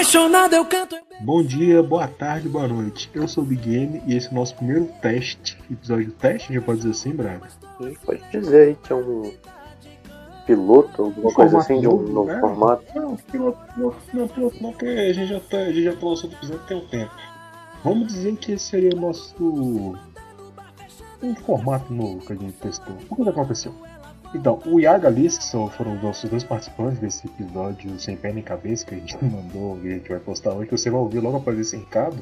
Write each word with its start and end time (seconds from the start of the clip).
Apaixonado 0.00 0.54
eu 0.54 0.64
canto. 0.64 0.96
Bom 1.20 1.42
dia, 1.42 1.82
boa 1.82 2.08
tarde, 2.08 2.48
boa 2.48 2.66
noite. 2.66 3.10
Eu 3.12 3.28
sou 3.28 3.44
o 3.44 3.46
Big 3.46 3.68
Game 3.68 4.02
e 4.06 4.16
esse 4.16 4.28
é 4.28 4.30
o 4.30 4.34
nosso 4.34 4.54
primeiro 4.54 4.86
teste, 5.02 5.58
episódio 5.70 6.10
teste, 6.12 6.54
já 6.54 6.62
pode 6.62 6.78
dizer 6.78 6.92
assim, 6.92 7.12
Braga? 7.12 7.46
Sim, 7.76 7.94
pode 8.06 8.22
dizer 8.30 8.68
aí 8.68 8.76
que 8.82 8.94
é 8.94 8.96
um 8.96 9.30
piloto, 10.46 11.02
alguma 11.02 11.28
Um 11.28 11.34
coisa 11.34 11.58
assim, 11.58 11.80
de 11.80 11.86
um 11.86 11.90
novo, 11.90 12.12
novo 12.14 12.32
né? 12.32 12.40
formato. 12.40 12.98
Não, 12.98 13.14
piloto, 13.14 13.58
não, 13.76 13.94
não, 14.14 14.26
piloto 14.28 14.62
não, 14.62 14.72
porque 14.72 14.86
a 14.86 15.12
gente 15.12 15.28
já 15.28 15.38
tá, 15.38 15.58
a 15.58 15.66
gente 15.66 15.82
já 15.82 15.92
falou 15.92 16.16
sobre 16.16 16.34
o 16.34 16.38
episódio 16.38 16.64
tem 16.66 16.76
um 16.78 16.86
tempo. 16.86 17.12
Vamos 17.84 18.06
dizer 18.06 18.36
que 18.36 18.52
esse 18.52 18.64
seria 18.64 18.96
o 18.96 18.98
nosso. 18.98 19.34
um 21.22 21.34
formato 21.44 21.92
novo 21.92 22.24
que 22.24 22.32
a 22.32 22.36
gente 22.36 22.54
testou. 22.54 22.96
O 23.10 23.16
que 23.22 23.28
aconteceu? 23.28 23.74
Então, 24.34 24.60
o 24.64 24.78
Iago 24.78 25.04
e 25.04 25.06
a 25.06 25.08
Alice, 25.08 25.38
que 25.38 25.44
são, 25.44 25.68
foram 25.68 25.96
os 25.96 26.02
nossos 26.02 26.30
dois 26.30 26.44
participantes 26.44 26.98
desse 26.98 27.26
episódio 27.26 27.98
sem 27.98 28.16
pé 28.16 28.32
nem 28.32 28.42
cabeça 28.42 28.86
que 28.86 28.94
a 28.94 28.98
gente 28.98 29.16
mandou 29.24 29.78
e 29.82 29.88
a 29.88 29.90
gente 29.96 30.08
vai 30.08 30.20
postar 30.20 30.52
hoje, 30.52 30.68
que 30.68 30.76
você 30.76 30.90
vai 30.90 31.00
ouvir 31.00 31.18
logo 31.18 31.38
após 31.38 31.58
esse 31.58 31.76
recado. 31.76 32.16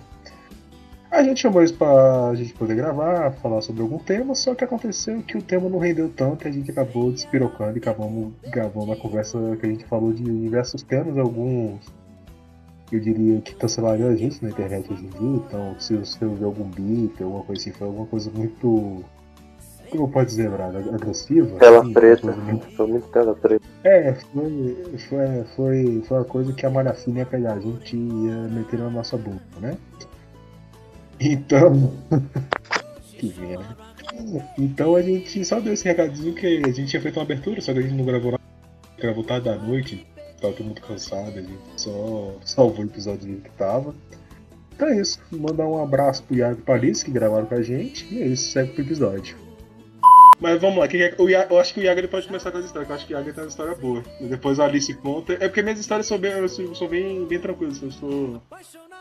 A 1.11 1.23
gente 1.23 1.41
chamou 1.41 1.63
eles 1.63 1.73
pra 1.73 2.35
gente 2.35 2.53
poder 2.53 2.77
gravar, 2.77 3.33
falar 3.33 3.63
sobre 3.63 3.81
algum 3.81 3.99
tema, 3.99 4.35
só 4.35 4.55
que 4.55 4.63
aconteceu 4.63 5.23
que 5.23 5.39
o 5.39 5.43
tema 5.43 5.69
não 5.69 5.79
rendeu 5.79 6.11
tanto 6.11 6.47
e 6.47 6.49
a 6.49 6.53
gente 6.53 6.71
acabou 6.71 7.11
despirocando 7.11 7.79
e 7.79 7.81
acabamos 7.81 8.33
gravando 8.51 8.93
a 8.93 8.97
conversa 8.97 9.39
que 9.59 9.65
a 9.65 9.69
gente 9.71 9.87
falou 9.87 10.13
de 10.13 10.23
diversos 10.23 10.83
temas, 10.83 11.17
alguns 11.17 11.81
eu 12.91 13.01
diria 13.01 13.41
que 13.41 13.55
cancelariam 13.55 14.09
a 14.09 14.17
gente 14.17 14.43
na 14.43 14.51
internet 14.51 14.91
hoje 14.91 15.05
em 15.05 15.09
dia, 15.09 15.45
então 15.47 15.77
se 15.79 15.95
você 15.97 16.25
ouvir 16.25 16.45
algum 16.45 16.65
beat, 16.65 17.21
alguma 17.21 17.43
coisa 17.43 17.61
assim, 17.61 17.73
foi 17.73 17.87
alguma 17.87 18.07
coisa 18.07 18.31
muito. 18.31 19.05
Como 19.91 20.09
pode 20.11 20.29
dizer, 20.31 20.51
Braga? 20.51 20.79
Agressiva? 20.79 21.59
Tela 21.59 21.91
preta. 21.93 22.33
muito- 22.33 22.67
Foi 22.77 22.87
muito 22.87 23.09
tela 23.09 23.35
preta. 23.35 23.65
É, 23.85 24.13
foi, 24.15 24.77
foi, 25.09 25.45
foi, 25.57 26.03
foi 26.07 26.19
uma 26.19 26.25
coisa 26.25 26.53
que 26.53 26.67
a 26.67 26.71
Malha 26.71 26.93
Fina 26.93 27.21
ia 27.21 27.27
pegar 27.27 27.55
a 27.55 27.61
gente 27.61 27.97
ia 27.97 28.35
meter 28.49 28.79
na 28.79 28.91
nossa 28.91 29.17
bunda, 29.17 29.41
né? 29.61 29.77
Então. 31.21 31.93
que 33.19 33.35
merda. 33.39 33.77
Então 34.59 34.95
a 34.97 35.03
gente 35.03 35.45
só 35.45 35.61
deu 35.61 35.73
esse 35.73 35.85
recadinho 35.85 36.35
que 36.35 36.47
a 36.65 36.71
gente 36.71 36.87
tinha 36.87 37.01
feito 37.03 37.17
uma 37.17 37.23
abertura, 37.25 37.61
só 37.61 37.73
que 37.73 37.79
a 37.79 37.83
gente 37.83 37.95
não 37.95 38.05
gravou 38.05 38.33
nada. 38.33 38.43
Gravou 38.99 39.23
tarde 39.25 39.45
da 39.47 39.57
noite, 39.57 40.07
tava 40.41 40.53
todo 40.55 40.67
mundo 40.67 40.81
cansado, 40.81 41.31
a 41.39 41.41
gente 41.43 41.59
só 41.77 42.35
salvou 42.45 42.85
o 42.85 42.89
episódio 42.89 43.37
que 43.37 43.51
tava. 43.51 43.95
Então 44.75 44.89
é 44.89 45.01
isso. 45.01 45.21
Mandar 45.31 45.67
um 45.67 45.83
abraço 45.83 46.23
pro 46.25 46.37
Iago 46.37 46.61
e 46.67 46.71
Alice 46.71 47.05
que 47.05 47.11
gravaram 47.11 47.47
com 47.47 47.55
a 47.55 47.63
gente. 47.63 48.13
E 48.13 48.23
é 48.23 48.27
isso, 48.27 48.51
segue 48.53 48.73
pro 48.73 48.83
episódio. 48.83 49.37
Mas 50.41 50.61
vamos 50.61 50.79
lá, 50.79 50.87
que 50.87 51.03
é- 51.03 51.15
o 51.19 51.29
eu 51.29 51.59
acho 51.59 51.75
que 51.75 51.81
o 51.81 51.83
Iago 51.83 51.99
ele 52.01 52.07
pode 52.09 52.27
começar 52.27 52.53
com 52.53 52.59
as 52.59 52.65
histórias, 52.65 52.89
eu 52.89 52.95
acho 52.95 53.07
que 53.07 53.13
o 53.13 53.17
Iago 53.17 53.33
tem 53.33 53.43
uma 53.43 53.49
história 53.49 53.75
boa. 53.75 54.05
E 54.21 54.27
depois 54.27 54.61
a 54.61 54.65
Alice 54.67 54.95
conta. 54.95 55.33
É 55.35 55.49
porque 55.49 55.63
minhas 55.63 55.81
histórias 55.81 56.07
são 56.07 56.17
bem, 56.19 56.31
eu 56.33 56.49
sou, 56.49 56.75
sou 56.77 56.89
bem, 56.89 57.25
bem 57.27 57.41
tranquilas, 57.41 57.83
eu 57.83 57.91
sou. 57.91 58.41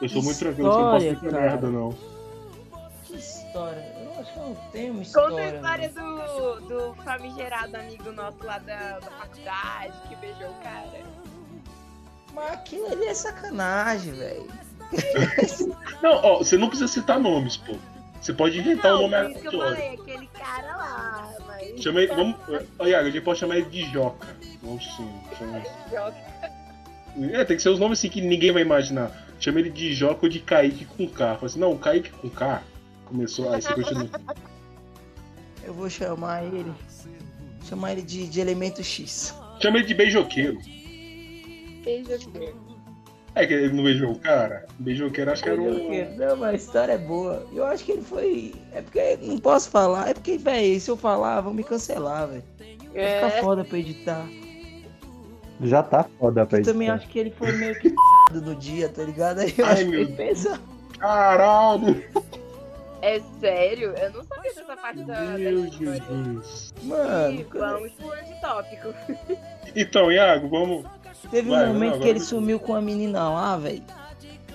Eu 0.02 0.10
sou 0.10 0.24
muito 0.24 0.40
tranquilo, 0.40 0.70
eu 0.72 0.80
não 0.80 0.92
posso 0.94 1.06
História, 1.06 1.32
cara. 1.32 1.44
merda, 1.52 1.68
não. 1.70 1.96
Que 3.06 3.16
história? 3.18 3.96
Eu 4.04 4.20
acho 4.22 4.34
que 4.34 4.40
eu 4.40 4.44
não 4.46 4.56
tenho 4.72 4.94
uma 4.94 5.04
Conta 5.06 5.42
a 5.42 5.48
história. 5.48 5.56
história 5.56 5.90
do, 5.90 6.68
do 6.68 6.96
famigerado 7.04 7.78
amigo 7.78 8.12
nosso 8.12 8.38
lá 8.44 8.58
da, 8.58 9.00
da 9.00 9.12
faculdade 9.12 9.94
que 10.10 10.16
beijou 10.16 10.50
o 10.50 10.54
cara. 10.64 11.04
Mas 12.34 12.52
aquilo 12.54 12.88
ali 12.92 13.06
é 13.06 13.14
sacanagem, 13.14 14.14
velho. 14.14 14.48
Não, 16.02 16.12
ó, 16.24 16.38
você 16.38 16.58
não 16.58 16.68
precisa 16.70 16.88
citar 16.88 17.20
nomes, 17.20 17.58
pô. 17.58 17.76
Você 18.22 18.34
pode 18.34 18.60
inventar 18.60 18.96
o 18.96 19.02
Não, 19.02 19.10
nome 19.10 19.24
por 19.26 19.32
isso 19.32 19.50
que 19.50 19.56
eu 19.56 19.60
falei, 19.62 19.94
aquele 19.94 20.28
cara 20.28 20.76
lá. 20.76 21.17
Chama 21.82 22.02
ele, 22.02 22.14
vamos. 22.14 22.36
Ô, 22.80 22.86
Iago, 22.86 23.08
a 23.08 23.12
gente 23.12 23.24
pode 23.24 23.40
chamar 23.40 23.58
ele 23.58 23.70
de 23.70 23.84
Joca. 23.92 24.28
Vamos 24.62 24.84
sim. 24.96 25.10
Chama... 25.38 25.62
É, 27.34 27.44
tem 27.46 27.58
que 27.58 27.64
ser 27.64 27.70
os 27.70 27.80
nomes 27.80 28.00
assim 28.00 28.10
que 28.10 28.22
ninguém 28.22 28.52
vai 28.52 28.62
imaginar. 28.62 29.12
Chama 29.40 29.60
ele 29.60 29.70
de 29.70 29.94
Joca 29.94 30.26
ou 30.26 30.30
de 30.30 30.40
Kaique 30.40 30.86
com 30.86 31.08
K. 31.08 31.36
Fala 31.36 31.46
assim, 31.46 31.60
não, 31.60 31.72
o 31.72 31.78
Kaique 31.78 32.10
com 32.12 32.30
K 32.30 32.64
começou. 33.06 33.52
Aí 33.54 33.62
você 33.62 33.74
continua. 33.74 34.10
Eu 35.64 35.74
vou 35.74 35.90
chamar 35.90 36.44
ele. 36.46 36.72
Chamar 37.68 37.94
ele 37.94 38.02
de, 38.02 38.28
de 38.28 38.40
elemento 38.40 38.84
X. 38.84 39.36
Chama 39.62 39.78
ele 39.78 39.88
de 39.88 39.94
beijoqueiro. 39.94 40.58
Beijoqueiro. 41.84 42.67
É 43.40 43.46
que 43.46 43.54
ele 43.54 43.74
não 43.74 43.84
beijou 43.84 44.12
o 44.12 44.20
cara? 44.20 44.66
Beijoqueiro 44.80 45.32
acho 45.32 45.44
que 45.44 45.50
era 45.50 45.62
um. 45.62 46.16
Não, 46.18 46.38
mas 46.38 46.50
a 46.50 46.54
história 46.56 46.94
é 46.94 46.98
boa. 46.98 47.46
Eu 47.54 47.66
acho 47.66 47.84
que 47.86 47.92
ele 47.92 48.02
foi. 48.02 48.56
É 48.74 48.82
porque 48.82 49.18
não 49.22 49.38
posso 49.38 49.70
falar. 49.70 50.10
É 50.10 50.14
porque, 50.14 50.38
velho, 50.38 50.80
se 50.82 50.90
eu 50.90 50.98
falar, 50.98 51.42
vão 51.42 51.54
me 51.54 51.64
cancelar, 51.64 52.28
velho. 52.28 52.44
Vai 52.60 52.76
ficar 53.16 53.38
É, 53.38 53.42
foda 53.42 53.64
pra 53.64 53.78
editar. 53.78 54.26
Já 55.62 55.84
tá 55.84 56.06
foda 56.20 56.46
pra 56.46 56.58
Eu 56.58 56.62
isso. 56.62 56.72
também 56.72 56.90
acho 56.90 57.08
que 57.08 57.20
ele 57.20 57.32
foi 57.32 57.52
meio 57.52 57.80
que 57.80 57.94
no 58.34 58.56
dia, 58.56 58.90
tá 58.90 59.04
ligado? 59.04 59.40
Aí 59.40 59.54
eu 59.58 59.66
Ai, 59.66 59.72
acho 59.74 59.84
que 59.86 59.90
meu 59.92 60.00
ele 60.02 60.14
pensa. 60.14 60.60
Caralho! 61.00 62.04
é 63.02 63.20
sério? 63.40 63.94
Eu 64.02 64.12
não 64.14 64.24
sabia 64.24 64.54
dessa 64.54 64.76
parte 64.78 65.04
da, 65.04 65.14
da 65.14 65.38
Meu 65.38 65.66
história. 65.66 66.02
Jesus. 66.02 66.74
Mano, 66.84 67.34
Ih, 67.34 67.46
Vamos 67.54 67.92
pulando 67.94 68.24
de 68.26 68.42
tópico. 68.42 68.94
Então, 69.76 70.10
Iago, 70.12 70.48
vamos. 70.50 70.86
Teve 71.30 71.50
Vai, 71.50 71.66
um 71.66 71.74
momento 71.74 72.00
que 72.00 72.08
ele 72.08 72.20
sumiu 72.20 72.60
com 72.60 72.74
a 72.76 72.82
menina 72.82 73.30
lá, 73.30 73.58
velho. 73.58 73.84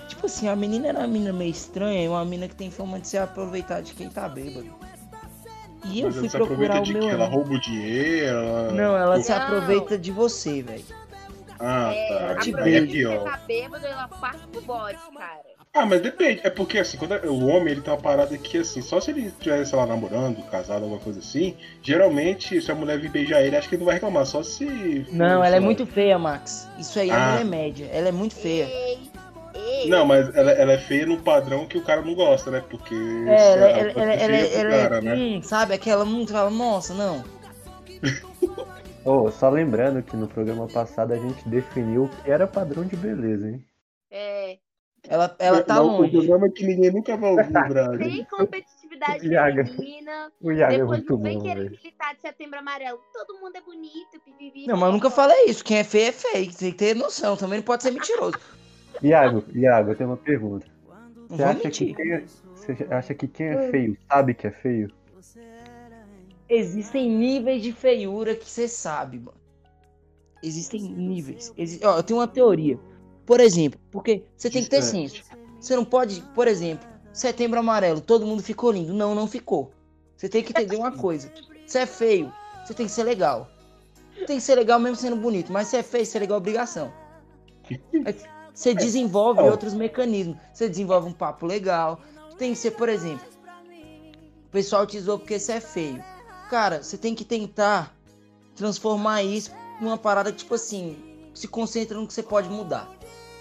Tipo 0.07 0.25
assim, 0.25 0.47
a 0.47 0.55
menina 0.55 0.87
era 0.87 0.99
uma 0.99 1.07
menina 1.07 1.33
meio 1.33 1.51
estranha, 1.51 2.09
uma 2.09 2.23
menina 2.23 2.47
que 2.47 2.55
tem 2.55 2.71
fama 2.71 2.99
de 2.99 3.07
se 3.07 3.17
aproveitar 3.17 3.81
de 3.81 3.93
quem 3.93 4.09
tá 4.09 4.27
bêbado. 4.27 4.73
E 5.85 5.99
eu 5.99 6.07
Mas 6.07 6.15
fui 6.15 6.23
ela 6.23 6.29
se 6.29 6.37
aproveita 6.37 6.73
procurar 6.73 6.79
o 6.79 6.83
de 6.83 6.93
meu. 6.93 7.01
que? 7.03 7.09
Ela 7.09 7.25
rouba 7.25 7.53
o 7.53 7.59
dinheiro? 7.59 8.37
Ela... 8.37 8.71
Não, 8.71 8.97
ela 8.97 9.19
se 9.21 9.31
Não. 9.31 9.37
aproveita 9.37 9.97
de 9.97 10.11
você, 10.11 10.61
velho. 10.61 10.85
Ah, 11.59 11.93
É, 11.93 12.33
tá. 12.33 12.35
te 12.39 12.55
Aí 12.55 12.61
é 12.61 12.63
beijo. 12.63 12.85
Você 12.87 12.91
pior. 12.93 13.23
tá 13.23 13.37
bêbado, 13.45 13.85
ela 13.85 14.07
passa 14.07 14.47
pro 14.51 14.61
bode, 14.61 14.97
cara. 15.17 15.41
Ah, 15.75 15.85
mas 15.87 16.01
depende. 16.01 16.39
É 16.43 16.49
porque 16.51 16.77
assim, 16.77 16.97
quando 16.97 17.15
é- 17.15 17.25
o 17.27 17.47
homem 17.47 17.71
ele 17.73 17.81
tem 17.81 17.91
uma 17.91 17.99
parada 17.99 18.37
que 18.37 18.59
assim, 18.59 18.81
só 18.81 19.01
se 19.01 19.09
ele 19.09 19.27
estiver, 19.27 19.65
sei 19.65 19.77
lá, 19.77 19.87
namorando, 19.87 20.43
casado, 20.49 20.83
alguma 20.83 20.99
coisa 21.01 21.19
assim, 21.19 21.57
geralmente 21.81 22.61
se 22.61 22.71
a 22.71 22.75
mulher 22.75 22.99
vir 22.99 23.09
beijar 23.09 23.41
ele, 23.41 23.55
acho 23.55 23.67
que 23.67 23.75
ele 23.75 23.79
não 23.81 23.85
vai 23.87 23.95
reclamar, 23.95 24.25
só 24.27 24.43
se. 24.43 25.07
Não, 25.11 25.43
ela 25.43 25.55
é 25.55 25.59
lá. 25.59 25.65
muito 25.65 25.85
feia, 25.87 26.19
Max. 26.19 26.69
Isso 26.77 26.99
aí 26.99 27.09
é 27.09 27.13
Ah. 27.13 27.31
mulher 27.31 27.45
média. 27.45 27.87
Ela 27.91 28.09
é 28.09 28.11
muito 28.11 28.35
feia. 28.35 28.65
Ei, 28.65 28.99
ei. 29.55 29.89
Não, 29.89 30.05
mas 30.05 30.33
ela, 30.35 30.51
ela 30.51 30.73
é 30.73 30.77
feia 30.77 31.07
no 31.07 31.19
padrão 31.21 31.65
que 31.65 31.77
o 31.77 31.83
cara 31.83 32.01
não 32.03 32.13
gosta, 32.13 32.51
né? 32.51 32.63
Porque. 32.69 32.93
É, 33.27 33.37
se 33.37 33.43
ela, 33.57 33.65
ela 33.69 33.79
ela, 33.79 33.93
fosse 33.93 33.99
ela, 33.99 34.13
ela, 34.13 34.75
ela 34.75 34.83
cara, 34.83 34.97
é. 34.97 35.01
né? 35.01 35.15
Hum, 35.15 35.41
sabe? 35.41 35.73
Aquela 35.73 36.05
muito 36.05 36.31
fala, 36.33 36.51
nossa, 36.51 36.93
não. 36.93 37.23
Ô, 39.03 39.29
só 39.31 39.49
lembrando 39.49 40.01
que 40.03 40.15
no 40.15 40.27
programa 40.27 40.67
passado 40.67 41.13
a 41.13 41.17
gente 41.17 41.47
definiu 41.49 42.05
o 42.05 42.09
que 42.09 42.29
era 42.31 42.47
padrão 42.47 42.85
de 42.85 42.95
beleza, 42.95 43.49
hein? 43.49 43.65
É, 44.11 44.57
Ela, 45.07 45.35
ela 45.37 45.61
tá 45.61 45.75
Não, 45.75 45.85
O 45.95 45.97
longe. 46.01 46.11
programa 46.11 46.49
que 46.49 46.65
ninguém 46.65 46.91
nunca 46.91 47.17
vai 47.17 47.31
ouvir, 47.31 47.51
Braga. 47.51 47.97
sem 47.97 48.23
competitividade 48.25 49.19
feminina. 49.19 50.31
O 50.41 50.51
Iago 50.51 50.73
é 50.73 50.77
Depois 50.77 50.99
muito 50.99 51.13
não 51.13 51.21
vem 51.21 51.37
bom, 51.39 51.43
querer 51.43 51.69
militar 51.71 52.15
de 52.15 52.21
setembro 52.21 52.59
amarelo. 52.59 52.99
Todo 53.11 53.39
mundo 53.39 53.55
é 53.55 53.61
bonito, 53.61 54.19
pipipi. 54.23 54.65
Não, 54.65 54.77
mas 54.77 54.87
eu 54.87 54.93
nunca 54.93 55.09
falei 55.09 55.45
isso. 55.45 55.63
Quem 55.63 55.77
é 55.79 55.83
feio 55.83 56.07
é 56.07 56.11
feio. 56.13 56.53
Tem 56.55 56.71
que 56.71 56.77
ter 56.77 56.95
noção. 56.95 57.35
Também 57.35 57.57
não 57.59 57.65
pode 57.65 57.83
ser 57.83 57.91
mentiroso. 57.91 58.37
Iago, 59.03 59.43
Iago, 59.53 59.91
eu 59.91 59.95
tenho 59.95 60.09
uma 60.09 60.17
pergunta. 60.17 60.65
Não 60.87 61.27
Você 61.27 61.43
vou 61.43 61.45
acha, 61.51 61.69
que 61.69 61.93
quem 61.93 62.11
é, 62.13 62.23
você 62.55 62.87
acha 62.89 63.13
que 63.13 63.27
quem 63.27 63.47
é 63.47 63.71
feio 63.71 63.97
sabe 64.09 64.33
que 64.33 64.47
é 64.47 64.51
feio? 64.51 64.89
Existem 66.47 67.09
níveis 67.09 67.61
de 67.61 67.71
feiura 67.73 68.35
que 68.35 68.49
você 68.49 68.67
sabe, 68.67 69.19
mano. 69.19 69.37
Existem 70.41 70.81
níveis. 70.81 71.51
Exi- 71.57 71.79
Ó, 71.83 71.97
eu 71.97 72.03
tenho 72.03 72.19
uma 72.19 72.27
teoria. 72.27 72.77
Por 73.25 73.39
exemplo, 73.39 73.79
porque 73.91 74.23
você 74.35 74.49
tem 74.49 74.63
que 74.63 74.69
ter 74.69 74.81
senso. 74.81 75.23
Você 75.59 75.75
não 75.75 75.85
pode, 75.85 76.21
por 76.35 76.47
exemplo, 76.47 76.87
setembro 77.13 77.59
amarelo, 77.59 78.01
todo 78.01 78.25
mundo 78.25 78.43
ficou 78.43 78.71
lindo. 78.71 78.93
Não, 78.93 79.15
não 79.15 79.27
ficou. 79.27 79.71
Você 80.17 80.27
tem 80.27 80.43
que 80.43 80.51
entender 80.51 80.75
uma 80.75 80.91
coisa. 80.91 81.31
Se 81.65 81.79
é 81.79 81.85
feio, 81.85 82.31
você 82.63 82.73
tem 82.73 82.85
que 82.85 82.91
ser 82.91 83.03
legal. 83.03 83.49
Tem 84.27 84.37
que 84.37 84.41
ser 84.41 84.55
legal 84.55 84.79
mesmo 84.79 84.95
sendo 84.95 85.15
bonito, 85.15 85.51
mas 85.51 85.67
se 85.67 85.77
é 85.77 85.83
feio, 85.83 86.05
ser 86.05 86.19
legal 86.19 86.37
é 86.37 86.39
obrigação. 86.39 86.93
Você 88.53 88.73
desenvolve 88.75 89.41
outros 89.41 89.73
mecanismos. 89.73 90.37
Você 90.53 90.69
desenvolve 90.69 91.09
um 91.09 91.11
papo 91.11 91.45
legal. 91.45 91.99
Tem 92.37 92.51
que 92.51 92.59
ser, 92.59 92.71
por 92.71 92.87
exemplo, 92.87 93.25
o 94.45 94.49
pessoal 94.51 94.85
te 94.85 94.99
zoou 94.99 95.17
porque 95.17 95.39
você 95.39 95.53
é 95.53 95.59
feio. 95.59 96.03
Cara, 96.49 96.83
você 96.83 96.95
tem 96.95 97.15
que 97.15 97.25
tentar 97.25 97.95
transformar 98.55 99.23
isso 99.23 99.51
numa 99.81 99.97
parada 99.97 100.31
que, 100.31 100.37
tipo 100.37 100.53
assim, 100.53 100.95
se 101.33 101.47
concentra 101.47 101.97
no 101.99 102.05
que 102.05 102.13
você 102.13 102.21
pode 102.21 102.47
mudar. 102.47 102.91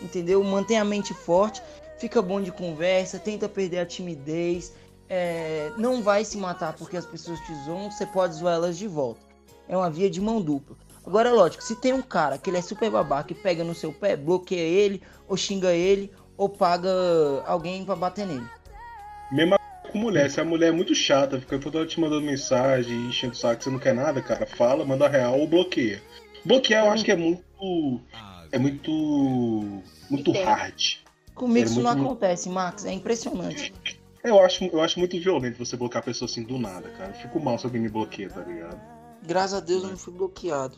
Entendeu? 0.03 0.43
Mantém 0.43 0.79
a 0.79 0.85
mente 0.85 1.15
forte, 1.15 1.63
fica 1.99 2.21
bom 2.21 2.41
de 2.41 2.51
conversa, 2.51 3.19
tenta 3.19 3.49
perder 3.49 3.79
a 3.79 3.87
timidez. 3.87 4.73
é, 5.09 5.71
não 5.77 6.03
vai 6.03 6.25
se 6.25 6.39
matar 6.39 6.73
porque 6.73 6.97
as 6.97 7.05
pessoas 7.05 7.39
te 7.41 7.55
zoam, 7.65 7.91
você 7.91 8.07
pode 8.07 8.35
zoar 8.35 8.55
elas 8.55 8.79
de 8.79 8.89
volta. 8.89 9.21
É 9.69 9.77
uma 9.77 9.91
via 9.91 10.09
de 10.09 10.21
mão 10.21 10.41
dupla. 10.41 10.77
Agora, 11.05 11.29
é 11.29 11.33
lógico, 11.33 11.63
se 11.63 11.77
tem 11.77 11.93
um 11.93 12.03
cara 12.03 12.39
que 12.39 12.49
ele 12.49 12.57
é 12.59 12.63
super 12.63 12.91
babaca 12.91 13.33
e 13.33 13.37
pega 13.37 13.63
no 13.63 13.75
seu 13.75 13.93
pé, 13.93 14.17
bloqueia 14.17 14.61
ele, 14.61 15.03
ou 15.29 15.37
xinga 15.37 15.73
ele, 15.73 16.11
ou 16.37 16.49
paga 16.49 16.91
alguém 17.45 17.85
pra 17.85 17.97
bater 17.97 18.27
nele. 18.27 18.47
Mesma 19.31 19.59
com 19.91 19.99
mulher, 19.99 20.31
se 20.31 20.41
a 20.41 20.45
mulher 20.45 20.69
é 20.69 20.73
muito 20.73 20.95
chata, 20.95 21.39
fica 21.39 21.59
toda 21.59 21.79
hora 21.79 21.87
te 21.87 22.01
mandando 22.01 22.25
mensagem, 22.25 22.97
enchendo 23.09 23.35
o 23.35 23.37
saco, 23.37 23.63
você 23.63 23.71
não 23.71 23.79
quer 23.79 23.95
nada, 23.95 24.23
cara, 24.23 24.47
fala, 24.47 24.85
manda 24.85 25.09
real 25.09 25.39
ou 25.39 25.47
bloqueia. 25.47 26.03
Bloquear 26.45 26.87
eu 26.87 26.93
acho 26.93 27.05
que 27.05 27.13
é 27.13 27.17
muito. 27.17 28.01
é 28.51 28.59
muito. 28.59 29.62
Muito 30.13 30.31
Entendo. 30.31 30.45
hard. 30.47 30.83
Comigo 31.35 31.67
É 31.67 31.71
isso 31.71 31.81
não 31.81 31.91
muito- 31.95 32.07
acontece, 32.07 32.49
Max. 32.49 32.85
É 32.85 32.93
impressionante. 32.93 33.73
Eu 34.23 34.39
acho, 34.45 34.65
eu 34.67 34.81
acho 34.81 34.99
muito 34.99 35.19
violento 35.19 35.59
você 35.59 35.77
bloquear 35.77 36.03
a 36.03 36.05
pessoa 36.05 36.29
assim 36.31 36.43
do 36.45 36.59
nada, 36.59 36.89
cara. 36.91 37.11
Eu 37.11 37.15
fico 37.15 37.41
mal 37.41 37.59
se 37.59 37.65
alguém 37.67 37.81
me 37.81 37.89
bloqueia, 37.89 38.29
tá 38.29 38.43
ligado? 38.43 38.79
Graças 39.23 39.55
a 39.55 39.61
Deus 39.61 39.83
eu 39.83 39.91
não 39.91 39.97
fui 39.97 40.13
bloqueado. 40.13 40.77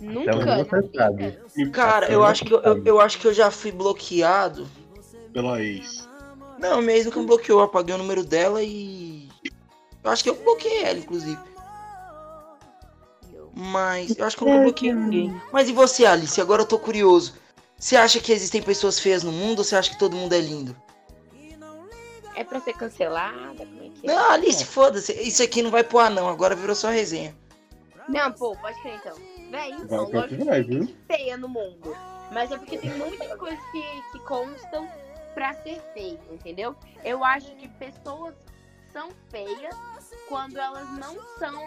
Nunca, 0.00 0.30
Então. 0.32 1.16
E- 1.56 1.70
Cara, 1.70 2.10
eu 2.10 2.24
acho 2.24 2.44
que 2.44 2.52
eu, 2.52 2.60
eu, 2.62 2.84
eu 2.84 3.00
acho 3.00 3.18
que 3.18 3.26
eu 3.26 3.34
já 3.34 3.50
fui 3.50 3.70
bloqueado. 3.70 4.66
Pela 5.32 5.62
ex. 5.62 6.08
Não, 6.58 6.82
mesmo 6.82 7.12
que 7.12 7.18
me 7.18 7.26
bloqueou, 7.26 7.60
eu 7.60 7.64
apaguei 7.64 7.94
o 7.94 7.98
número 7.98 8.24
dela 8.24 8.62
e. 8.62 9.28
Eu 10.02 10.10
acho 10.10 10.22
que 10.24 10.30
eu 10.30 10.34
bloqueei 10.34 10.82
ela, 10.84 10.98
inclusive. 10.98 11.38
Mas 13.54 14.16
eu 14.16 14.24
acho 14.26 14.36
que 14.36 14.42
eu 14.44 14.48
não 14.48 14.62
bloqueei 14.62 14.92
ninguém. 14.92 15.40
Mas 15.52 15.68
e 15.68 15.72
você, 15.72 16.04
Alice? 16.06 16.40
Agora 16.40 16.62
eu 16.62 16.66
tô 16.66 16.78
curioso. 16.78 17.34
Você 17.80 17.96
acha 17.96 18.20
que 18.20 18.30
existem 18.30 18.62
pessoas 18.62 19.00
feias 19.00 19.24
no 19.24 19.32
mundo 19.32 19.60
ou 19.60 19.64
você 19.64 19.74
acha 19.74 19.90
que 19.90 19.98
todo 19.98 20.14
mundo 20.14 20.34
é 20.34 20.38
lindo? 20.40 20.76
É 22.36 22.44
pra 22.44 22.60
ser 22.60 22.74
cancelada? 22.74 23.64
Como 23.66 23.82
é 23.82 23.88
que 23.88 24.08
é? 24.08 24.14
Não, 24.14 24.30
Alice, 24.32 24.64
foda-se. 24.64 25.12
Isso 25.14 25.42
aqui 25.42 25.62
não 25.62 25.70
vai 25.70 25.82
pro 25.82 25.98
ar, 25.98 26.10
não. 26.10 26.28
Agora 26.28 26.54
virou 26.54 26.74
só 26.76 26.88
resenha. 26.90 27.34
Não, 28.08 28.30
pô, 28.32 28.54
pode 28.56 28.80
crer 28.82 28.96
então. 28.96 29.16
Véi, 29.50 29.70
Vai 29.72 29.80
então, 29.80 30.10
pra 30.10 30.20
lógico 30.20 30.38
que 30.42 30.44
vai, 30.44 30.62
viu? 30.62 30.94
feia 31.06 31.36
no 31.36 31.48
mundo. 31.48 31.96
Mas 32.32 32.52
é 32.52 32.58
porque 32.58 32.78
tem 32.78 32.90
muitas 32.96 33.34
coisas 33.36 33.58
que, 33.72 33.82
que 34.12 34.18
constam 34.20 34.88
pra 35.34 35.54
ser 35.54 35.80
feio, 35.94 36.20
entendeu? 36.30 36.76
Eu 37.02 37.24
acho 37.24 37.54
que 37.56 37.66
pessoas 37.68 38.34
são 38.92 39.10
feias 39.30 39.74
quando 40.28 40.58
elas 40.58 40.88
não 40.98 41.16
são 41.38 41.64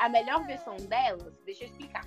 a 0.00 0.08
melhor 0.08 0.46
versão 0.46 0.76
delas. 0.76 1.32
Deixa 1.44 1.64
eu 1.64 1.68
explicar. 1.68 2.04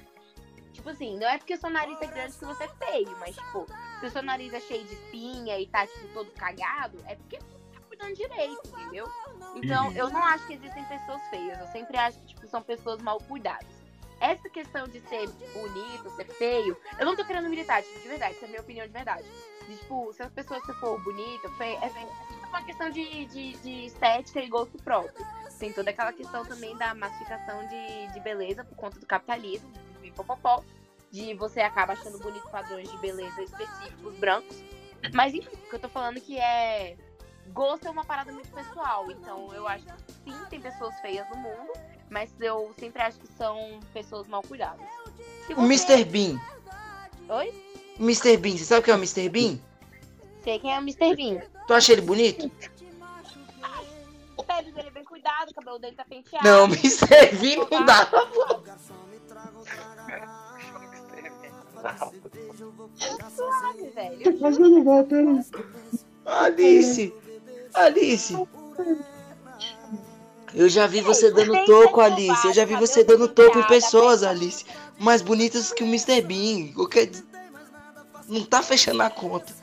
Tipo 0.79 0.91
assim, 0.91 1.17
não 1.19 1.27
é 1.27 1.37
porque 1.37 1.57
seu 1.57 1.69
nariz 1.69 2.01
é 2.01 2.07
grande 2.07 2.37
que 2.37 2.45
você 2.45 2.63
é 2.63 2.67
feio, 2.69 3.17
mas 3.19 3.35
tipo, 3.35 3.65
se 3.99 4.05
o 4.05 4.09
seu 4.09 4.23
nariz 4.23 4.53
é 4.53 4.61
cheio 4.61 4.81
de 4.85 4.93
espinha 4.93 5.59
e 5.59 5.67
tá 5.67 5.85
tipo 5.85 6.07
todo 6.13 6.31
cagado, 6.31 6.97
é 7.05 7.15
porque 7.15 7.37
você 7.37 7.73
tá 7.73 7.81
cuidando 7.89 8.15
direito, 8.15 8.61
entendeu? 8.65 9.05
Então, 9.55 9.87
Uhum. 9.87 9.97
eu 9.97 10.09
não 10.09 10.23
acho 10.23 10.47
que 10.47 10.53
existem 10.53 10.85
pessoas 10.85 11.21
feias. 11.29 11.59
Eu 11.59 11.67
sempre 11.67 11.97
acho 11.97 12.17
que 12.19 12.27
tipo, 12.27 12.47
são 12.47 12.61
pessoas 12.63 13.01
mal 13.01 13.17
cuidadas 13.19 13.67
essa 14.21 14.49
questão 14.49 14.85
de 14.87 14.99
ser 15.01 15.27
bonito, 15.53 16.09
ser 16.15 16.25
feio, 16.25 16.77
eu 16.99 17.05
não 17.05 17.15
tô 17.15 17.23
querendo 17.23 17.47
militar, 17.49 17.81
tipo, 17.81 17.99
de 18.01 18.07
verdade, 18.09 18.35
essa 18.35 18.45
é 18.45 18.47
a 18.47 18.49
minha 18.49 18.61
opinião 18.61 18.85
de 18.85 18.91
verdade. 18.91 19.25
De, 19.67 19.77
tipo, 19.77 20.11
se 20.13 20.21
as 20.21 20.31
pessoas 20.31 20.61
se 20.65 20.73
for 20.73 21.01
bonita, 21.03 21.49
feia, 21.57 21.77
é, 21.77 21.85
é 21.87 22.47
uma 22.47 22.61
questão 22.63 22.89
de, 22.89 23.25
de, 23.27 23.53
de 23.59 23.85
estética 23.85 24.41
e 24.41 24.49
gosto 24.49 24.77
próprio. 24.79 25.25
Tem 25.57 25.71
toda 25.71 25.89
aquela 25.91 26.11
questão 26.11 26.43
também 26.45 26.75
da 26.77 26.93
massificação 26.93 27.65
de, 27.67 28.07
de 28.13 28.19
beleza 28.19 28.63
por 28.63 28.75
conta 28.75 28.99
do 28.99 29.05
capitalismo, 29.05 29.71
de 31.11 31.33
você 31.33 31.61
acaba 31.61 31.93
achando 31.93 32.19
bonito 32.19 32.47
padrões 32.49 32.89
de 32.89 32.97
beleza 32.97 33.41
específicos 33.41 34.15
brancos. 34.17 34.57
Mas 35.13 35.33
enfim, 35.33 35.49
o 35.65 35.69
que 35.69 35.75
eu 35.75 35.79
tô 35.79 35.89
falando 35.89 36.17
é 36.17 36.19
que 36.19 36.37
é. 36.37 36.97
Gosto 37.47 37.87
é 37.87 37.89
uma 37.89 38.05
parada 38.05 38.31
muito 38.31 38.49
pessoal, 38.49 39.09
então 39.09 39.51
eu 39.55 39.67
acho 39.67 39.83
que 39.83 40.13
sim, 40.23 40.35
tem 40.51 40.61
pessoas 40.61 40.93
feias 41.01 41.27
no 41.31 41.37
mundo, 41.37 41.73
mas 42.07 42.29
eu 42.39 42.71
sempre 42.77 43.01
acho 43.01 43.17
que 43.17 43.27
são 43.27 43.79
pessoas 43.91 44.27
mal 44.27 44.43
cuidadas. 44.43 44.85
Se 45.47 45.53
O 45.53 45.55
você- 45.55 45.93
Mr. 45.93 46.03
Bean. 46.05 46.39
Oi? 47.27 47.49
O 47.99 48.03
Mr. 48.03 48.37
Bean, 48.37 48.55
você 48.55 48.65
sabe 48.65 48.81
o 48.81 48.83
que 48.83 48.91
é 48.91 48.93
o 48.93 48.97
Mr. 48.97 49.27
Bean? 49.29 49.57
Sei 50.43 50.59
quem 50.59 50.71
é 50.71 50.77
o 50.77 50.81
Mr. 50.81 51.15
Bean. 51.15 51.39
Tu 51.65 51.73
acha 51.73 51.91
ele 51.91 52.01
bonito? 52.03 52.51
O 54.37 54.43
pele 54.43 54.71
dele 54.71 54.87
é 54.89 54.91
bem 54.91 55.03
cuidado, 55.03 55.49
o 55.49 55.53
cabelo 55.55 55.79
dele 55.79 55.95
tá 55.95 56.05
penteado. 56.05 56.47
Não, 56.47 56.65
Mr. 56.69 57.35
Bean 57.41 57.67
não 57.71 57.83
dá. 57.83 58.07
Suave, 63.35 63.89
velho. 63.95 64.39
Mas 64.39 64.57
eu 64.57 64.69
não 64.69 64.83
vou. 64.83 65.07
Alice! 66.25 67.13
Alice! 67.73 68.47
Eu 70.53 70.67
já 70.67 70.87
vi 70.87 71.01
você 71.01 71.31
dando 71.31 71.65
toco, 71.65 72.01
Alice. 72.01 72.47
Eu 72.47 72.53
já 72.53 72.65
vi 72.65 72.75
você 72.75 73.03
dando 73.03 73.27
toco 73.27 73.59
em 73.59 73.67
pessoas, 73.67 74.23
Alice. 74.23 74.65
Mais 74.97 75.21
bonitas 75.21 75.71
que 75.71 75.83
o 75.83 75.87
Mr. 75.87 76.21
Bean. 76.21 76.73
Qualquer... 76.73 77.09
Não 78.27 78.43
tá 78.43 78.61
fechando 78.61 79.01
a 79.01 79.09
conta. 79.09 79.53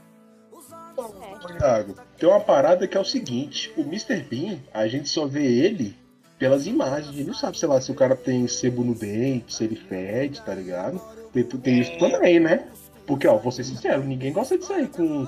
É. 0.99 1.59
Thiago, 1.59 1.94
tem 2.19 2.29
uma 2.29 2.41
parada 2.41 2.88
que 2.88 2.97
é 2.97 3.00
o 3.00 3.05
seguinte: 3.05 3.73
o 3.76 3.82
Mr. 3.82 4.23
Bean, 4.23 4.59
a 4.73 4.88
gente 4.88 5.09
só 5.09 5.26
vê 5.26 5.44
ele 5.44 5.97
pelas 6.38 6.67
imagens. 6.67 7.09
A 7.09 7.12
gente 7.12 7.27
não 7.27 7.35
sabe, 7.35 7.59
sei 7.59 7.69
lá, 7.69 7.81
se 7.81 7.91
o 7.91 7.94
cara 7.94 8.15
tem 8.17 8.47
sebo 8.47 8.85
no 8.85 8.94
dente, 8.94 9.55
se 9.55 9.65
ele 9.65 9.77
fede, 9.77 10.41
tá 10.43 10.55
ligado? 10.55 11.00
Tem, 11.33 11.43
tem 11.44 11.81
isso 11.81 11.99
também, 11.99 12.41
né? 12.41 12.67
Porque, 13.06 13.27
ó, 13.27 13.37
vou 13.37 13.53
ser 13.53 13.65
sincero, 13.65 14.03
ninguém 14.05 14.33
gosta 14.33 14.59
de 14.59 14.65
sair 14.65 14.88
com, 14.88 15.27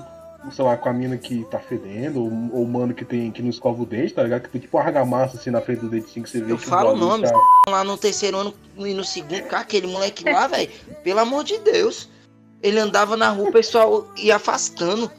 sei 0.51 0.65
lá, 0.65 0.75
com 0.75 0.89
a 0.89 0.93
mina 0.93 1.17
que 1.17 1.45
tá 1.45 1.59
fedendo, 1.59 2.19
ou 2.21 2.29
ou 2.59 2.63
o 2.63 2.67
mano 2.67 2.93
que 2.93 3.05
tem 3.05 3.31
que 3.31 3.41
não 3.41 3.49
escova 3.49 3.81
o 3.81 3.85
dente, 3.85 4.13
tá 4.13 4.23
ligado? 4.23 4.41
Que 4.43 4.49
tem 4.49 4.61
tipo 4.61 4.77
argamassa 4.77 5.37
assim 5.37 5.49
na 5.49 5.61
frente 5.61 5.79
do 5.79 5.89
dente 5.89 6.07
assim 6.07 6.21
que 6.21 6.29
você 6.29 6.41
vê 6.41 6.51
Eu 6.51 6.57
que 6.57 6.65
falo 6.65 6.91
o 6.93 6.97
nome. 6.97 7.23
tá- 7.25 7.33
Lá 7.69 7.83
no 7.83 7.97
terceiro 7.97 8.37
ano 8.37 8.53
e 8.77 8.93
no 8.93 9.03
segundo, 9.03 9.43
cara, 9.43 9.61
aquele 9.61 9.87
moleque 9.87 10.23
lá, 10.29 10.47
velho. 10.47 10.69
Pelo 11.03 11.19
amor 11.19 11.43
de 11.43 11.57
Deus. 11.59 12.09
Ele 12.61 12.77
andava 12.79 13.15
na 13.15 13.29
rua, 13.29 13.47
o 13.49 13.51
pessoal 13.53 14.05
ia 14.17 14.35
afastando. 14.35 15.09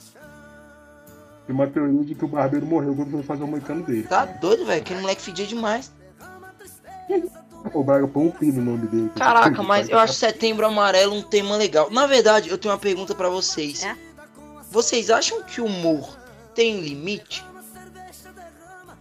Tem 1.50 1.54
uma 1.56 1.66
teoria 1.66 2.04
de 2.04 2.14
que 2.14 2.24
o 2.24 2.28
barbeiro 2.28 2.64
morreu 2.64 2.94
quando 2.94 3.10
foi 3.10 3.24
fazer 3.24 3.42
o 3.42 3.46
moicano 3.48 3.82
dele. 3.82 4.04
Tá 4.04 4.24
cara. 4.24 4.38
doido, 4.38 4.64
velho? 4.64 4.80
Aquele 4.80 5.00
moleque 5.00 5.20
fedia 5.20 5.44
demais. 5.44 5.92
O 7.74 7.82
Braga 7.82 8.06
põe 8.06 8.26
um 8.26 8.30
pino 8.30 8.62
no 8.62 8.76
nome 8.76 8.86
dele. 8.86 9.10
Caraca, 9.16 9.60
mas 9.60 9.88
eu 9.88 9.98
acho 9.98 10.12
Setembro 10.12 10.64
Amarelo 10.64 11.12
um 11.12 11.22
tema 11.22 11.56
legal. 11.56 11.90
Na 11.90 12.06
verdade, 12.06 12.48
eu 12.50 12.56
tenho 12.56 12.72
uma 12.72 12.78
pergunta 12.78 13.16
pra 13.16 13.28
vocês. 13.28 13.82
É? 13.82 13.96
Vocês 14.70 15.10
acham 15.10 15.42
que 15.42 15.60
o 15.60 15.64
humor 15.64 16.16
tem 16.54 16.78
limite? 16.82 17.44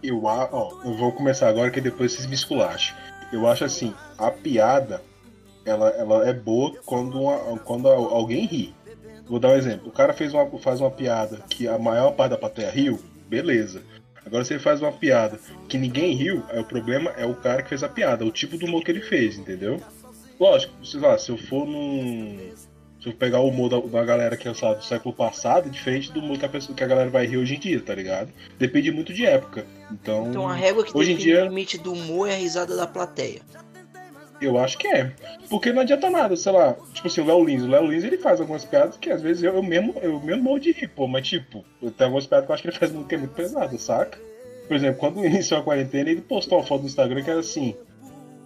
Eu, 0.02 0.24
ó, 0.24 0.72
eu 0.84 0.96
vou 0.96 1.12
começar 1.12 1.48
agora 1.48 1.70
que 1.70 1.80
depois 1.80 2.10
vocês 2.12 2.26
me 2.26 2.34
esculacham. 2.34 2.96
Eu 3.32 3.46
acho 3.46 3.64
assim, 3.64 3.94
a 4.18 4.28
piada 4.28 5.04
ela, 5.64 5.88
ela 5.90 6.28
é 6.28 6.32
boa 6.32 6.74
quando, 6.84 7.16
uma- 7.20 7.56
quando 7.60 7.86
alguém 7.88 8.44
ri. 8.44 8.74
Vou 9.30 9.38
dar 9.38 9.50
um 9.50 9.54
exemplo. 9.56 9.88
O 9.88 9.92
cara 9.92 10.12
fez 10.12 10.34
uma, 10.34 10.44
faz 10.58 10.80
uma 10.80 10.90
piada 10.90 11.38
que 11.48 11.68
a 11.68 11.78
maior 11.78 12.10
parte 12.10 12.32
da 12.32 12.36
plateia 12.36 12.68
riu, 12.68 12.98
beleza. 13.28 13.80
Agora 14.26 14.44
se 14.44 14.52
ele 14.52 14.60
faz 14.60 14.82
uma 14.82 14.90
piada 14.90 15.38
que 15.68 15.78
ninguém 15.78 16.14
riu, 16.16 16.42
aí 16.48 16.58
o 16.58 16.64
problema 16.64 17.12
é 17.16 17.24
o 17.24 17.34
cara 17.36 17.62
que 17.62 17.68
fez 17.68 17.84
a 17.84 17.88
piada, 17.88 18.24
o 18.24 18.30
tipo 18.32 18.58
do 18.58 18.66
humor 18.66 18.82
que 18.82 18.90
ele 18.90 19.00
fez, 19.00 19.38
entendeu? 19.38 19.80
Lógico, 20.38 20.72
sei 20.84 20.98
lá, 20.98 21.16
se 21.16 21.30
eu 21.30 21.38
for 21.38 21.64
num. 21.64 22.50
Se 23.00 23.08
eu 23.08 23.14
pegar 23.14 23.40
o 23.40 23.48
humor 23.48 23.70
da, 23.70 23.78
da 23.80 24.04
galera 24.04 24.36
que 24.36 24.46
é 24.46 24.52
sabe, 24.52 24.76
do 24.80 24.84
século 24.84 25.14
passado, 25.14 25.68
é 25.68 25.70
diferente 25.70 26.12
do 26.12 26.20
humor 26.20 26.36
que 26.38 26.44
a, 26.44 26.48
pessoa, 26.48 26.76
que 26.76 26.84
a 26.84 26.86
galera 26.86 27.08
vai 27.08 27.24
rir 27.24 27.38
hoje 27.38 27.54
em 27.54 27.58
dia, 27.58 27.80
tá 27.80 27.94
ligado? 27.94 28.30
Depende 28.58 28.90
muito 28.90 29.14
de 29.14 29.24
época. 29.24 29.64
Então, 29.90 30.28
Então 30.28 30.46
a 30.48 30.54
régua 30.54 30.84
que 30.84 30.94
Hoje 30.94 31.12
em 31.12 31.16
dia- 31.16 31.44
o 31.44 31.48
limite 31.48 31.78
do 31.78 31.92
humor 31.94 32.28
é 32.28 32.34
a 32.34 32.36
risada 32.36 32.76
da 32.76 32.86
plateia. 32.86 33.40
Eu 34.46 34.58
acho 34.58 34.78
que 34.78 34.88
é. 34.88 35.12
Porque 35.48 35.72
não 35.72 35.82
adianta 35.82 36.10
nada, 36.10 36.36
sei 36.36 36.52
lá, 36.52 36.76
tipo 36.92 37.06
assim, 37.06 37.20
o 37.20 37.26
Léo 37.26 37.44
Lins. 37.44 37.62
O 37.62 37.68
Léo 37.68 37.86
Lins 37.86 38.04
ele 38.04 38.18
faz 38.18 38.40
algumas 38.40 38.64
piadas 38.64 38.96
que 38.96 39.10
às 39.10 39.22
vezes 39.22 39.42
eu, 39.42 39.54
eu 39.54 39.62
mesmo 39.62 39.94
eu 40.00 40.20
mesmo 40.20 40.42
morro 40.42 40.60
de 40.60 40.72
rir, 40.72 40.88
pô, 40.88 41.06
mas 41.06 41.26
tipo, 41.26 41.64
tem 41.80 42.04
algumas 42.04 42.26
piadas 42.26 42.46
que 42.46 42.50
eu 42.50 42.54
acho 42.54 42.62
que 42.62 42.68
ele 42.68 42.78
faz 42.78 42.92
muito, 42.92 43.08
que 43.08 43.14
é 43.14 43.18
muito 43.18 43.34
pesado, 43.34 43.78
saca? 43.78 44.18
Por 44.66 44.76
exemplo, 44.76 44.98
quando 44.98 45.22
iniciou 45.26 45.60
a 45.60 45.62
quarentena, 45.62 46.10
ele 46.10 46.20
postou 46.20 46.58
uma 46.58 46.66
foto 46.66 46.82
no 46.82 46.86
Instagram 46.86 47.22
que 47.22 47.30
era 47.30 47.40
assim. 47.40 47.74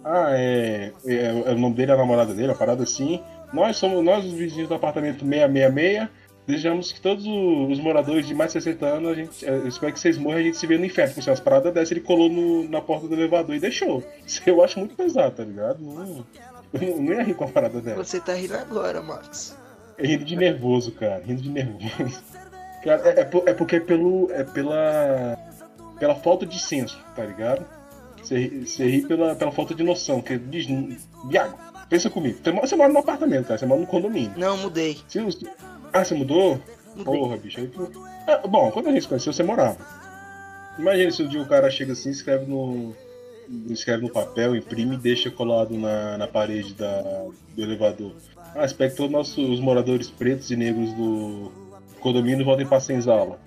Ah, 0.03 0.27
é, 0.31 0.91
é, 1.05 1.15
é 1.47 1.51
O 1.51 1.57
nome 1.57 1.75
dele 1.75 1.91
é 1.91 1.93
a 1.95 1.97
namorada 1.97 2.33
dele, 2.33 2.49
uma 2.49 2.55
parada 2.55 2.83
assim. 2.83 3.21
Nós 3.53 3.77
somos 3.77 4.03
nós, 4.03 4.25
os 4.25 4.33
vizinhos 4.33 4.67
do 4.67 4.75
apartamento 4.75 5.25
666. 5.25 6.09
Desejamos 6.47 6.91
que 6.91 7.01
todos 7.01 7.25
os 7.25 7.79
moradores 7.79 8.27
de 8.27 8.35
mais 8.35 8.53
de 8.53 8.61
60 8.61 8.85
anos, 8.85 9.11
a 9.11 9.15
gente, 9.15 9.45
é, 9.45 9.49
eu 9.49 9.67
espero 9.67 9.91
que 9.91 9.99
vocês 9.99 10.15
morram 10.17 10.37
e 10.39 10.41
a 10.41 10.45
gente 10.45 10.57
se 10.57 10.67
vê 10.67 10.77
no 10.77 10.85
inferno. 10.85 11.09
Tipo 11.09 11.19
assim, 11.21 11.29
umas 11.31 11.39
paradas 11.39 11.73
dessas, 11.73 11.91
ele 11.91 12.01
colou 12.01 12.29
no- 12.29 12.69
na 12.69 12.79
porta 12.81 13.07
do 13.07 13.15
elevador 13.15 13.55
e 13.55 13.59
deixou. 13.59 14.03
Isso 14.25 14.41
eu 14.45 14.63
acho 14.63 14.77
muito 14.77 14.93
pesado, 14.95 15.35
tá 15.37 15.43
ligado? 15.43 15.81
Não, 15.83 16.23
eu 16.73 17.01
não, 17.01 17.13
ia 17.13 17.23
rir 17.23 17.33
com 17.33 17.45
a 17.45 17.47
parada 17.47 17.81
dessa. 17.81 17.95
Você 18.03 18.19
tá 18.19 18.33
rindo 18.33 18.55
agora, 18.55 19.01
Max. 19.01 19.57
É 19.97 20.05
rindo 20.05 20.23
de 20.25 20.35
nervoso, 20.35 20.91
cara. 20.91 21.23
Rindo 21.25 21.41
de 21.41 21.49
nervoso. 21.49 22.21
Cara, 22.83 23.01
é, 23.09 23.21
é 23.21 23.29
é 23.49 23.53
porque 23.53 23.77
é 23.77 23.79
pelo. 23.79 24.29
É 24.31 24.43
pela. 24.43 25.37
Pela 25.99 26.13
falta 26.15 26.45
de 26.45 26.59
senso, 26.59 26.99
tá 27.15 27.23
ligado? 27.25 27.65
Você, 28.21 28.37
ri- 28.85 29.01
pela, 29.07 29.33
pela 29.35 29.51
falta 29.51 29.73
de 29.73 29.81
noção. 29.83 30.21
Que 30.21 30.37
diz. 30.37 30.67
Viago, 31.29 31.57
pensa 31.89 32.09
comigo. 32.09 32.37
Você 32.43 32.51
mora, 32.51 32.67
você 32.67 32.75
mora 32.75 32.91
num 32.93 32.99
apartamento, 32.99 33.47
cara. 33.47 33.57
Você 33.57 33.65
mora 33.65 33.79
num 33.79 33.85
condomínio. 33.87 34.33
Não, 34.35 34.57
mudei. 34.57 34.97
Se 35.07 35.19
você- 35.21 35.47
ah, 35.95 36.05
você 36.05 36.13
mudou? 36.13 36.59
Mudei. 36.95 37.03
Porra, 37.03 37.37
bicho. 37.37 37.59
Aí 37.59 37.67
tu... 37.67 37.91
Ah, 38.27 38.47
bom, 38.47 38.71
quando 38.71 38.87
a 38.87 38.91
gente 38.91 39.03
se 39.03 39.07
conheceu, 39.07 39.33
você 39.33 39.43
morava. 39.43 39.77
Imagina 40.77 41.11
se 41.11 41.23
um 41.23 41.27
dia 41.27 41.41
o 41.41 41.47
cara 41.47 41.69
chega 41.71 41.93
assim, 41.93 42.09
escreve 42.09 42.45
no. 42.45 42.93
Escreve 43.69 44.01
no 44.03 44.09
papel, 44.11 44.55
imprime 44.55 44.95
e 44.95 44.97
deixa 44.97 45.29
colado 45.29 45.77
na, 45.77 46.17
na 46.17 46.27
parede 46.27 46.73
da, 46.73 47.01
do 47.55 47.61
elevador. 47.61 48.13
Ah, 48.55 48.65
espero 48.65 48.89
que 48.91 48.97
todos 48.97 49.09
os 49.11 49.17
nossos 49.17 49.49
os 49.49 49.59
moradores 49.59 50.09
pretos 50.09 50.49
e 50.49 50.55
negros 50.55 50.91
do 50.93 51.51
condomínio 51.99 52.43
voltem 52.43 52.65
pra 52.65 52.79
senzala. 52.79 53.39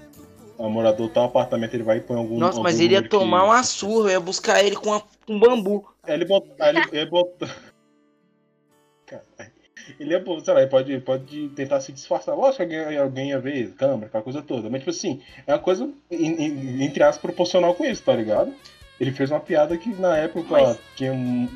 O 0.57 0.69
morador 0.69 1.09
tal 1.11 1.25
apartamento, 1.25 1.75
ele 1.75 1.83
vai 1.83 1.99
e 1.99 2.01
põe 2.01 2.17
algum. 2.17 2.39
Nossa, 2.39 2.61
mas 2.61 2.75
algum 2.75 2.85
ele 2.85 2.95
ia 2.95 3.01
número 3.01 3.11
que- 3.11 3.19
tomar 3.19 3.45
uma 3.45 3.63
surra, 3.65 4.09
eu 4.09 4.13
ia 4.13 4.21
buscar 4.21 4.63
ele 4.65 4.77
com 4.77 4.91
uma- 4.91 5.03
um 5.29 5.39
bambu. 5.39 5.85
Aí 6.05 6.15
ele 6.15 6.25
bota. 6.25 6.47
Aí 6.61 6.77
ele, 6.77 6.87
ele 6.93 7.11
bota... 7.11 7.49
Caralho. 9.07 9.53
Ele 9.99 10.15
é 10.15 10.23
sei 10.45 10.55
lá, 10.55 10.61
ele 10.61 10.71
pode, 10.71 10.99
pode 11.01 11.49
tentar 11.51 11.81
se 11.81 11.93
disfarçar. 11.93 12.35
Lógico 12.37 12.67
que 12.67 12.77
alguém, 12.77 12.99
alguém 12.99 13.29
ia 13.31 13.39
ver, 13.41 13.73
câmera, 13.75 14.07
aquela 14.07 14.23
coisa 14.23 14.43
toda. 14.43 14.69
Mas, 14.69 14.81
tipo 14.81 14.91
assim, 14.91 15.21
é 15.47 15.53
uma 15.53 15.59
coisa, 15.59 15.89
em- 16.11 16.43
em- 16.45 16.83
entre 16.85 17.03
aspas, 17.03 17.21
proporcional 17.23 17.75
com 17.75 17.85
isso, 17.85 18.03
tá 18.03 18.15
ligado? 18.15 18.53
Ele 19.01 19.13
fez 19.13 19.31
uma 19.31 19.39
piada 19.39 19.77
que 19.79 19.91
na 19.91 20.17
época, 20.17 20.49
Mas- 20.51 20.77
ó, 20.77 20.77
tinha 20.97 21.13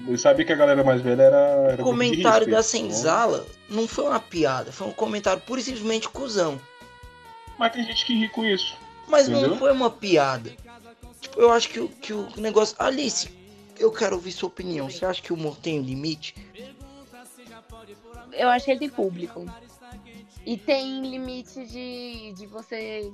eu 0.08 0.16
sabia 0.16 0.44
que 0.44 0.52
a 0.52 0.56
galera 0.56 0.84
mais 0.84 1.00
velha 1.02 1.22
era. 1.22 1.36
era 1.72 1.82
O 1.82 1.84
comentário 1.84 2.46
risco, 2.46 2.50
da 2.52 2.56
né? 2.58 2.62
Senzala 2.62 3.44
não 3.68 3.88
foi 3.88 4.04
uma 4.04 4.20
piada, 4.20 4.70
foi 4.70 4.86
um 4.86 4.92
comentário 4.92 5.42
pura 5.42 5.60
e 5.60 5.64
simplesmente 5.64 6.08
cuzão. 6.08 6.60
Mas 7.58 7.72
tem 7.72 7.84
gente 7.84 8.06
que 8.06 8.14
ri 8.14 8.28
com 8.28 8.44
isso. 8.44 8.76
Mas 9.08 9.28
não 9.28 9.40
Entendeu? 9.40 9.58
foi 9.58 9.72
uma 9.72 9.90
piada. 9.90 10.50
Tipo, 11.20 11.40
eu 11.40 11.50
acho 11.52 11.68
que, 11.68 11.80
o- 11.80 11.88
que 11.88 12.12
o 12.12 12.28
negócio. 12.36 12.76
Alice, 12.78 13.28
eu 13.78 13.90
quero 13.90 14.14
ouvir 14.14 14.30
sua 14.32 14.46
opinião. 14.48 14.88
Você 14.88 15.04
acha 15.04 15.20
que 15.20 15.32
o 15.32 15.36
humor 15.36 15.56
tem 15.56 15.80
um 15.80 15.82
limite? 15.82 16.34
Eu 18.32 18.48
acho 18.48 18.64
que 18.64 18.70
ele 18.70 18.80
tem 18.80 18.88
público. 18.90 19.44
E 20.44 20.56
tem 20.56 21.02
limite 21.02 21.64
de, 21.66 22.32
de 22.32 22.46
você 22.46 23.10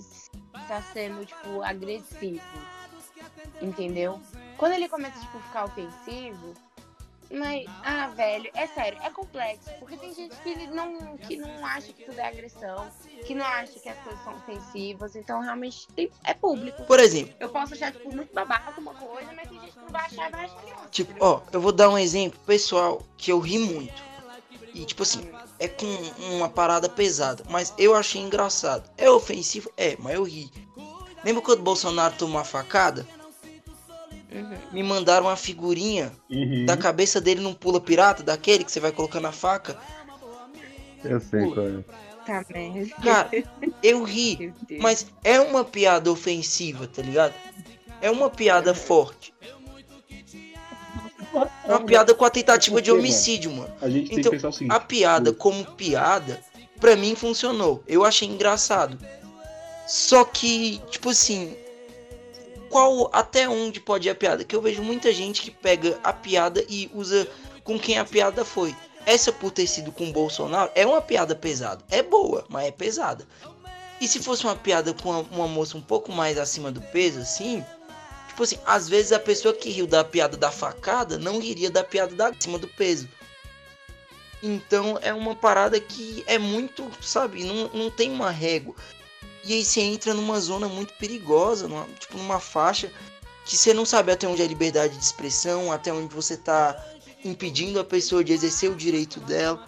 estar 0.62 0.82
sendo, 0.92 1.24
tipo, 1.26 1.62
agressivo. 1.62 2.40
Entendeu? 3.60 4.20
Quando 4.56 4.72
ele 4.72 4.88
começa, 4.88 5.18
tipo, 5.20 5.38
a 5.38 5.40
ficar 5.42 5.64
ofensivo. 5.64 6.54
Mas, 7.30 7.66
ah, 7.84 8.06
velho, 8.08 8.50
é 8.54 8.66
sério, 8.68 8.98
é 9.02 9.10
complexo. 9.10 9.68
Porque 9.78 9.98
tem 9.98 10.14
gente 10.14 10.34
que 10.38 10.66
não, 10.68 11.14
que 11.18 11.36
não 11.36 11.66
acha 11.66 11.92
que 11.92 12.04
tudo 12.04 12.18
é 12.18 12.26
agressão, 12.26 12.88
que 13.26 13.34
não 13.34 13.44
acha 13.44 13.78
que 13.78 13.86
as 13.88 13.98
coisas 13.98 14.24
são 14.24 14.34
ofensivas. 14.34 15.14
Então, 15.14 15.42
realmente, 15.42 15.86
tem- 15.88 16.10
é 16.24 16.32
público. 16.32 16.82
Por 16.84 16.98
exemplo, 16.98 17.34
Eu 17.38 17.50
posso 17.50 17.74
achar, 17.74 17.92
tipo, 17.92 18.14
muito 18.16 18.32
babaca 18.32 18.80
uma 18.80 18.94
coisa, 18.94 19.30
mas 19.34 19.46
tem 19.46 19.60
gente 19.60 19.72
que 19.72 19.78
não 19.78 19.88
vai 19.88 20.06
achar 20.06 20.28
e 20.28 20.32
vai 20.32 20.44
achar 20.46 20.64
legal. 20.64 20.86
tipo, 20.90 21.14
ó, 21.22 21.42
eu 21.52 21.60
vou 21.60 21.70
dar 21.72 21.90
um 21.90 21.98
exemplo 21.98 22.40
pessoal 22.46 23.02
que 23.18 23.30
eu 23.30 23.38
ri 23.40 23.58
muito. 23.58 24.07
E 24.74 24.84
tipo 24.84 25.02
assim, 25.02 25.28
é 25.58 25.66
com 25.68 25.86
uma 26.34 26.48
parada 26.48 26.88
pesada. 26.88 27.42
Mas 27.48 27.72
eu 27.78 27.94
achei 27.94 28.20
engraçado. 28.20 28.88
É 28.96 29.10
ofensivo? 29.10 29.70
É, 29.76 29.96
mas 29.98 30.14
eu 30.14 30.22
ri. 30.22 30.50
Lembra 31.24 31.42
quando 31.42 31.60
o 31.60 31.62
Bolsonaro 31.62 32.14
tomou 32.16 32.36
uma 32.36 32.44
facada? 32.44 33.06
Uhum. 34.30 34.58
Me 34.72 34.82
mandaram 34.82 35.26
uma 35.26 35.36
figurinha 35.36 36.12
Uhum. 36.30 36.66
da 36.66 36.76
cabeça 36.76 37.20
dele 37.20 37.40
num 37.40 37.54
pula 37.54 37.80
pirata, 37.80 38.22
daquele 38.22 38.62
que 38.62 38.70
você 38.70 38.78
vai 38.78 38.92
colocando 38.92 39.26
a 39.26 39.32
faca. 39.32 39.76
Eu 41.02 41.20
sei 41.20 41.50
qual 41.50 41.66
é. 41.66 41.84
Tá, 42.26 42.44
merda. 42.50 42.94
Cara, 43.02 43.30
eu 43.82 44.02
ri. 44.04 44.52
Mas 44.80 45.06
é 45.24 45.40
uma 45.40 45.64
piada 45.64 46.12
ofensiva, 46.12 46.86
tá 46.86 47.00
ligado? 47.00 47.32
É 48.02 48.10
uma 48.10 48.28
piada 48.28 48.74
forte. 48.74 49.32
É 51.68 51.72
uma 51.72 51.84
piada 51.84 52.14
com 52.14 52.24
a 52.24 52.30
tentativa 52.30 52.80
de 52.80 52.90
Por 52.90 52.96
quê, 52.96 53.00
homicídio, 53.00 53.50
mano. 53.52 53.72
A 53.80 53.90
gente 53.90 54.08
tem 54.08 54.18
Então, 54.20 54.30
que 54.30 54.36
pensar 54.38 54.48
o 54.48 54.52
seguinte. 54.52 54.74
A 54.74 54.80
piada 54.80 55.32
como 55.34 55.64
piada, 55.72 56.40
pra 56.80 56.96
mim 56.96 57.14
funcionou. 57.14 57.84
Eu 57.86 58.04
achei 58.04 58.26
engraçado. 58.26 58.98
Só 59.86 60.24
que, 60.24 60.80
tipo 60.90 61.10
assim, 61.10 61.54
qual 62.70 63.10
até 63.12 63.46
onde 63.48 63.80
pode 63.80 64.08
ir 64.08 64.10
a 64.10 64.14
piada? 64.14 64.44
Que 64.44 64.56
eu 64.56 64.62
vejo 64.62 64.82
muita 64.82 65.12
gente 65.12 65.42
que 65.42 65.50
pega 65.50 65.98
a 66.02 66.12
piada 66.12 66.64
e 66.68 66.90
usa 66.94 67.28
com 67.62 67.78
quem 67.78 67.98
a 67.98 68.04
piada 68.04 68.44
foi. 68.46 68.74
Essa 69.04 69.30
por 69.30 69.50
ter 69.50 69.66
sido 69.66 69.92
com 69.92 70.08
o 70.08 70.12
Bolsonaro 70.12 70.70
é 70.74 70.86
uma 70.86 71.00
piada 71.02 71.34
pesada. 71.34 71.84
É 71.90 72.02
boa, 72.02 72.44
mas 72.48 72.66
é 72.66 72.70
pesada. 72.70 73.26
E 74.00 74.06
se 74.06 74.20
fosse 74.20 74.44
uma 74.44 74.56
piada 74.56 74.94
com 74.94 75.10
uma, 75.10 75.20
uma 75.30 75.48
moça 75.48 75.76
um 75.76 75.82
pouco 75.82 76.12
mais 76.12 76.38
acima 76.38 76.70
do 76.70 76.80
peso, 76.80 77.20
assim, 77.20 77.64
tipo 78.38 78.44
assim, 78.44 78.58
às 78.64 78.88
vezes 78.88 79.10
a 79.10 79.18
pessoa 79.18 79.52
que 79.52 79.68
riu 79.68 79.86
da 79.86 80.04
piada 80.04 80.36
da 80.36 80.52
facada 80.52 81.18
não 81.18 81.40
riria 81.40 81.70
da 81.70 81.82
piada 81.82 82.14
da 82.14 82.28
acima 82.28 82.56
do 82.56 82.68
peso. 82.68 83.08
Então 84.40 84.96
é 85.02 85.12
uma 85.12 85.34
parada 85.34 85.80
que 85.80 86.22
é 86.24 86.38
muito, 86.38 86.88
sabe, 87.00 87.42
não, 87.42 87.68
não 87.74 87.90
tem 87.90 88.12
uma 88.12 88.30
régua. 88.30 88.76
E 89.44 89.54
aí 89.54 89.64
você 89.64 89.80
entra 89.80 90.14
numa 90.14 90.38
zona 90.38 90.68
muito 90.68 90.94
perigosa, 90.94 91.66
numa, 91.66 91.84
tipo 91.98 92.16
numa 92.16 92.38
faixa 92.38 92.92
que 93.44 93.56
você 93.56 93.74
não 93.74 93.84
sabe 93.84 94.12
até 94.12 94.28
onde 94.28 94.42
é 94.42 94.46
liberdade 94.46 94.96
de 94.96 95.02
expressão, 95.02 95.72
até 95.72 95.92
onde 95.92 96.14
você 96.14 96.36
tá 96.36 96.80
impedindo 97.24 97.80
a 97.80 97.84
pessoa 97.84 98.22
de 98.22 98.32
exercer 98.32 98.70
o 98.70 98.76
direito 98.76 99.18
dela. 99.20 99.66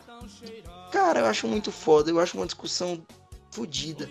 Cara, 0.93 1.21
eu 1.21 1.27
acho 1.27 1.49
muito 1.49 1.73
foda, 1.73 2.09
eu 2.09 2.21
acho 2.21 2.37
uma 2.37 2.47
discussão 2.47 3.03
fodida. 3.51 4.09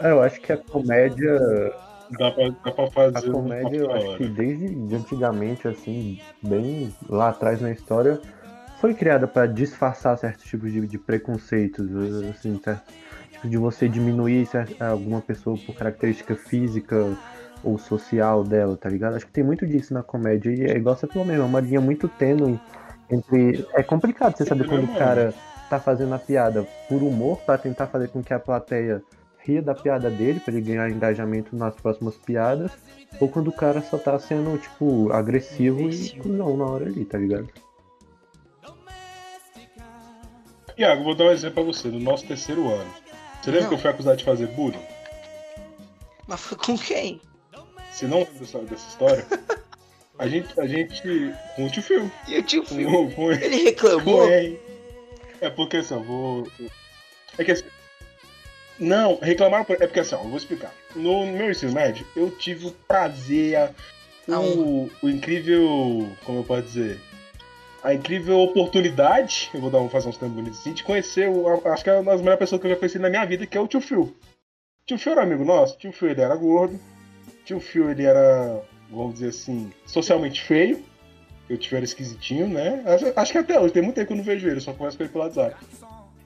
É, 0.00 0.10
eu 0.10 0.22
acho 0.22 0.40
que 0.40 0.52
a 0.52 0.56
comédia, 0.56 1.38
Dá 2.18 2.30
pra, 2.30 2.48
dá 2.64 2.72
pra 2.72 2.90
fazer 2.90 3.18
a 3.18 3.32
comédia, 3.32 3.76
eu 3.76 3.92
acho 3.92 4.16
que 4.16 4.28
desde 4.28 4.94
antigamente, 4.94 5.68
assim, 5.68 6.18
bem 6.42 6.92
lá 7.08 7.28
atrás 7.28 7.60
na 7.60 7.70
história, 7.70 8.20
foi 8.80 8.94
criada 8.94 9.28
para 9.28 9.46
disfarçar 9.46 10.16
certos 10.18 10.44
tipos 10.44 10.72
de, 10.72 10.86
de 10.86 10.98
preconceitos, 10.98 11.86
assim, 12.30 12.58
certo? 12.62 12.92
Tipo, 13.30 13.48
de 13.48 13.56
você 13.58 13.88
diminuir 13.88 14.48
alguma 14.80 15.20
pessoa 15.20 15.56
por 15.58 15.74
característica 15.74 16.34
física 16.34 16.96
ou 17.62 17.78
social 17.78 18.42
dela, 18.42 18.76
tá 18.76 18.88
ligado? 18.88 19.16
Acho 19.16 19.26
que 19.26 19.32
tem 19.32 19.44
muito 19.44 19.66
disso 19.66 19.92
na 19.94 20.02
comédia 20.02 20.50
e 20.50 20.64
é 20.64 20.76
igual 20.76 20.96
você 20.96 21.06
falou 21.06 21.26
mesmo, 21.26 21.42
é 21.42 21.46
uma 21.46 21.60
linha 21.60 21.80
muito 21.80 22.08
tênue 22.08 22.58
entre. 23.10 23.66
É 23.74 23.82
complicado 23.82 24.36
você 24.36 24.44
saber 24.44 24.66
quando 24.66 24.84
o 24.84 24.98
cara 24.98 25.34
tá 25.68 25.78
fazendo 25.78 26.14
a 26.14 26.18
piada 26.18 26.66
por 26.88 27.02
humor 27.02 27.38
para 27.42 27.58
tentar 27.58 27.86
fazer 27.86 28.08
com 28.08 28.22
que 28.22 28.34
a 28.34 28.40
plateia 28.40 29.02
ria 29.42 29.60
da 29.62 29.74
piada 29.74 30.10
dele 30.10 30.40
para 30.40 30.54
ele 30.54 30.62
ganhar 30.62 30.90
engajamento 30.90 31.54
nas 31.56 31.74
próximas 31.74 32.16
piadas, 32.16 32.70
ou 33.20 33.28
quando 33.28 33.48
o 33.48 33.52
cara 33.52 33.80
só 33.82 33.98
tá 33.98 34.18
sendo 34.18 34.56
tipo 34.58 35.10
agressivo 35.12 35.80
e 35.80 35.84
Agressivo. 35.84 36.22
cuzão 36.22 36.56
na 36.56 36.64
hora 36.66 36.86
ali, 36.86 37.04
tá 37.04 37.18
ligado? 37.18 37.48
Iago, 40.78 41.04
vou 41.04 41.14
dar 41.14 41.24
um 41.24 41.30
exemplo 41.32 41.56
pra 41.56 41.72
você, 41.72 41.90
do 41.90 42.00
nosso 42.00 42.26
terceiro 42.26 42.68
ano. 42.72 42.90
Você 43.42 43.50
lembra 43.50 43.62
Não. 43.62 43.68
que 43.70 43.74
eu 43.74 43.78
fui 43.78 43.90
acusado 43.90 44.16
de 44.16 44.24
fazer 44.24 44.46
bullying? 44.48 44.80
Mas 46.26 46.40
foi 46.40 46.56
com 46.58 46.78
quem? 46.78 47.20
Você 47.92 48.06
não 48.06 48.18
lembra 48.18 48.34
dessa, 48.34 48.58
dessa 48.60 48.88
história? 48.88 49.26
A 50.18 50.28
gente, 50.28 50.60
a 50.60 50.66
gente, 50.66 51.02
com 51.56 51.64
o 51.64 51.70
tio 51.70 51.82
Phil, 51.82 52.10
E 52.28 52.38
o 52.38 52.42
tio 52.42 52.62
Phil? 52.62 52.86
com, 52.90 53.10
com, 53.10 53.32
Ele 53.32 53.56
com 53.56 53.64
reclamou? 53.64 54.28
ele. 54.30 54.60
É 55.40 55.48
porque 55.48 55.78
assim, 55.78 55.94
eu 55.94 56.02
vou. 56.02 56.46
É 57.38 57.42
que 57.44 57.52
assim. 57.52 57.64
Não, 58.80 59.18
reclamaram 59.20 59.64
por... 59.64 59.74
É 59.74 59.86
porque 59.86 60.00
assim, 60.00 60.14
ó, 60.14 60.18
eu 60.18 60.24
vvou 60.24 60.38
explicar. 60.38 60.72
No 60.96 61.26
meu 61.26 61.50
ensino 61.50 61.72
médio, 61.72 62.06
eu 62.16 62.30
tive 62.30 62.68
o 62.68 62.72
prazer, 62.88 63.70
o, 64.26 64.90
o 65.02 65.08
incrível. 65.08 66.08
Como 66.24 66.38
eu 66.38 66.44
posso 66.44 66.62
dizer? 66.62 67.00
A 67.82 67.94
incrível 67.94 68.38
oportunidade, 68.40 69.50
eu 69.54 69.60
vou 69.60 69.70
dar 69.70 69.80
um, 69.80 69.88
fazer 69.88 70.08
uns 70.08 70.16
tempos 70.16 70.34
bonitos 70.34 70.60
assim, 70.60 70.72
de 70.72 70.82
conhecer, 70.82 71.28
o, 71.28 71.48
acho 71.68 71.82
que 71.82 71.90
é 71.90 71.94
uma 71.94 72.12
das 72.12 72.20
melhores 72.20 72.38
pessoas 72.38 72.60
que 72.60 72.66
eu 72.66 72.70
já 72.72 72.76
conheci 72.76 72.98
na 72.98 73.08
minha 73.08 73.24
vida, 73.24 73.46
que 73.46 73.56
é 73.56 73.60
o 73.60 73.66
tio 73.66 73.80
Phil. 73.80 74.14
Tio 74.86 74.98
Phil 74.98 75.12
era 75.12 75.22
amigo 75.22 75.44
nosso, 75.44 75.78
tio 75.78 75.92
Phil 75.92 76.10
ele 76.10 76.20
era 76.20 76.36
gordo, 76.36 76.78
tio 77.44 77.58
Phil 77.58 77.90
ele 77.90 78.04
era, 78.04 78.60
vamos 78.90 79.14
dizer 79.14 79.28
assim, 79.28 79.72
socialmente 79.86 80.42
feio. 80.42 80.84
O 81.48 81.56
tio 81.56 81.74
era 81.74 81.84
esquisitinho, 81.84 82.46
né? 82.46 82.82
Acho, 82.86 83.12
acho 83.16 83.32
que 83.32 83.38
até 83.38 83.58
hoje, 83.58 83.72
tem 83.72 83.82
muito 83.82 83.96
tempo 83.96 84.06
que 84.08 84.12
eu 84.12 84.16
não 84.18 84.24
vejo 84.24 84.46
ele, 84.46 84.60
só 84.60 84.72
converso 84.72 84.98
com 84.98 85.02
ele 85.02 85.12
pelo 85.12 85.24
WhatsApp. 85.24 85.56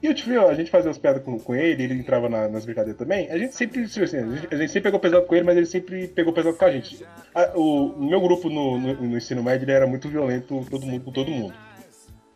E 0.05 0.09
o 0.09 0.13
tio 0.13 0.25
Phil, 0.25 0.47
a 0.47 0.53
gente 0.53 0.69
fazia 0.69 0.91
as 0.91 0.97
piadas 0.99 1.23
com, 1.23 1.39
com 1.39 1.55
ele, 1.55 1.83
ele 1.83 1.93
entrava 1.95 2.29
na- 2.29 2.47
nas 2.47 2.63
brincadeiras 2.63 2.97
também. 2.97 3.29
A 3.31 3.37
gente 3.39 3.55
sempre, 3.55 3.81
assim, 3.83 4.01
a 4.01 4.05
gente, 4.05 4.47
a 4.53 4.57
gente 4.57 4.67
sempre 4.71 4.81
pegou 4.81 4.99
pesado 4.99 5.25
com 5.25 5.33
ele, 5.35 5.43
mas 5.45 5.57
ele 5.57 5.65
sempre 5.65 6.07
pegou 6.07 6.31
pesado 6.31 6.55
com 6.55 6.65
a 6.65 6.71
gente. 6.71 7.03
A- 7.33 7.51
o, 7.55 7.97
meu 8.05 8.21
grupo 8.21 8.47
no, 8.49 8.77
no- 8.79 8.93
no 8.93 9.17
ensino 9.17 9.41
médio 9.41 9.69
era 9.69 9.87
muito 9.87 10.07
violento, 10.07 10.63
todo 10.69 10.85
mundo 10.85 11.03
com 11.05 11.11
todo 11.11 11.31
mundo. 11.31 11.53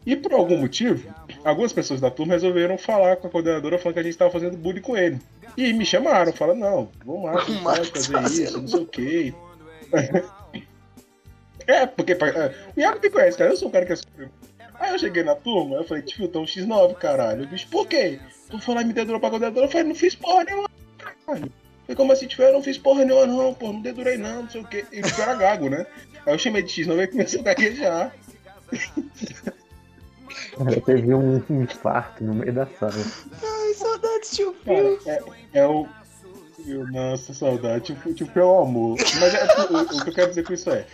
E 0.06 0.16
por 0.16 0.34
algum 0.34 0.58
motivo, 0.58 1.14
algumas 1.44 1.72
pessoas 1.72 2.02
da 2.02 2.10
turma 2.10 2.34
resolveram 2.34 2.78
falar 2.78 3.18
com 3.18 3.28
a 3.28 3.30
coordenadora 3.30 3.78
falando 3.78 3.94
que 3.94 4.00
a 4.00 4.04
gente 4.04 4.14
estava 4.14 4.32
fazendo 4.32 4.58
bullying 4.58 4.82
com 4.82 4.98
ele. 4.98 5.20
E 5.56 5.72
me 5.74 5.86
chamaram, 5.86 6.34
falaram, 6.34 6.60
não, 6.60 6.90
vamos 7.06 7.26
lá, 7.26 7.34
não 7.48 7.62
pode 7.64 7.92
fazer 7.92 8.14
fazendo 8.14 8.44
isso, 8.48 8.62
não 8.62 8.68
sei 8.68 8.80
o 8.80 8.86
quê. 8.88 9.34
É, 11.68 11.86
porque 11.86 12.14
é, 12.14 12.56
o 12.76 12.80
Iago 12.80 13.00
me 13.00 13.10
conhece, 13.12 13.38
cara, 13.38 13.52
eu 13.52 13.56
sou 13.58 13.68
um 13.68 13.72
cara 13.72 13.86
que 13.86 13.94
é. 13.94 13.96
Aí 14.80 14.94
eu 14.94 15.00
cheguei 15.00 15.24
na 15.24 15.36
turma, 15.36 15.76
eu 15.76 15.84
falei, 15.84 16.04
tio, 16.04 16.28
tá 16.28 16.40
um 16.40 16.46
X9, 16.46 16.96
caralho. 16.96 17.44
O 17.44 17.48
bicho, 17.48 17.68
por 17.70 17.86
quê? 17.88 18.20
Tu 18.50 18.60
foi 18.60 18.76
lá 18.76 18.82
e 18.82 18.86
me 18.86 18.94
dedurou 18.94 19.20
pra 19.20 19.30
coordenadora, 19.30 19.66
eu 19.68 19.72
falei, 19.72 19.88
não 19.88 19.96
fiz 19.96 20.16
porra 20.16 20.44
nenhuma, 20.46 20.70
caralho. 20.98 21.52
Falei, 21.84 21.96
como 21.96 22.12
assim, 22.14 22.28
tio, 22.28 22.44
eu 22.44 22.54
não 22.54 22.64
fiz 22.64 22.78
porra 22.78 23.04
nenhuma 23.06 23.26
não, 23.28 23.54
pô, 23.54 23.74
não 23.74 23.82
dedurei 23.82 24.18
não, 24.18 24.44
não 24.44 24.50
sei 24.50 24.62
o 24.62 24.66
quê. 24.68 24.86
E 24.92 25.02
o 25.02 25.22
era 25.22 25.36
gago, 25.36 25.70
né? 25.70 25.86
Aí 26.26 26.34
eu 26.34 26.40
chamei 26.40 26.62
de 26.64 26.70
X9 26.84 27.04
e 27.04 27.08
começou 27.08 27.42
a 27.42 27.44
gaguejar. 27.44 28.16
Cara, 30.58 30.82
teve 30.82 31.14
um 31.14 31.44
infarto 31.50 32.24
no 32.24 32.34
meio 32.36 32.54
da 32.54 32.66
sala. 32.68 32.94
Ai, 33.44 33.74
saudades, 33.74 34.32
tio 34.32 34.56
Phil. 34.64 35.00
é, 35.06 35.22
é 35.54 35.66
o. 35.68 35.88
eu- 36.68 36.88
Nossa, 36.88 37.34
saudade. 37.34 37.86
Tipo, 37.86 38.14
tipo, 38.14 38.40
é 38.40 38.44
o 38.44 38.60
amor. 38.62 38.98
Mas 39.20 39.34
é, 39.34 39.46
o, 39.46 39.78
o 39.82 40.04
que 40.04 40.10
eu 40.10 40.14
quero 40.14 40.30
dizer 40.30 40.44
com 40.44 40.54
isso 40.54 40.70
é. 40.70 40.86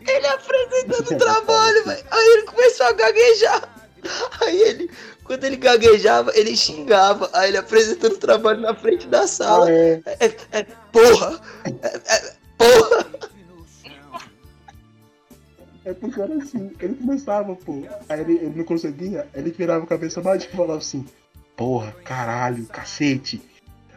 Ele 0.00 0.26
apresentando 0.26 1.10
o 1.10 1.18
trabalho, 1.18 1.84
velho. 1.84 2.04
Aí 2.10 2.28
ele 2.28 2.42
começou 2.42 2.86
a 2.86 2.92
gaguejar. 2.92 3.68
Aí 4.40 4.60
ele, 4.60 4.90
quando 5.24 5.44
ele 5.44 5.56
gaguejava, 5.56 6.32
ele 6.34 6.56
xingava. 6.56 7.30
Aí 7.32 7.50
ele 7.50 7.58
apresentando 7.58 8.14
o 8.14 8.18
trabalho 8.18 8.60
na 8.60 8.74
frente 8.74 9.06
da 9.06 9.26
sala. 9.26 9.70
é. 9.70 10.02
É, 10.06 10.26
é, 10.52 10.66
porra! 10.90 11.40
É, 11.64 12.14
é, 12.14 12.34
porra! 12.58 13.06
É 15.84 15.92
porque 15.92 16.20
era 16.20 16.34
assim, 16.34 16.70
ele 16.80 16.94
começava, 16.94 17.56
pô. 17.56 17.82
Aí 18.08 18.20
ele, 18.20 18.34
ele 18.34 18.52
não 18.56 18.64
conseguia, 18.64 19.26
ele 19.34 19.50
virava 19.50 19.84
a 19.84 19.86
cabeça 19.88 20.20
mais 20.22 20.44
e 20.44 20.48
falava 20.48 20.78
assim, 20.78 21.04
porra, 21.56 21.92
caralho, 22.04 22.64
cacete. 22.66 23.42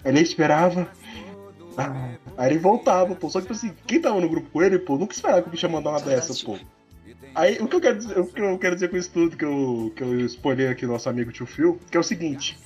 Aí 0.04 0.12
ele 0.12 0.22
esperava. 0.22 0.90
Ah, 1.78 2.10
aí 2.38 2.52
ele 2.52 2.60
voltava, 2.60 3.16
pô. 3.16 3.30
Só 3.30 3.40
que 3.40 3.48
tipo 3.48 3.54
assim, 3.54 3.74
quem 3.86 4.00
tava 4.00 4.20
no 4.20 4.30
grupo 4.30 4.50
com 4.52 4.62
ele, 4.62 4.80
pô, 4.80 4.98
nunca 4.98 5.14
esperava 5.14 5.42
que 5.42 5.48
o 5.48 5.52
bicho 5.52 5.66
ia 5.66 5.72
mandar 5.72 5.92
uma 5.92 6.02
dessa, 6.02 6.34
pô. 6.46 6.58
Aí 7.34 7.58
o 7.60 7.68
que 7.68 7.76
eu 7.76 7.82
quero 7.82 7.98
dizer, 7.98 8.20
o 8.20 8.26
que 8.26 8.42
eu 8.42 8.58
quero 8.58 8.76
dizer 8.76 8.90
com 8.90 8.98
isso 8.98 9.12
tudo 9.12 9.36
que 9.36 9.44
eu, 9.44 9.92
que 9.96 10.02
eu 10.02 10.20
spoilei 10.22 10.68
aqui 10.68 10.86
nosso 10.86 11.10
amigo 11.10 11.32
tio 11.32 11.46
Phil, 11.46 11.80
que 11.92 11.98
é 11.98 12.00
o 12.00 12.04
seguinte. 12.04 12.58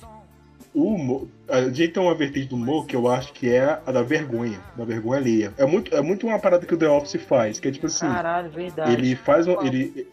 O 0.72 0.94
humor, 0.94 1.26
a 1.48 1.62
gente 1.62 1.88
tem 1.88 2.00
uma 2.00 2.14
vertente 2.14 2.46
do 2.46 2.54
humor 2.54 2.86
que 2.86 2.94
eu 2.94 3.08
acho 3.08 3.32
que 3.32 3.52
é 3.52 3.80
a 3.84 3.90
da 3.90 4.02
vergonha, 4.02 4.60
da 4.76 4.84
vergonha 4.84 5.18
alheia. 5.18 5.52
É 5.58 5.66
muito, 5.66 5.92
é 5.92 6.00
muito 6.00 6.24
uma 6.28 6.38
parada 6.38 6.64
que 6.64 6.72
o 6.72 6.76
The 6.76 6.88
Office 6.88 7.20
faz, 7.22 7.58
que 7.58 7.66
é 7.66 7.72
tipo 7.72 7.86
assim. 7.86 8.06
Caralho, 8.06 8.50
verdade. 8.50 8.92
Ele 8.92 9.16
faz 9.16 9.48
um. 9.48 9.60
Ele, 9.66 10.06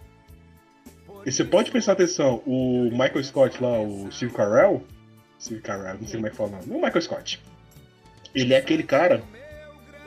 e 1.28 1.32
você 1.32 1.44
pode 1.44 1.70
prestar 1.72 1.92
atenção, 1.92 2.42
o 2.46 2.90
Michael 2.90 3.22
Scott 3.22 3.62
lá, 3.62 3.82
o 3.82 4.10
Steve 4.10 4.32
Carell. 4.32 4.82
Steve 5.38 5.60
Carell, 5.60 5.98
não 6.00 6.08
sei 6.08 6.16
como 6.16 6.28
é 6.28 6.30
que 6.30 6.36
fala 6.38 6.50
o 6.50 6.52
nome. 6.54 6.66
O 6.70 6.76
Michael 6.76 7.02
Scott. 7.02 7.44
Ele 8.38 8.54
é 8.54 8.58
aquele 8.58 8.84
cara. 8.84 9.24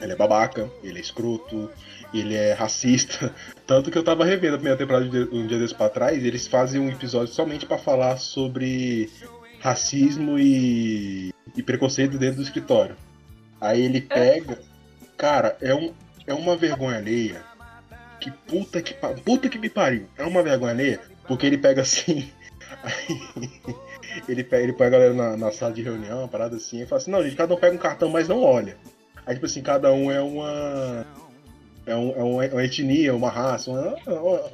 Ele 0.01 0.13
é 0.13 0.17
babaca, 0.17 0.71
ele 0.85 0.99
é 0.99 1.01
escroto, 1.01 1.69
ele 2.15 2.35
é 2.35 2.53
racista. 2.53 3.35
Tanto 3.67 3.91
que 3.91 3.99
eu 3.99 4.05
tava 4.05 4.25
revendo 4.25 4.55
a 4.55 4.59
primeira 4.59 4.79
temporada 4.79 5.07
de 5.09 5.35
um 5.35 5.47
dia 5.47 5.59
desses 5.59 5.77
pra 5.77 5.89
trás, 5.89 6.25
eles 6.25 6.47
fazem 6.47 6.81
um 6.81 6.89
episódio 6.89 7.35
somente 7.35 7.67
pra 7.67 7.77
falar 7.77 8.17
sobre 8.19 9.11
racismo 9.59 10.39
e, 10.39 11.35
e 11.57 11.63
preconceito 11.63 12.17
dentro 12.17 12.37
do 12.37 12.43
escritório. 12.43 12.97
Aí 13.61 13.83
ele 13.83 14.01
pega. 14.01 14.61
Cara, 15.19 15.57
é, 15.61 15.75
um, 15.75 15.93
é 16.25 16.33
uma 16.33 16.57
vergonha 16.57 16.99
alheia. 16.99 17.43
Que 18.21 18.31
puta 18.31 18.81
que, 18.81 18.95
puta 19.25 19.49
que 19.49 19.59
me 19.59 19.69
pariu. 19.69 20.09
É 20.17 20.25
uma 20.25 20.43
vergonha 20.43 20.73
alheia. 20.73 21.01
Porque 21.27 21.47
ele 21.47 21.59
pega 21.59 21.83
assim. 21.83 22.31
Aí, 22.83 23.21
ele, 24.29 24.45
pega, 24.45 24.63
ele 24.63 24.73
põe 24.73 24.87
a 24.87 24.91
galera 24.91 25.15
na, 25.15 25.37
na 25.37 25.53
sala 25.53 25.73
de 25.73 25.83
reunião, 25.83 26.21
uma 26.21 26.29
parada 26.29 26.57
assim, 26.57 26.83
e 26.83 26.87
fala 26.87 27.01
assim: 27.01 27.11
não, 27.11 27.23
gente, 27.23 27.37
cada 27.37 27.55
um 27.55 27.59
pega 27.59 27.75
um 27.75 27.79
cartão, 27.79 28.09
mas 28.09 28.29
não 28.29 28.43
olha. 28.43 28.77
Aí, 29.27 29.35
tipo 29.35 29.47
assim, 29.47 29.63
cada 29.63 29.93
um 29.93 30.11
é 30.11 30.21
uma. 30.21 31.07
É, 31.87 31.95
um, 31.95 32.11
é 32.13 32.23
uma, 32.23 32.47
uma 32.55 32.65
etnia, 32.65 33.15
uma 33.15 33.31
raça, 33.31 33.71
uma- 33.71 33.97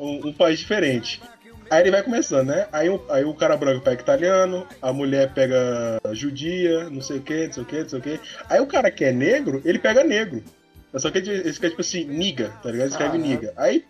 um, 0.01 0.29
um 0.29 0.33
país 0.33 0.59
diferente. 0.59 1.21
Aí 1.69 1.83
ele 1.83 1.91
vai 1.91 2.03
começando, 2.03 2.47
né? 2.49 2.69
Aí, 2.73 2.89
o- 2.89 3.03
aí 3.11 3.25
o 3.25 3.35
cara 3.35 3.57
branco 3.57 3.83
pega 3.85 4.01
italiano, 4.01 4.67
a 4.81 4.93
mulher 4.93 5.33
pega 5.35 5.99
judia, 6.13 6.89
não 6.91 7.01
sei 7.03 7.19
o 7.19 7.23
que, 7.23 7.47
não 7.47 7.53
sei 7.53 7.63
o 7.63 7.67
que, 7.67 7.81
não 7.83 7.89
sei 7.89 7.99
o 7.99 8.03
que. 8.03 8.21
Aí 8.49 8.61
o 8.61 8.67
cara 8.67 8.91
que 8.91 9.05
é 9.05 9.11
negro, 9.13 9.61
ele 9.65 9.79
pega 9.79 10.05
negro. 10.05 10.43
Só 10.95 11.11
que 11.11 11.19
ele 11.19 11.29
ele 11.31 11.49
escreve 11.51 11.73
tipo 11.73 11.81
assim, 11.83 12.05
niga, 12.05 12.51
tá 12.63 12.71
ligado? 12.71 12.87
Ele 12.87 12.91
escreve 12.93 13.19
Aham. 13.19 13.27
niga. 13.27 13.53
Aí, 13.57 13.85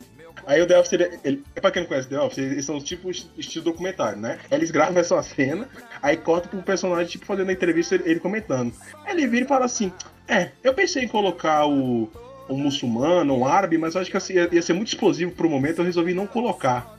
aí 0.44 0.60
o 0.60 0.66
The 0.66 0.78
Office, 0.78 0.92
ele, 0.92 1.20
ele, 1.24 1.44
pra 1.54 1.70
quem 1.70 1.82
não 1.82 1.88
conhece 1.88 2.08
The 2.08 2.20
Office, 2.20 2.38
eles 2.38 2.64
são 2.64 2.80
tipo 2.80 3.10
est- 3.10 3.30
estilo 3.38 3.64
documentário, 3.64 4.18
né? 4.18 4.38
Eles 4.50 4.70
gravam 4.70 4.98
essa 4.98 5.22
cena, 5.22 5.68
aí 6.02 6.16
corta 6.16 6.48
pro 6.48 6.60
personagem, 6.62 7.06
tipo, 7.06 7.26
fazendo 7.26 7.48
a 7.48 7.52
entrevista, 7.52 7.94
ele, 7.94 8.10
ele 8.10 8.20
comentando. 8.20 8.72
Aí 9.04 9.12
ele 9.12 9.26
vira 9.26 9.44
e 9.44 9.48
fala 9.48 9.64
assim, 9.64 9.92
é, 10.28 10.50
eu 10.62 10.74
pensei 10.74 11.04
em 11.04 11.08
colocar 11.08 11.66
o 11.66 12.10
um 12.48 12.58
muçulmano, 12.58 13.36
um 13.36 13.46
árabe, 13.46 13.78
mas 13.78 13.94
eu 13.94 14.00
acho 14.00 14.10
que 14.10 14.16
assim, 14.16 14.34
ia, 14.34 14.48
ia 14.52 14.62
ser 14.62 14.72
muito 14.72 14.88
explosivo 14.88 15.32
pro 15.32 15.50
momento, 15.50 15.78
eu 15.78 15.84
resolvi 15.84 16.14
não 16.14 16.26
colocar. 16.26 16.96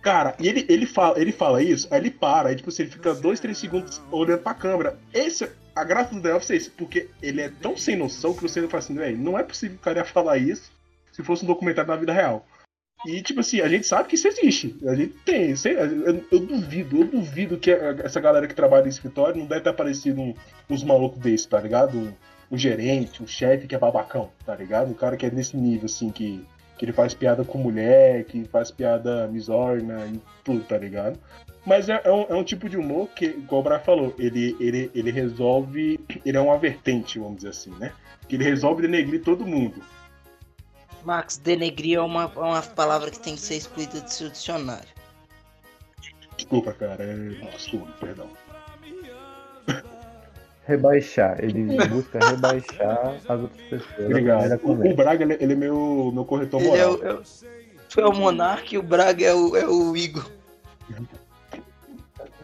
Cara, 0.00 0.34
e 0.40 0.48
ele, 0.48 0.66
ele, 0.68 0.84
fala, 0.84 1.20
ele 1.20 1.30
fala 1.30 1.62
isso, 1.62 1.86
aí 1.90 2.00
ele 2.00 2.10
para, 2.10 2.48
aí 2.48 2.56
tipo 2.56 2.68
assim, 2.68 2.82
ele 2.82 2.90
fica 2.90 3.14
dois, 3.14 3.38
três 3.38 3.56
segundos 3.58 4.02
olhando 4.10 4.40
pra 4.40 4.52
câmera. 4.52 4.98
Esse, 5.14 5.48
a 5.74 5.84
graça 5.84 6.12
do 6.12 6.20
The 6.20 6.34
Office 6.34 6.50
é 6.50 6.56
isso, 6.56 6.72
porque 6.76 7.08
ele 7.22 7.40
é 7.40 7.48
tão 7.48 7.76
sem 7.76 7.94
noção 7.94 8.34
que 8.34 8.42
você 8.42 8.60
fala 8.66 8.78
assim, 8.80 8.94
velho, 8.94 9.16
não 9.16 9.38
é 9.38 9.44
possível 9.44 9.76
que 9.76 9.82
o 9.82 9.84
cara 9.84 10.00
ia 10.00 10.04
falar 10.04 10.38
isso 10.38 10.72
se 11.12 11.22
fosse 11.22 11.44
um 11.44 11.46
documentário 11.46 11.88
da 11.88 11.96
vida 11.96 12.12
real. 12.12 12.44
E, 13.06 13.20
tipo 13.22 13.40
assim, 13.40 13.60
a 13.60 13.68
gente 13.68 13.86
sabe 13.86 14.08
que 14.08 14.14
isso 14.14 14.28
existe. 14.28 14.76
A 14.86 14.94
gente 14.94 15.14
tem. 15.24 15.56
sei- 15.56 15.76
Eu, 16.30 16.38
duvido, 16.40 16.98
eu 17.00 17.04
duvido 17.04 17.56
que 17.58 17.70
essa 17.70 18.20
galera 18.20 18.46
que 18.46 18.54
trabalha 18.54 18.86
em 18.86 18.88
escritório 18.88 19.38
não 19.38 19.46
deve 19.46 19.62
ter 19.62 19.70
aparecido 19.70 20.34
uns 20.70 20.84
malucos 20.84 21.18
desses, 21.18 21.46
tá 21.46 21.60
ligado? 21.60 21.98
Um, 21.98 22.12
um 22.52 22.56
gerente, 22.58 23.22
um 23.22 23.26
chefe 23.26 23.66
que 23.66 23.74
é 23.74 23.78
babacão, 23.78 24.30
tá 24.46 24.54
ligado? 24.54 24.90
Um 24.90 24.94
cara 24.94 25.16
que 25.16 25.26
é 25.26 25.30
nesse 25.30 25.56
nível, 25.56 25.86
assim, 25.86 26.10
que, 26.10 26.44
que 26.78 26.84
ele 26.84 26.92
faz 26.92 27.12
piada 27.12 27.42
com 27.44 27.58
mulher, 27.58 28.24
que 28.24 28.44
faz 28.44 28.70
piada 28.70 29.26
misógina 29.26 30.06
e 30.06 30.20
tudo, 30.44 30.62
tá 30.64 30.78
ligado? 30.78 31.18
Mas 31.66 31.88
é, 31.88 32.00
é 32.04 32.12
um, 32.12 32.22
é 32.28 32.34
um 32.34 32.44
tipo 32.44 32.68
de 32.68 32.76
humor 32.76 33.08
que, 33.08 33.24
igual 33.26 33.60
o 33.62 33.64
Brian 33.64 33.78
falou, 33.80 34.14
ele, 34.18 34.56
ele, 34.60 34.90
ele 34.94 35.10
resolve. 35.10 35.98
Ele 36.24 36.36
é 36.36 36.40
uma 36.40 36.58
vertente, 36.58 37.18
vamos 37.18 37.36
dizer 37.36 37.48
assim, 37.48 37.70
né? 37.80 37.92
Que 38.28 38.36
ele 38.36 38.44
resolve 38.44 38.82
denegrir 38.82 39.22
todo 39.22 39.46
mundo. 39.46 39.74
Max, 41.04 41.36
denegrir 41.38 41.98
é 41.98 42.00
uma, 42.00 42.24
é 42.34 42.38
uma 42.38 42.62
palavra 42.62 43.10
que 43.10 43.18
tem 43.18 43.34
que 43.34 43.40
ser 43.40 43.56
excluída 43.56 44.00
do 44.00 44.08
seu 44.10 44.28
dicionário. 44.30 44.88
Desculpa, 46.36 46.72
cara, 46.72 47.02
é 47.02 47.46
costume, 47.52 47.86
perdão. 48.00 48.28
Rebaixar. 50.66 51.42
Ele 51.42 51.76
busca 51.88 52.18
rebaixar 52.24 53.16
as 53.28 53.40
outras 53.40 53.60
pessoas. 53.68 54.06
Obrigado. 54.06 54.60
O, 54.62 54.84
é. 54.86 54.92
o 54.92 54.96
Braga, 54.96 55.24
ele, 55.24 55.36
ele 55.40 55.52
é 55.52 55.56
meu, 55.56 56.10
meu 56.14 56.24
corretor 56.24 56.60
Ele 56.60 56.70
é 56.70 56.86
moral. 56.86 56.94
o, 57.00 57.04
é 57.06 57.14
o- 57.14 57.22
tu 57.88 58.00
é 58.00 58.06
o 58.06 58.12
Monark 58.12 58.74
e 58.74 58.78
o 58.78 58.82
Braga 58.82 59.24
é 59.26 59.34
o, 59.34 59.56
é 59.56 59.66
o 59.66 59.96
Igor. 59.96 60.30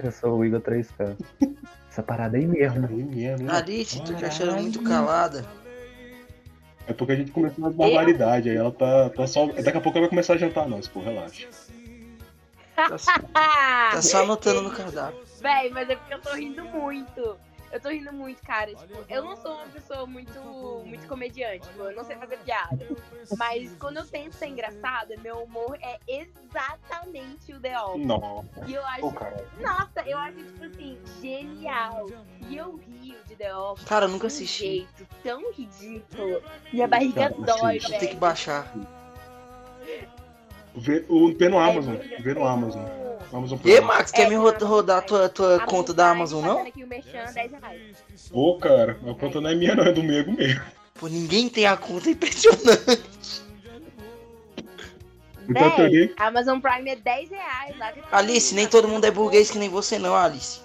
Eu 0.02 0.12
sou 0.12 0.38
o 0.38 0.44
Igor 0.44 0.60
3K. 0.60 1.16
Essa 1.90 2.02
parada 2.02 2.36
aí 2.36 2.46
mesmo. 2.46 2.86
Aí 2.86 3.02
mesmo, 3.04 3.48
hein? 3.48 3.56
Alice, 3.56 4.02
tu 4.02 4.14
te 4.14 4.24
achando 4.24 4.54
muito 4.54 4.82
calada. 4.82 5.44
É 6.88 6.92
porque 6.94 7.12
a 7.12 7.16
gente 7.16 7.30
começou 7.30 7.62
nas 7.64 7.74
barbaridades, 7.74 8.50
aí 8.50 8.56
ela 8.56 8.72
tá, 8.72 9.10
tá 9.10 9.26
só. 9.26 9.46
Daqui 9.46 9.76
a 9.76 9.80
pouco 9.80 9.98
ela 9.98 10.06
vai 10.06 10.08
começar 10.08 10.34
a 10.34 10.38
jantar 10.38 10.66
nós, 10.66 10.88
pô, 10.88 11.00
relaxa. 11.00 11.46
Tá, 12.74 12.96
só- 12.96 13.12
tá 13.92 14.02
só 14.02 14.22
anotando 14.22 14.62
no 14.62 14.70
cardápio. 14.70 15.20
Véi, 15.40 15.68
mas 15.70 15.90
é 15.90 15.96
porque 15.96 16.14
eu 16.14 16.20
tô 16.20 16.32
rindo 16.34 16.64
muito. 16.64 17.36
Eu 17.70 17.80
tô 17.80 17.88
rindo 17.90 18.12
muito, 18.12 18.42
cara. 18.42 18.74
Tipo, 18.74 19.04
eu 19.08 19.22
não 19.22 19.36
sou 19.36 19.54
uma 19.54 19.66
pessoa 19.66 20.06
muito, 20.06 20.40
muito 20.86 21.06
comediante. 21.06 21.66
Tipo, 21.68 21.82
eu 21.82 21.94
não 21.96 22.04
sei 22.04 22.16
fazer 22.16 22.38
piada. 22.38 22.86
Mas 23.36 23.74
quando 23.78 23.98
eu 23.98 24.06
tento 24.06 24.32
ser 24.32 24.46
engraçada, 24.46 25.14
meu 25.22 25.42
humor 25.42 25.78
é 25.82 25.98
exatamente 26.08 27.52
o 27.52 27.60
The 27.60 27.78
Office. 27.80 28.06
Não, 28.06 28.44
E 28.66 28.74
eu 28.74 28.84
acho. 28.86 29.12
cara. 29.12 29.46
Nossa, 29.60 30.00
eu 30.06 30.16
acho, 30.18 30.36
tipo 30.36 30.64
assim, 30.64 30.98
genial. 31.20 32.06
E 32.48 32.56
eu 32.56 32.76
rio 32.76 33.16
de 33.26 33.36
The 33.36 33.54
Office. 33.54 33.86
Cara, 33.86 34.06
eu 34.06 34.10
nunca 34.10 34.24
um 34.24 34.28
assisti. 34.28 34.58
jeito 34.66 35.06
tão 35.22 35.52
ridículo. 35.52 36.42
Minha 36.72 36.88
barriga 36.88 37.30
Cara, 37.30 37.34
dói, 37.58 37.76
assiste. 37.76 37.90
Tem 37.90 37.98
que 38.00 38.06
velho. 38.06 38.18
baixar. 38.18 38.72
Vê, 40.76 41.04
o, 41.08 41.32
vê 41.34 41.48
no 41.48 41.58
É 41.58 41.70
Amazon, 41.70 41.96
vê 42.20 42.34
no 42.34 42.46
Amazon. 42.46 42.84
Amazon 43.32 43.58
E 43.58 43.60
Prime. 43.62 43.80
Max, 43.82 44.10
quer 44.10 44.22
É, 44.26 44.28
me 44.28 44.36
rodar 44.36 45.04
tua, 45.04 45.28
tua 45.28 45.56
A 45.56 45.66
conta 45.66 45.92
da 45.92 46.10
Amazon, 46.10 46.42
fazendo 46.42 46.58
não? 46.58 46.66
aqui 46.66 46.84
o 46.84 46.86
merchan, 46.86 47.24
10 47.32 47.52
reais. 47.52 47.82
Ô, 48.32 48.56
cara, 48.58 48.98
a 49.06 49.14
conta 49.14 49.40
não 49.40 49.50
é 49.50 49.54
minha, 49.54 49.74
não, 49.74 49.84
é 49.84 49.92
do 49.92 50.02
Mego 50.02 50.32
mesmo. 50.32 50.62
Pô, 50.94 51.08
ninguém 51.08 51.48
tem 51.48 51.66
a 51.66 51.76
conta, 51.76 52.08
é 52.08 52.12
impressionante. 52.12 53.02
Então, 55.48 55.76
Véi, 55.76 56.14
Amazon 56.18 56.58
Prime 56.60 56.90
é 56.90 56.96
10 56.96 57.30
reais. 57.30 57.74
Alice, 58.12 58.54
nem 58.54 58.66
todo 58.66 58.86
mundo 58.88 59.04
é 59.06 59.10
burguês 59.10 59.50
que 59.50 59.58
nem 59.58 59.68
você, 59.68 59.98
não, 59.98 60.14
Alice. 60.14 60.60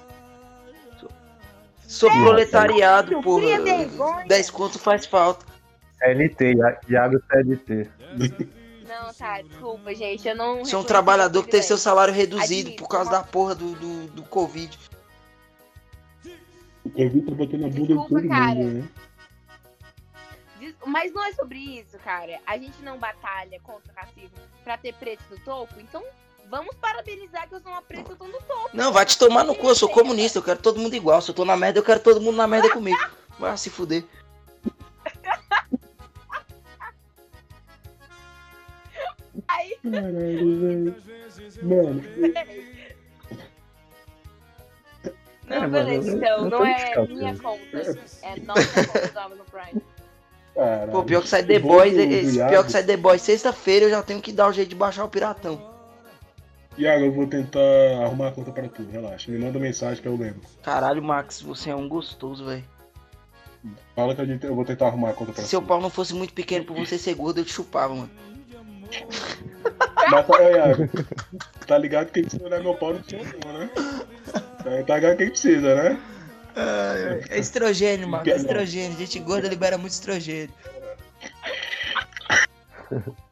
Sou- 1.88 2.10
É, 2.10 2.14
proletariado, 2.14 3.22
porra. 3.22 3.42
cria 3.42 3.62
vergonha. 3.62 4.26
10 4.28 4.50
conto 4.50 4.80
faz 4.80 5.06
falta. 5.06 5.46
CLT, 6.00 6.54
Ia- 6.56 6.80
Iago 6.90 7.22
CLT. 7.30 7.90
Tá, 9.18 9.42
desculpa, 9.42 9.94
gente. 9.96 10.28
Eu 10.28 10.36
não. 10.36 10.66
Você 10.66 10.76
é 10.76 10.78
um 10.78 10.84
trabalhador 10.84 11.46
que 11.46 11.56
esse 11.56 11.68
seu 11.68 11.78
salário 11.78 12.14
reduzido 12.14 12.70
Admito, 12.70 12.84
por 12.84 12.90
causa 12.90 13.10
uma- 13.12 13.18
da 13.20 13.24
porra 13.24 13.56
do, 13.56 13.74
do, 13.76 14.08
do 14.08 14.24
Covid. 14.24 14.78
O 16.86 16.90
Covid 16.90 17.22
tá 17.26 17.32
botando 17.36 17.66
a 17.66 17.70
bunda 17.70 17.82
de 17.82 17.88
Desculpa, 17.88 18.10
todo 18.16 18.28
cara. 18.28 18.56
mundo, 18.56 18.74
né? 18.82 18.90
Mas 20.86 21.14
não 21.14 21.24
é 21.26 21.34
sobre 21.34 21.58
isso, 21.60 21.98
cara. 22.00 22.40
A 22.46 22.58
gente 22.58 22.82
não 22.82 22.98
batalha 22.98 23.60
contra 23.62 23.92
o 23.92 23.96
racismo 23.96 24.38
pra 24.64 24.78
ter 24.78 24.94
preto 24.94 25.22
no 25.30 25.38
topo, 25.40 25.74
então 25.80 26.04
vamos 26.50 26.74
parabenizar 26.76 27.48
que 27.50 27.56
eu 27.56 27.60
sou 27.62 27.72
uma 27.72 27.82
preta 27.82 28.12
e 28.12 28.14
eu 28.14 28.18
tô 28.18 28.26
no 28.28 28.42
topo. 28.42 28.70
Não, 28.74 28.92
vai 28.92 29.06
te 29.06 29.18
tomar 29.18 29.44
no 29.44 29.56
cu, 29.56 29.68
eu 29.68 29.76
sou 29.76 29.90
comunista, 29.90 30.40
eu 30.40 30.44
quero 30.44 30.60
todo 30.60 30.80
mundo 30.80 30.94
igual. 30.96 31.22
Se 31.22 31.32
eu 31.32 31.36
tô 31.36 31.44
na 31.46 31.58
merda, 31.58 31.80
eu 31.80 31.84
quero 31.84 32.00
todo 32.00 32.22
mundo 32.22 32.36
na 32.38 32.48
merda 32.48 32.70
comigo. 32.70 32.98
Vai 33.40 33.58
se 33.58 33.70
fuder. 33.70 34.06
Aí, 39.48 39.78
Caralho, 39.84 40.60
velho. 40.60 40.96
Mano, 41.64 42.04
não, 45.48 45.64
É, 45.64 45.68
beleza, 45.68 46.12
eu- 46.12 46.18
então. 46.18 46.42
Não 46.44 46.50
tô 46.50 46.66
é 46.66 47.08
minha 47.08 47.38
conta. 47.38 47.78
É 48.24 48.40
nossa 48.42 48.86
conta 48.88 49.08
do 49.10 49.20
Amazon 49.20 49.46
Prime. 49.52 49.82
caralho. 50.56 50.92
Pô, 50.92 51.04
pior 51.04 51.22
que 51.22 51.28
sai 51.30 51.44
The 51.44 51.60
Boys, 51.60 51.94
esse, 51.98 52.38
pior 52.48 52.64
que 52.66 52.72
sai 52.72 52.84
The 52.84 52.98
Boys 52.98 53.22
sexta-feira, 53.22 53.86
eu 53.86 53.90
já 53.90 54.02
tenho 54.04 54.22
que 54.22 54.32
dar 54.32 54.48
o 54.48 54.54
jeito 54.54 54.70
de 54.70 54.76
baixar 54.76 55.04
o 55.04 55.10
piratão. 55.10 55.74
Iago, 56.78 57.06
eu 57.06 57.12
vou 57.12 57.28
tentar 57.28 57.60
arrumar 58.04 58.30
a 58.30 58.32
conta 58.32 58.52
pra 58.52 58.68
tu, 58.68 58.84
relaxa. 58.90 59.32
Me 59.32 59.38
manda 59.38 59.60
mensagem 59.60 60.02
que 60.02 60.08
eu 60.08 60.16
lembro. 60.16 60.42
Caralho, 60.64 61.04
Max, 61.04 61.40
você 61.42 61.70
é 61.70 61.76
um 61.76 61.88
gostoso, 61.88 62.46
velho. 62.46 62.64
Fala 63.96 64.16
que 64.16 64.22
a 64.22 64.26
gente, 64.26 64.44
eu 64.46 64.56
vou 64.56 64.66
tentar 64.66 64.88
arrumar 64.88 65.10
a 65.10 65.14
conta 65.14 65.34
pra 65.34 65.44
Se 65.44 65.50
seu 65.50 65.62
tu. 65.62 65.68
pau 65.68 65.80
não 65.80 65.90
fosse 65.90 66.14
muito 66.16 66.34
pequeno 66.34 66.66
pra 66.66 66.74
você 66.76 66.98
ser 66.98 67.14
gordo, 67.14 67.40
eu 67.42 67.46
te 67.46 67.54
chupava, 67.54 67.94
mano. 67.94 68.10
Mas 70.12 70.28
tá, 70.28 70.44
é, 70.44 70.74
tá 71.66 71.78
ligado 71.78 72.12
que 72.12 72.30
se 72.30 72.42
olhar 72.44 72.62
meu 72.62 72.76
pau 72.76 72.94
não 72.94 73.02
tinha 73.02 73.24
nenhuma, 73.24 73.60
né? 73.60 73.70
Tá 74.86 74.96
ligado 74.98 75.18
quem 75.18 75.30
precisa, 75.30 75.76
né? 75.76 76.00
É 77.30 77.40
estrogênio, 77.40 78.08
mano. 78.08 78.30
É 78.30 78.36
estrogênio. 78.36 78.98
Gente 78.98 79.20
gorda 79.20 79.48
libera 79.48 79.78
muito 79.78 79.94
estrogênio. 79.94 80.54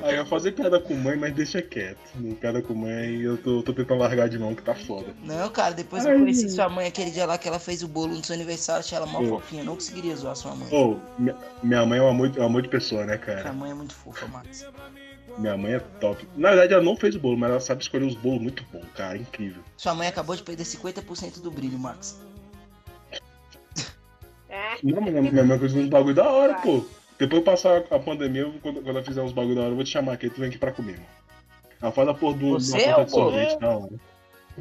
Aí 0.00 0.14
eu 0.14 0.18
ia 0.22 0.26
fazer 0.26 0.52
piada 0.52 0.80
com 0.80 0.94
mãe, 0.94 1.16
mas 1.16 1.34
deixa 1.34 1.62
quieto. 1.62 1.98
No 2.16 2.34
Piada 2.34 2.60
com 2.60 2.74
mãe 2.74 3.20
eu 3.20 3.36
tô, 3.38 3.62
tô 3.62 3.72
tentando 3.72 4.00
largar 4.00 4.28
de 4.28 4.38
mão 4.38 4.54
que 4.54 4.62
tá 4.62 4.74
foda. 4.74 5.14
Não, 5.22 5.48
cara, 5.50 5.74
depois 5.74 6.04
eu 6.04 6.18
conheci 6.18 6.48
sua 6.48 6.68
mãe 6.68 6.86
aquele 6.86 7.10
dia 7.10 7.26
lá 7.26 7.38
que 7.38 7.46
ela 7.46 7.58
fez 7.58 7.82
o 7.82 7.88
bolo 7.88 8.14
no 8.14 8.24
seu 8.24 8.34
aniversário, 8.34 8.80
achei 8.80 8.96
ela 8.96 9.06
mó 9.06 9.20
Sim. 9.20 9.28
fofinha. 9.28 9.62
Eu 9.62 9.66
não 9.66 9.74
conseguiria 9.74 10.16
zoar 10.16 10.36
sua 10.36 10.54
mãe. 10.54 10.68
Ô, 10.72 10.98
minha, 11.18 11.36
minha 11.62 11.86
mãe 11.86 11.98
é 11.98 12.02
um 12.02 12.08
amor, 12.08 12.32
é 12.36 12.40
um 12.40 12.46
amor 12.46 12.62
de 12.62 12.68
pessoa, 12.68 13.04
né, 13.04 13.16
Sua 13.16 13.24
cara? 13.24 13.52
mãe 13.52 13.70
é 13.70 13.74
muito 13.74 13.94
fofa, 13.94 14.26
Max. 14.26 14.66
Minha 15.38 15.56
mãe 15.56 15.74
é 15.74 15.80
top. 15.80 16.26
Na 16.36 16.50
verdade, 16.50 16.74
ela 16.74 16.82
não 16.82 16.96
fez 16.96 17.14
o 17.16 17.20
bolo, 17.20 17.36
mas 17.36 17.50
ela 17.50 17.60
sabe 17.60 17.82
escolher 17.82 18.06
os 18.06 18.14
bolos 18.14 18.40
muito 18.40 18.64
bons, 18.72 18.86
cara. 18.94 19.16
Incrível. 19.16 19.62
Sua 19.76 19.94
mãe 19.94 20.06
acabou 20.06 20.36
de 20.36 20.42
perder 20.42 20.64
50% 20.64 21.40
do 21.40 21.50
brilho, 21.50 21.78
Max. 21.78 22.20
É. 24.48 24.76
Não, 24.82 25.00
mas 25.00 25.32
minha 25.32 25.44
mãe 25.44 25.58
fez 25.58 25.74
uns 25.74 25.88
bagulho 25.88 26.14
da 26.14 26.28
hora, 26.28 26.54
pô. 26.54 26.84
Depois 27.18 27.42
passar 27.44 27.84
a 27.90 27.98
pandemia, 27.98 28.42
eu- 28.42 28.54
quando, 28.60 28.76
quando 28.76 28.88
ela 28.90 29.02
fizer 29.04 29.22
uns 29.22 29.32
bagulho 29.32 29.54
da 29.54 29.60
hora, 29.62 29.70
eu 29.70 29.76
vou 29.76 29.84
te 29.84 29.90
chamar 29.90 30.12
aqui, 30.14 30.28
tu 30.30 30.40
vem 30.40 30.48
aqui 30.48 30.58
pra 30.58 30.72
comer, 30.72 30.94
mano. 30.94 31.06
Ela 31.80 31.92
faz 31.92 32.08
a 32.08 32.14
porra 32.14 32.38
do 32.38 32.50
Você 32.52 32.72
uma 32.72 33.00
é 33.00 33.04
de 33.04 33.10
sorvete 33.10 33.58
da 33.58 33.76
hora. 33.76 33.92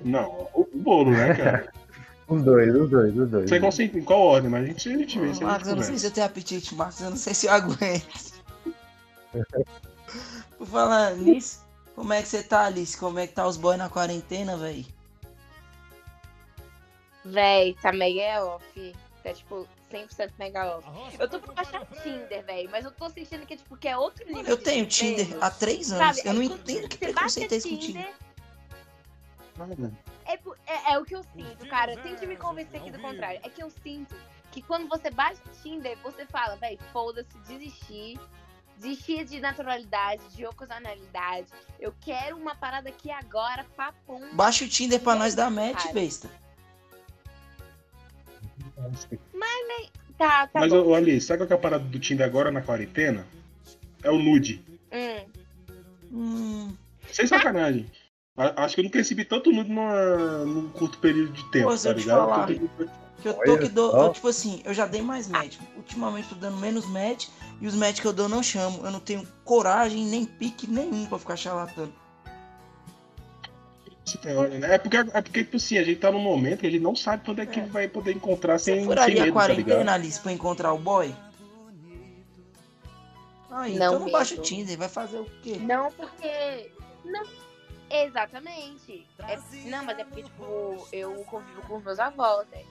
Não, 0.04 0.50
o, 0.54 0.62
o 0.74 0.78
bolo, 0.78 1.12
né, 1.12 1.34
cara? 1.36 1.74
Os 2.26 2.42
dois, 2.42 2.74
os 2.74 2.90
dois, 2.90 3.18
os 3.18 3.30
dois. 3.30 3.52
Não 3.52 3.70
sei 3.72 3.90
qual, 3.90 4.02
em 4.02 4.04
qual 4.06 4.20
ordem, 4.22 4.50
mas 4.50 4.64
a 4.64 4.68
gente, 4.68 4.90
a 4.90 4.98
gente 4.98 5.20
vê, 5.20 5.26
a 5.26 5.34
gente 5.34 5.42
eu 5.68 5.76
não 5.76 5.84
sei 5.84 5.98
se 6.00 6.06
eu 6.06 6.12
tenho 6.12 6.26
apetite, 6.26 6.74
Max. 6.74 7.02
Eu 7.02 7.10
não 7.10 7.18
sei 7.18 7.34
se 7.34 7.48
eu 7.48 7.52
aguento. 7.52 8.42
Por 10.58 10.66
falar 10.66 11.16
nisso, 11.18 11.60
como 11.94 12.14
é 12.14 12.22
que 12.22 12.28
você 12.30 12.42
tá, 12.42 12.66
Alice? 12.66 12.98
Como 12.98 13.20
é 13.20 13.28
que 13.28 13.34
tá 13.34 13.46
os 13.46 13.58
boys 13.58 13.78
na 13.78 13.90
quarentena, 13.90 14.56
véi? 14.56 14.86
Véi, 17.26 17.76
tá 17.82 17.92
mega 17.92 18.44
off. 18.46 18.96
Tá 19.22 19.34
tipo 19.34 19.68
100% 19.94 20.32
mega 20.40 20.78
off. 20.78 20.88
Eu 21.20 21.30
tô 21.30 21.40
pra 21.40 21.54
baixar 21.54 21.86
Tinder, 22.02 22.44
véi, 22.44 22.68
mas 22.68 22.84
eu 22.84 22.92
tô 22.92 23.10
sentindo 23.10 23.46
que, 23.46 23.56
tipo, 23.56 23.78
que 23.78 23.88
é 23.88 23.96
outro 23.98 24.26
nível. 24.26 24.44
Eu 24.46 24.58
tenho. 24.58 24.86
Tinder 24.88 25.38
há 25.42 25.52
três 25.52 25.92
anos. 25.92 26.18
Sabe? 26.18 26.28
Eu 26.28 26.34
não 26.34 26.42
é 26.42 26.48
quando 26.48 26.60
entendo 26.62 26.90
que 26.90 26.98
você 26.98 27.14
preconceito 27.14 27.52
é 27.52 27.56
esse 27.56 27.70
com 27.70 27.78
Tinder. 27.78 28.14
Tinder, 29.56 29.92
É, 30.26 30.34
é- 30.34 30.94
é 30.94 31.00
o 31.00 31.06
que 31.06 31.16
eu 31.16 31.24
sinto, 31.24 31.68
cara. 31.68 31.96
Tente 31.98 32.26
me 32.26 32.36
convencer 32.36 32.80
aqui 32.82 32.90
do 32.92 33.00
contrário. 33.00 33.40
É 33.44 33.50
que 33.50 33.62
eu 33.62 33.70
sinto 33.70 34.16
que 34.52 34.62
quando 34.62 34.88
você 34.88 35.12
baixa 35.12 35.42
o 35.46 35.62
Tinder, 35.62 35.98
você 36.02 36.26
fala, 36.26 36.56
véi, 36.56 36.80
foda-se, 36.92 37.38
desistir. 37.48 38.20
Desistir 38.78 39.24
de 39.26 39.40
naturalidade, 39.40 40.24
de 40.36 40.46
ocasionalidade. 40.48 41.48
Eu 41.80 41.94
quero 42.02 42.36
uma 42.36 42.56
parada 42.56 42.90
aqui 42.90 43.12
agora, 43.12 43.64
papum. 43.78 44.34
Baixa 44.34 44.66
o 44.66 44.68
Tinder 44.68 45.00
pra 45.00 45.14
nós 45.16 45.36
dar 45.36 45.52
match, 45.52 45.84
Cara. 45.84 45.94
besta. 45.94 46.30
Tá, 50.18 50.48
tá 50.48 50.60
Mas, 50.60 50.72
bom. 50.72 50.86
ô, 50.88 50.96
Alice, 50.96 51.26
sabe 51.26 51.40
qual 51.40 51.48
que 51.48 51.54
é 51.54 51.56
a 51.56 51.60
parada 51.60 51.84
do 51.84 52.00
Tinder 52.00 52.26
agora 52.26 52.52
na 52.52 52.62
quarentena? 52.62 53.26
É 54.04 54.10
o 54.12 54.18
nude. 54.20 54.64
Hum. 54.92 55.26
Hum, 56.12 56.78
Sem 57.12 57.26
sacanagem. 57.28 57.90
A- 58.38 58.64
Acho 58.64 58.76
que 58.76 58.82
eu 58.82 58.86
nunca 58.86 59.00
recebi 59.00 59.26
tanto 59.26 59.52
nude 59.52 59.70
numa, 59.70 60.46
num 60.46 60.70
curto 60.70 60.98
período 61.00 61.32
de 61.34 61.44
tempo, 61.52 61.70
Pô, 61.70 61.78
se 61.78 61.84
tá 61.84 61.90
eu 61.90 61.96
te 61.96 62.00
ligado? 62.02 62.20
falar. 62.20 62.52
Eu- 62.52 62.70
que 63.22 63.28
eu 63.30 63.34
tô 63.34 63.58
que 63.58 63.70
dou. 63.70 64.12
tipo 64.14 64.28
assim, 64.28 64.62
eu 64.66 64.74
já 64.74 64.86
dei 64.86 65.02
mais 65.02 65.28
match. 65.28 65.58
Ultimamente 65.78 66.30
tô 66.30 66.36
dando 66.36 66.58
menos 66.58 66.86
match. 66.88 67.28
E 67.62 67.68
os 67.68 67.74
match 67.76 68.02
que 68.02 68.08
eu 68.08 68.14
dou 68.14 68.26
eu 68.26 68.30
não 68.30 68.44
chamo. 68.44 68.86
Eu 68.86 68.92
não 68.92 69.00
tenho 69.00 69.26
coragem, 69.46 70.06
nem 70.06 70.26
pique 70.26 70.68
nenhum 70.68 71.06
pra 71.06 71.18
ficar 71.20 71.36
charlatando. 71.38 71.94
Você 74.06 74.34
hora, 74.36 74.50
né? 74.50 74.76
É 74.76 74.78
porque, 74.78 74.98
é 74.98 75.22
porque, 75.22 75.44
tipo 75.44 75.58
assim, 75.58 75.78
a 75.78 75.84
gente 75.84 76.00
tá 76.00 76.12
num 76.12 76.20
momento 76.20 76.60
que 76.60 76.68
a 76.68 76.70
gente 76.70 76.82
não 76.82 76.96
sabe 76.96 77.24
quando 77.26 77.40
é 77.40 77.46
que 77.46 77.60
É. 77.60 77.66
vai 77.66 77.88
poder 77.88 78.12
encontrar 78.14 78.60
Você 78.60 78.66
sem, 78.66 78.76
sem 78.76 78.84
furaria 78.86 79.22
a 79.22 79.26
medo, 79.26 79.36
tá 79.38 79.48
ligado? 79.48 79.66
quarentena, 79.66 79.94
Alice, 79.94 80.20
pra 80.20 80.32
encontrar 80.32 80.74
o 80.74 80.78
boy? 80.78 81.14
Aí, 83.52 83.76
Não 83.78 83.88
então 83.88 84.00
não 84.00 84.12
baixa 84.12 84.36
o. 84.36 84.42
Tinder, 84.42 84.78
vai 84.78 84.90
fazer 84.90 85.18
o 85.20 85.26
quê? 85.42 85.58
Não, 85.62 85.92
porque. 85.92 86.72
Não. 87.06 87.24
Exatamente. 87.90 89.06
É- 89.20 89.38
não, 89.70 89.86
mas 89.86 90.00
é 90.00 90.04
porque, 90.04 90.24
tipo, 90.24 90.88
eu 90.92 91.14
convivo 91.26 91.62
com 91.68 91.78
os 91.78 91.84
meus 91.84 92.00
avós, 92.00 92.48
né? 92.52 92.64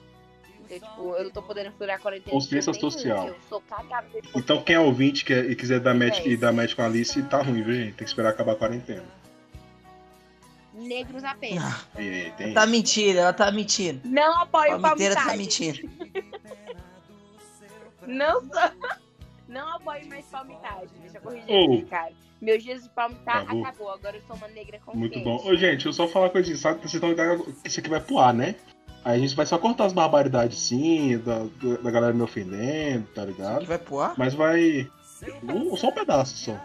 Então, 0.69 0.79
tipo, 0.89 1.15
eu 1.15 1.23
não 1.25 1.31
tô 1.31 1.41
podendo 1.41 1.71
furar 1.73 1.95
a 1.95 1.99
quarentena. 1.99 2.31
Consciência 2.31 2.73
social. 2.73 3.27
Eu 3.29 3.35
sou 3.47 3.61
cagada. 3.61 4.07
Então 4.35 4.61
quem 4.61 4.75
é 4.75 4.79
ouvinte 4.79 5.23
quer, 5.23 5.49
e 5.49 5.55
quiser 5.55 5.79
dar 5.79 5.93
match, 5.93 6.19
É. 6.19 6.27
e 6.27 6.35
dar 6.37 6.51
match 6.51 6.73
com 6.75 6.81
a 6.81 6.85
Alice, 6.85 7.21
tá 7.23 7.41
ruim, 7.41 7.63
viu, 7.63 7.73
gente? 7.73 7.93
Tem 7.93 8.03
que 8.03 8.03
esperar 8.03 8.29
acabar 8.29 8.53
a 8.53 8.55
quarentena. 8.55 9.03
Negros 10.73 11.23
apenas. 11.23 11.63
Ah, 11.63 12.01
E 12.01 12.09
aí, 12.09 12.31
tem 12.31 12.53
tá 12.53 12.65
mentindo, 12.65 13.19
ela 13.19 13.31
tá 13.33 13.51
mentindo. 13.51 14.01
Não 14.03 14.41
apoio 14.41 14.79
Palmiteira 14.79 15.15
tá 15.15 15.25
palmitagem. 15.25 15.83
mentindo. 15.89 16.23
Não 18.07 18.41
sou. 18.41 18.71
Não 19.47 19.75
apoio 19.75 20.07
mais 20.07 20.25
palmitagem. 20.25 20.89
Deixa 21.01 21.17
eu 21.17 21.21
corrigir 21.21 21.49
Ô. 21.49 21.73
aqui, 21.73 21.85
cara. 21.85 22.11
Meus 22.41 22.63
dias 22.63 22.83
de 22.83 22.89
palmitar 22.89 23.43
Acabou. 23.43 23.63
acabou. 23.65 23.89
Agora 23.91 24.17
eu 24.17 24.21
sou 24.27 24.35
uma 24.35 24.47
negra 24.49 24.79
consciente. 24.79 24.97
Muito 24.97 25.19
bom. 25.23 25.37
Ô, 25.47 25.55
gente, 25.55 25.71
deixa 25.75 25.89
eu 25.89 25.93
só 25.93 26.07
falar 26.07 26.25
uma 26.25 26.31
coisinha. 26.31 26.57
Sabe 26.57 26.79
que 26.79 26.81
vocês 26.89 26.95
estão 26.95 27.09
ligados 27.09 27.45
que 27.61 27.67
isso 27.69 27.79
aqui 27.79 27.89
vai 27.89 28.01
pro 28.01 28.17
ar, 28.17 28.33
né? 28.33 28.55
Aí 29.05 29.17
a 29.17 29.19
gente 29.19 29.35
vai 29.35 29.45
só 29.45 29.57
cortar 29.57 29.85
as 29.85 29.93
barbaridades 29.93 30.57
sim, 30.59 31.17
da, 31.19 31.45
da 31.81 31.91
galera 31.91 32.13
me 32.13 32.21
ofendendo, 32.21 33.05
tá 33.13 33.23
ligado? 33.23 33.65
vai 33.65 33.77
pro 33.77 33.99
ar? 33.99 34.13
Mas 34.17 34.33
vai. 34.33 34.89
Um, 35.43 35.75
só 35.77 35.87
um 35.89 35.91
pedaço 35.93 36.35
só. 36.37 36.57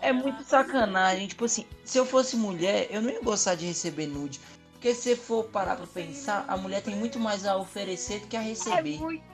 É 0.00 0.12
muito 0.12 0.42
sacanagem. 0.44 1.26
Tipo 1.26 1.44
assim, 1.44 1.66
se 1.84 1.98
eu 1.98 2.06
fosse 2.06 2.36
mulher, 2.36 2.86
eu 2.90 3.02
não 3.02 3.10
ia 3.10 3.20
gostar 3.20 3.54
de 3.54 3.66
receber 3.66 4.06
nude. 4.06 4.40
Porque 4.72 4.94
se 4.94 5.16
for 5.16 5.44
parar 5.44 5.74
pra 5.76 5.86
pensar, 5.86 6.44
a 6.46 6.56
mulher 6.56 6.82
tem 6.82 6.94
muito 6.94 7.18
mais 7.18 7.44
a 7.44 7.56
oferecer 7.56 8.20
do 8.20 8.28
que 8.28 8.36
a 8.36 8.40
É 8.40 8.44
receber. 8.44 8.98
muito. 8.98 9.24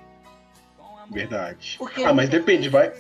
Verdade. 1.11 1.77
Porque 1.79 2.03
Ah, 2.03 2.15
mas 2.15 2.31
depende, 2.31 2.69
vai. 2.69 2.93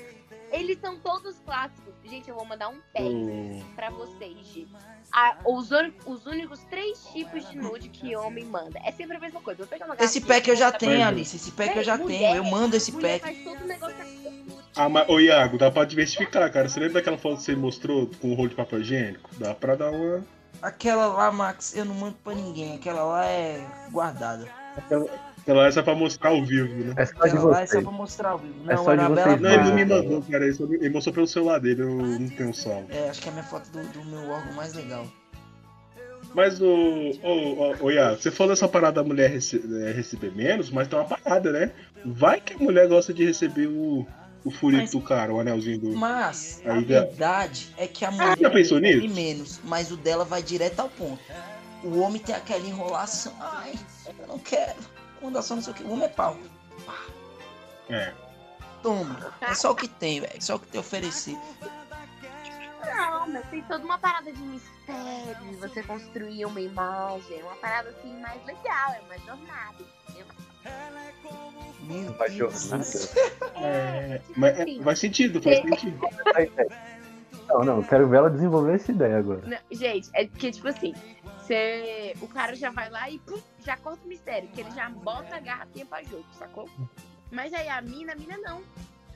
Eles 0.52 0.78
são 0.78 0.96
todos 0.98 1.36
clássicos. 1.44 1.94
Gente, 2.04 2.28
eu 2.28 2.34
vou 2.36 2.44
mandar 2.44 2.68
um 2.68 2.78
pack 2.92 3.02
Hum, 3.02 3.62
pra 3.74 3.88
vocês, 3.90 4.36
Gi. 4.46 4.68
Ah, 5.10 5.38
os, 5.44 5.70
os 6.06 6.26
únicos 6.26 6.60
três 6.70 7.02
tipos 7.12 7.48
de 7.48 7.56
nude 7.56 7.88
que 7.88 8.14
homem 8.14 8.44
manda. 8.44 8.78
É 8.84 8.92
sempre 8.92 9.16
a 9.16 9.20
mesma 9.20 9.40
coisa. 9.40 9.62
Eu 9.62 9.66
vou 9.66 9.70
pegar 9.78 9.86
uma 9.86 9.96
esse 9.98 10.20
pack 10.20 10.48
eu 10.48 10.54
já 10.56 10.70
tenho, 10.70 11.04
Alice. 11.06 11.34
Esse 11.36 11.50
pack 11.50 11.76
eu 11.76 11.82
já 11.82 11.96
Mulher- 11.96 12.18
tenho. 12.18 12.36
Eu 12.36 12.44
mando 12.44 12.76
esse 12.76 12.92
pack. 12.92 13.20
faz 13.20 13.42
todo 13.42 13.62
o 13.62 13.66
negócio 13.66 13.96
aqui. 14.00 14.43
Ah, 14.76 14.88
mas, 14.88 15.08
ô 15.08 15.20
Iago, 15.20 15.56
dá 15.56 15.70
pra 15.70 15.84
diversificar, 15.84 16.50
cara. 16.52 16.68
Você 16.68 16.80
lembra 16.80 16.94
daquela 16.94 17.16
foto 17.18 17.36
que 17.36 17.42
você 17.44 17.54
mostrou 17.54 18.10
com 18.20 18.32
o 18.32 18.34
rolo 18.34 18.48
de 18.48 18.54
papel 18.56 18.80
higiênico? 18.80 19.30
Dá 19.38 19.54
pra 19.54 19.76
dar 19.76 19.90
uma. 19.90 20.24
Aquela 20.60 21.06
lá, 21.06 21.30
Max, 21.30 21.76
eu 21.76 21.84
não 21.84 21.94
mando 21.94 22.16
pra 22.24 22.34
ninguém. 22.34 22.74
Aquela 22.76 23.04
lá 23.04 23.24
é 23.26 23.64
guardada. 23.92 24.46
Ela 25.46 25.66
essa 25.68 25.82
pra 25.82 25.94
mostrar 25.94 26.30
ao 26.30 26.44
vivo, 26.44 26.74
né? 26.86 26.94
É 26.96 27.06
só 27.06 27.12
de 27.12 27.18
Aquela 27.28 27.44
lá 27.44 27.62
é 27.62 27.66
só 27.66 27.82
pra 27.82 27.90
mostrar 27.92 28.28
ao 28.30 28.38
vivo. 28.38 28.54
É 28.70 28.74
Não, 28.74 28.84
só 28.84 28.94
de 28.94 29.04
vocês 29.04 29.40
Não, 29.40 29.50
ele 29.52 29.62
não 29.62 29.74
me 29.74 29.84
mandou, 29.84 30.22
cara. 30.22 30.44
Ele, 30.44 30.54
só- 30.54 30.64
ele 30.64 30.90
mostrou 30.90 31.14
pelo 31.14 31.26
celular 31.28 31.60
dele, 31.60 31.82
eu 31.82 31.90
não 31.94 32.28
tenho 32.30 32.54
salvo. 32.54 32.86
É, 32.90 33.08
acho 33.10 33.20
que 33.20 33.28
é 33.28 33.30
a 33.30 33.34
minha 33.34 33.44
foto 33.44 33.68
do, 33.70 33.80
do 33.92 34.04
meu 34.06 34.30
órgão 34.30 34.52
mais 34.54 34.74
legal. 34.74 35.06
Mas 36.34 36.60
o. 36.60 36.66
Ô, 37.22 37.28
ô, 37.28 37.76
ô, 37.84 37.90
Iago, 37.90 38.20
você 38.20 38.30
falou 38.30 38.54
essa 38.54 38.66
parada 38.66 39.02
da 39.02 39.04
mulher 39.06 39.30
rece- 39.30 39.62
é, 39.86 39.92
receber 39.92 40.32
menos, 40.34 40.70
mas 40.70 40.88
tem 40.88 40.98
uma 40.98 41.04
parada, 41.06 41.52
né? 41.52 41.70
Vai 42.04 42.40
que 42.40 42.54
a 42.54 42.58
mulher 42.58 42.88
gosta 42.88 43.12
de 43.14 43.24
receber 43.24 43.66
o, 43.68 44.04
o 44.44 44.50
furito 44.50 44.82
Mas- 44.82 44.90
do 44.90 45.00
cara, 45.00 45.32
o 45.32 45.40
anelzinho 45.40 45.78
do. 45.78 45.96
Mas 45.96 46.60
a 46.66 46.78
verdade 46.80 47.72
é 47.76 47.86
que 47.86 48.04
a 48.04 48.10
mulher 48.10 48.38
já 48.38 48.50
pensou 48.50 48.78
nisso? 48.78 49.08
menos, 49.14 49.60
mas 49.64 49.90
o 49.90 49.96
dela 49.96 50.24
vai 50.24 50.42
direto 50.42 50.80
ao 50.80 50.88
ponto. 50.88 51.22
O 51.82 51.98
homem 52.00 52.20
tem 52.20 52.34
aquela 52.34 52.66
enrolação. 52.66 53.34
Ai, 53.40 53.74
eu 54.18 54.26
não 54.26 54.38
quero. 54.38 54.78
Quando 55.20 55.40
só 55.42 55.54
não 55.54 55.62
sei 55.62 55.72
o 55.72 55.76
que. 55.76 55.82
O 55.84 55.92
homem 55.92 56.04
é 56.04 56.08
pau. 56.08 56.36
É. 57.88 58.12
Toma. 58.82 59.34
É 59.40 59.54
só 59.54 59.70
o 59.72 59.74
que 59.74 59.88
tem, 59.88 60.20
velho. 60.20 60.42
Só 60.42 60.56
o 60.56 60.58
que 60.58 60.66
tem 60.68 60.78
a 60.78 60.82
oferecer. 60.82 61.36
Não, 62.84 63.28
mas 63.28 63.48
tem 63.48 63.62
toda 63.62 63.82
uma 63.84 63.98
parada 63.98 64.30
de 64.32 64.38
mistério. 64.40 65.58
Você 65.60 65.82
construir 65.82 66.44
uma 66.44 66.60
imagem. 66.60 67.42
Uma 67.42 67.56
parada 67.56 67.90
assim 67.90 68.14
mais 68.20 68.44
legal. 68.44 68.92
É 68.92 69.00
uma 69.00 69.18
jornada. 69.18 69.84
entendeu? 70.08 70.26
Deus. 72.28 72.68
jornada. 72.68 72.84
É, 73.56 74.18
tipo 74.18 74.40
mas 74.40 74.58
é, 74.58 74.82
faz 74.82 74.98
sentido, 74.98 75.42
faz 75.42 75.60
sentido. 75.60 75.98
Não, 77.48 77.62
não, 77.62 77.76
eu 77.78 77.84
quero 77.84 78.08
ver 78.08 78.16
ela 78.16 78.30
desenvolver 78.30 78.74
essa 78.74 78.90
ideia 78.90 79.18
agora. 79.18 79.42
Não, 79.46 79.58
gente, 79.70 80.08
é 80.14 80.26
porque, 80.26 80.50
tipo 80.50 80.66
assim, 80.66 80.94
você, 81.38 82.14
o 82.20 82.26
cara 82.26 82.56
já 82.56 82.70
vai 82.70 82.88
lá 82.88 83.08
e 83.10 83.18
pum, 83.18 83.38
já 83.64 83.76
corta 83.76 84.04
o 84.04 84.08
mistério, 84.08 84.48
que 84.48 84.60
ele 84.60 84.70
já 84.70 84.88
bota 84.88 85.36
a 85.36 85.40
garrafinha 85.40 85.84
pra 85.84 86.02
jogo, 86.02 86.24
sacou? 86.32 86.68
Mas 87.30 87.52
aí 87.52 87.68
a 87.68 87.80
mina, 87.82 88.12
a 88.12 88.16
mina 88.16 88.38
não. 88.38 88.62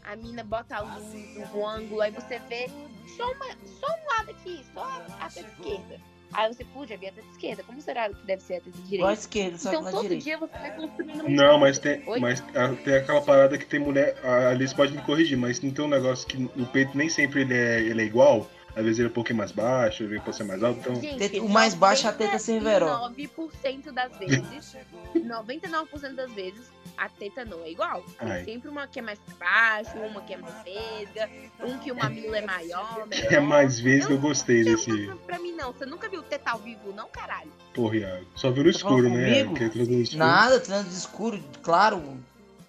A 0.04 0.16
mina 0.16 0.42
bota 0.42 0.76
a 0.76 0.80
luz, 0.80 1.04
o 1.52 1.66
ângulo, 1.66 2.00
aí 2.00 2.10
você 2.10 2.38
vê 2.40 2.70
só, 3.16 3.30
uma, 3.32 3.46
só 3.66 3.86
um 3.86 4.16
lado 4.16 4.30
aqui, 4.30 4.64
só 4.72 4.82
a, 4.82 5.24
a 5.24 5.26
esquerda. 5.26 6.00
Aí 6.32 6.52
você, 6.52 6.64
já 6.86 6.96
vi 6.96 7.06
a 7.06 7.12
teta 7.12 7.26
esquerda. 7.32 7.62
Como 7.62 7.80
será 7.80 8.08
que 8.08 8.26
deve 8.26 8.42
ser 8.42 8.54
a 8.56 8.60
teta 8.60 8.68
Igual 8.68 8.82
a 8.82 8.88
direita? 8.88 9.12
esquerda, 9.14 9.58
só 9.58 9.68
Então 9.70 9.84
todo 9.90 10.02
direita. 10.02 10.24
dia 10.24 10.38
você 10.38 10.58
vai 10.58 10.76
construindo 10.76 11.20
uma 11.20 11.28
Não, 11.30 11.58
mas 11.58 11.78
tem, 11.78 12.02
Oi? 12.06 12.20
mas 12.20 12.42
ah, 12.54 12.74
tem 12.84 12.94
aquela 12.96 13.20
parada 13.22 13.56
que 13.58 13.64
tem 13.66 13.80
mulher. 13.80 14.16
A 14.22 14.48
Alice 14.50 14.74
pode 14.74 14.92
me 14.92 15.02
corrigir, 15.02 15.36
mas 15.38 15.60
não 15.60 15.70
tem 15.70 15.84
um 15.84 15.88
negócio 15.88 16.26
que 16.26 16.36
o 16.56 16.66
peito 16.66 16.96
nem 16.96 17.08
sempre 17.08 17.40
ele 17.42 17.54
é, 17.54 17.80
ele 17.80 18.02
é 18.02 18.04
igual. 18.04 18.48
Às 18.78 18.84
vezes 18.84 19.00
ele 19.00 19.08
é 19.08 19.10
um 19.10 19.14
pouquinho 19.14 19.38
mais 19.38 19.50
baixo, 19.50 20.04
às 20.04 20.08
vezes 20.08 20.24
pode 20.24 20.36
ser 20.36 20.44
mais 20.44 20.62
alto. 20.62 20.78
Então, 20.78 20.94
Gente, 21.00 21.40
O 21.40 21.48
mais 21.48 21.74
baixo 21.74 22.06
é 22.06 22.10
a 22.10 22.12
teta 22.12 22.38
severo. 22.38 22.86
99% 22.86 23.90
das 23.90 24.16
vezes, 24.16 24.76
99% 25.16 26.14
das 26.14 26.30
vezes, 26.30 26.70
a 26.96 27.08
teta 27.08 27.44
não 27.44 27.64
é 27.64 27.72
igual. 27.72 28.04
Tem 28.20 28.30
Ai. 28.30 28.44
sempre 28.44 28.68
uma 28.68 28.86
que 28.86 29.00
é 29.00 29.02
mais 29.02 29.18
pra 29.18 29.34
baixo, 29.36 29.98
uma 29.98 30.20
que 30.20 30.32
é 30.32 30.36
mais 30.36 30.54
vesga, 30.62 31.28
um 31.64 31.76
que 31.78 31.90
o 31.90 31.96
mamilo 31.96 32.32
é 32.36 32.42
maior, 32.42 33.04
menor. 33.08 33.32
é 33.32 33.40
mais 33.40 33.80
vezes 33.80 34.06
que 34.06 34.12
eu 34.12 34.18
gostei 34.20 34.62
Não 34.62 34.70
desse. 34.70 34.92
tem 34.92 35.16
pra 35.26 35.40
mim, 35.40 35.50
não. 35.50 35.72
Você 35.72 35.84
nunca 35.84 36.08
viu 36.08 36.22
teta 36.22 36.52
ao 36.52 36.60
vivo, 36.60 36.92
não, 36.92 37.08
caralho? 37.08 37.50
Porra, 37.74 37.96
Iago. 37.96 38.26
Só 38.36 38.52
viu 38.52 38.62
no 38.62 38.70
escuro, 38.70 39.10
né? 39.10 39.40
é. 39.40 40.16
Nada, 40.16 40.60
trânsito 40.60 40.94
escuro, 40.94 41.42
claro, 41.64 42.16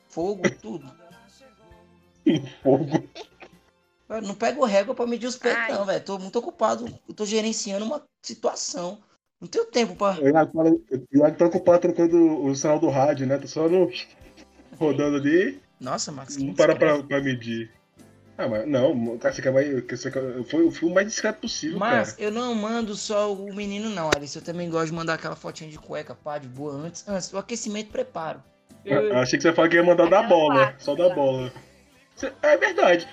fogo, 0.07 0.41
tudo. 0.59 0.91
Fogo. 2.63 3.03
Eu 4.09 4.21
não 4.23 4.33
pego 4.33 4.65
régua 4.65 4.95
pra 4.95 5.05
medir 5.05 5.27
os 5.27 5.35
peitos, 5.35 5.61
Ai. 5.61 5.71
não, 5.71 5.85
velho. 5.85 6.03
Tô 6.03 6.17
muito 6.17 6.39
ocupado. 6.39 6.85
Eu 7.07 7.13
tô 7.13 7.25
gerenciando 7.25 7.85
uma 7.85 8.01
situação. 8.23 8.97
Não 9.39 9.47
tenho 9.47 9.65
tempo 9.65 9.95
pra. 9.95 10.17
O 10.19 10.27
Iago 10.27 11.37
tá 11.37 11.45
ocupado 11.45 11.79
trocando 11.79 12.43
o 12.43 12.55
sinal 12.55 12.79
do 12.79 12.89
rádio, 12.89 13.27
né? 13.27 13.37
Tá 13.37 13.47
só 13.47 13.69
no. 13.69 13.89
rodando 14.77 15.17
ali. 15.17 15.61
Nossa, 15.79 16.11
Max. 16.11 16.37
Não 16.37 16.53
para 16.53 16.75
pra, 16.75 17.01
pra 17.03 17.21
medir. 17.21 17.71
Ah, 18.37 18.47
mas 18.47 18.67
não, 18.67 19.17
cara, 19.17 19.33
você 19.33 19.41
quer 19.41 19.51
mais. 19.51 19.67
Foi 20.49 20.63
o 20.63 20.71
filme 20.71 20.95
mais 20.95 21.07
discreto 21.07 21.41
possível, 21.41 21.77
Mas 21.77 22.13
cara. 22.13 22.23
eu 22.23 22.31
não 22.31 22.55
mando 22.55 22.95
só 22.95 23.33
o 23.33 23.53
menino, 23.53 23.89
não, 23.89 24.09
Alice. 24.15 24.35
Eu 24.37 24.41
também 24.41 24.69
gosto 24.69 24.87
de 24.87 24.93
mandar 24.93 25.15
aquela 25.15 25.35
fotinha 25.35 25.69
de 25.69 25.77
cueca, 25.77 26.15
pá, 26.15 26.37
de 26.37 26.47
boa, 26.47 26.73
antes. 26.73 27.07
Antes, 27.07 27.33
o 27.33 27.37
aquecimento 27.37 27.91
preparo. 27.91 28.41
Eu, 28.85 29.03
eu 29.03 29.17
achei 29.17 29.37
que 29.37 29.43
você 29.43 29.49
ia 29.49 29.53
falar 29.53 29.67
que 29.67 29.75
ia 29.75 29.83
mandar 29.83 30.09
da 30.09 30.23
bola, 30.23 30.67
parte, 30.67 30.83
só 30.83 30.95
da 30.95 31.13
bola. 31.13 31.51
É 32.41 32.57
verdade. 32.57 33.07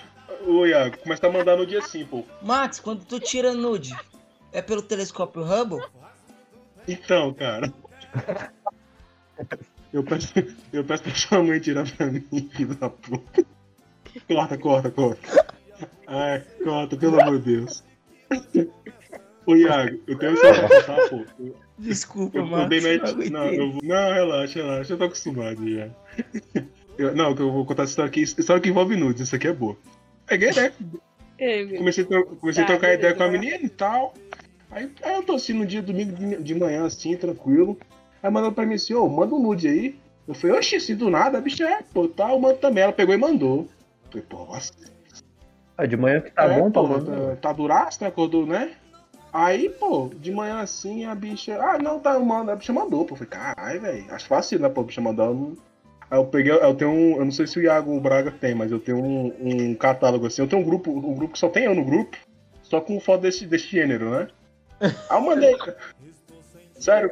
Ô, 0.45 0.65
Iago, 0.65 0.97
começa 0.99 1.27
a 1.27 1.31
mandar 1.31 1.55
no 1.57 1.65
dia 1.65 1.79
assim, 1.79 2.05
pô. 2.05 2.23
Max, 2.41 2.79
quando 2.79 3.03
tu 3.05 3.19
tira 3.19 3.53
nude, 3.53 3.95
é 4.51 4.61
pelo 4.61 4.81
telescópio 4.81 5.43
Hubble? 5.43 5.83
Então, 6.87 7.33
cara. 7.33 7.73
Eu 9.93 10.03
peço, 10.03 10.33
eu 10.73 10.83
peço 10.83 11.03
pra 11.03 11.15
sua 11.15 11.43
mãe 11.43 11.59
tirar 11.59 11.89
pra 11.91 12.07
mim, 12.07 12.21
filho 12.53 12.75
da 12.75 12.89
puta. 12.89 13.45
Corta, 14.27 14.57
corta, 14.57 14.91
corta. 14.91 15.45
Ai, 16.07 16.41
corta, 16.63 16.97
pelo 16.97 17.21
amor 17.21 17.39
de 17.39 17.55
Deus. 17.57 17.83
Ô, 19.45 19.55
Iago, 19.55 19.99
eu 20.07 20.17
tenho 20.17 20.33
isso 20.33 20.41
pra 20.41 20.69
contar, 20.69 21.09
pô. 21.09 21.25
Desculpa, 21.77 22.37
eu, 22.37 22.41
eu 22.43 22.47
Max. 22.47 23.29
não 23.31 23.45
eu 23.53 23.71
vou- 23.71 23.81
não, 23.83 24.13
relaxa, 24.13 24.59
relaxa. 24.61 24.93
Eu 24.93 24.97
tô 24.97 25.03
acostumado 25.05 25.69
já. 25.69 25.89
Eu- 26.97 27.15
não, 27.15 27.29
eu 27.35 27.51
vou 27.51 27.65
contar 27.65 27.83
essa 27.83 27.91
história 27.91 28.09
aqui. 28.09 28.21
História 28.23 28.61
que 28.61 28.69
envolve 28.69 28.95
nudes, 28.95 29.21
isso 29.21 29.35
aqui 29.35 29.47
é 29.47 29.53
boa. 29.53 29.77
Peguei, 30.27 30.51
né? 30.51 30.71
Comecei, 31.77 32.03
a 32.03 32.23
comecei 32.23 32.63
a 32.63 32.67
Tá, 32.67 32.73
trocar 32.73 32.93
ideia 32.93 33.13
com 33.15 33.23
a 33.23 33.27
menina 33.29 33.59
e 33.63 33.69
tal. 33.69 34.13
Aí, 34.69 34.91
aí 35.01 35.15
eu 35.15 35.23
tô 35.23 35.35
assim 35.35 35.53
no 35.53 35.65
dia 35.65 35.81
domingo 35.81 36.13
de, 36.15 36.43
de 36.43 36.55
manhã, 36.55 36.85
assim, 36.85 37.15
tranquilo. 37.15 37.77
Aí 38.21 38.29
mandou 38.29 38.51
pra 38.51 38.65
mim 38.65 38.75
assim, 38.75 38.93
ô, 38.93 39.07
manda 39.07 39.33
um 39.33 39.39
nude 39.41 39.67
aí. 39.67 39.95
Eu 40.27 40.33
falei, 40.33 40.57
oxi, 40.57 40.75
assim 40.75 40.95
do 40.95 41.09
nada, 41.09 41.37
a 41.37 41.41
bicha 41.41 41.63
é, 41.63 41.81
pô, 41.93 42.07
tá, 42.07 42.31
eu 42.31 42.39
mando 42.39 42.57
também. 42.57 42.83
Ela 42.83 42.91
pegou 42.91 43.15
e 43.15 43.17
mandou. 43.17 43.59
Eu 43.59 44.11
falei, 44.11 44.25
pô, 44.27 44.45
nossa. 44.45 44.73
Ah, 45.77 45.85
de 45.85 45.95
manhã 45.95 46.19
que 46.21 46.31
tá 46.31 46.45
é, 46.45 46.59
bom 46.59 46.69
pra 46.71 46.81
pô, 46.81 46.87
mandar. 46.89 47.29
tá, 47.29 47.35
tá 47.37 47.53
duraço, 47.53 47.99
né? 48.01 48.07
Acordou, 48.09 48.45
né? 48.45 48.71
Aí, 49.31 49.69
pô, 49.69 50.09
de 50.19 50.31
manhã 50.31 50.59
assim, 50.59 51.05
a 51.05 51.13
bicha. 51.13 51.57
Ah, 51.61 51.77
não, 51.77 51.99
tá, 51.99 52.13
eu 52.15 52.25
mando. 52.25 52.51
A 52.51 52.55
bicha 52.55 52.73
mandou, 52.73 53.05
pô. 53.05 53.13
Eu 53.13 53.17
falei, 53.19 53.29
caralho, 53.29 53.81
velho. 53.81 54.05
Acho 54.13 54.27
fácil, 54.27 54.59
né, 54.59 54.67
pô, 54.67 54.81
a 54.81 54.83
bicha 54.83 54.99
mandar. 54.99 55.25
Eu 55.25 55.33
não- 55.35 55.57
Aí 56.09 56.17
eu 56.17 56.25
peguei, 56.25 56.53
eu 56.53 56.73
tenho 56.73 56.91
um. 56.91 57.17
Eu 57.17 57.25
não 57.25 57.31
sei 57.31 57.45
se 57.47 57.59
o 57.59 57.61
Iago 57.61 57.99
Braga 57.99 58.31
tem, 58.31 58.55
mas 58.55 58.71
eu 58.71 58.79
tenho 58.79 58.97
um, 58.97 59.33
um 59.41 59.75
catálogo 59.75 60.25
assim. 60.25 60.41
Eu 60.41 60.47
tenho 60.47 60.61
um 60.61 60.65
grupo, 60.65 60.91
um 60.91 61.13
grupo 61.13 61.33
que 61.33 61.39
só 61.39 61.49
tem 61.49 61.65
eu 61.65 61.75
no 61.75 61.83
grupo, 61.83 62.17
só 62.63 62.79
com 62.79 62.99
foto 62.99 63.21
desse, 63.21 63.45
desse 63.45 63.67
gênero, 63.67 64.09
né? 64.09 64.27
Aí 64.79 65.17
eu 65.17 65.21
mandei. 65.21 65.55
Sério, 66.75 67.11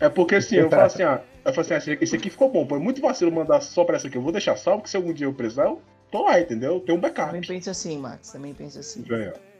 é 0.00 0.08
porque 0.08 0.36
assim, 0.36 0.56
eu 0.56 0.70
falo 0.70 0.82
assim, 0.82 1.02
ah, 1.02 1.20
eu 1.44 1.52
falo 1.52 1.66
assim, 1.66 1.92
ah, 1.92 1.96
esse 2.00 2.16
aqui 2.16 2.30
ficou 2.30 2.50
bom, 2.50 2.66
pô. 2.66 2.76
É 2.76 2.78
muito 2.80 3.00
vacilo 3.00 3.30
mandar 3.30 3.60
só 3.60 3.84
pra 3.84 3.96
essa 3.96 4.08
aqui. 4.08 4.16
Eu 4.16 4.22
vou 4.22 4.32
deixar 4.32 4.56
salvo, 4.56 4.82
que 4.82 4.90
se 4.90 4.96
algum 4.96 5.12
dia 5.12 5.26
eu 5.26 5.34
precisar, 5.34 5.66
eu 5.66 5.80
tô 6.10 6.24
lá, 6.24 6.40
entendeu? 6.40 6.74
Eu 6.74 6.80
tenho 6.80 6.98
um 6.98 7.00
backup. 7.00 7.28
Também 7.28 7.42
penso 7.42 7.70
assim, 7.70 7.98
Max. 7.98 8.32
Também 8.32 8.52
penso 8.54 8.80
assim. 8.80 9.04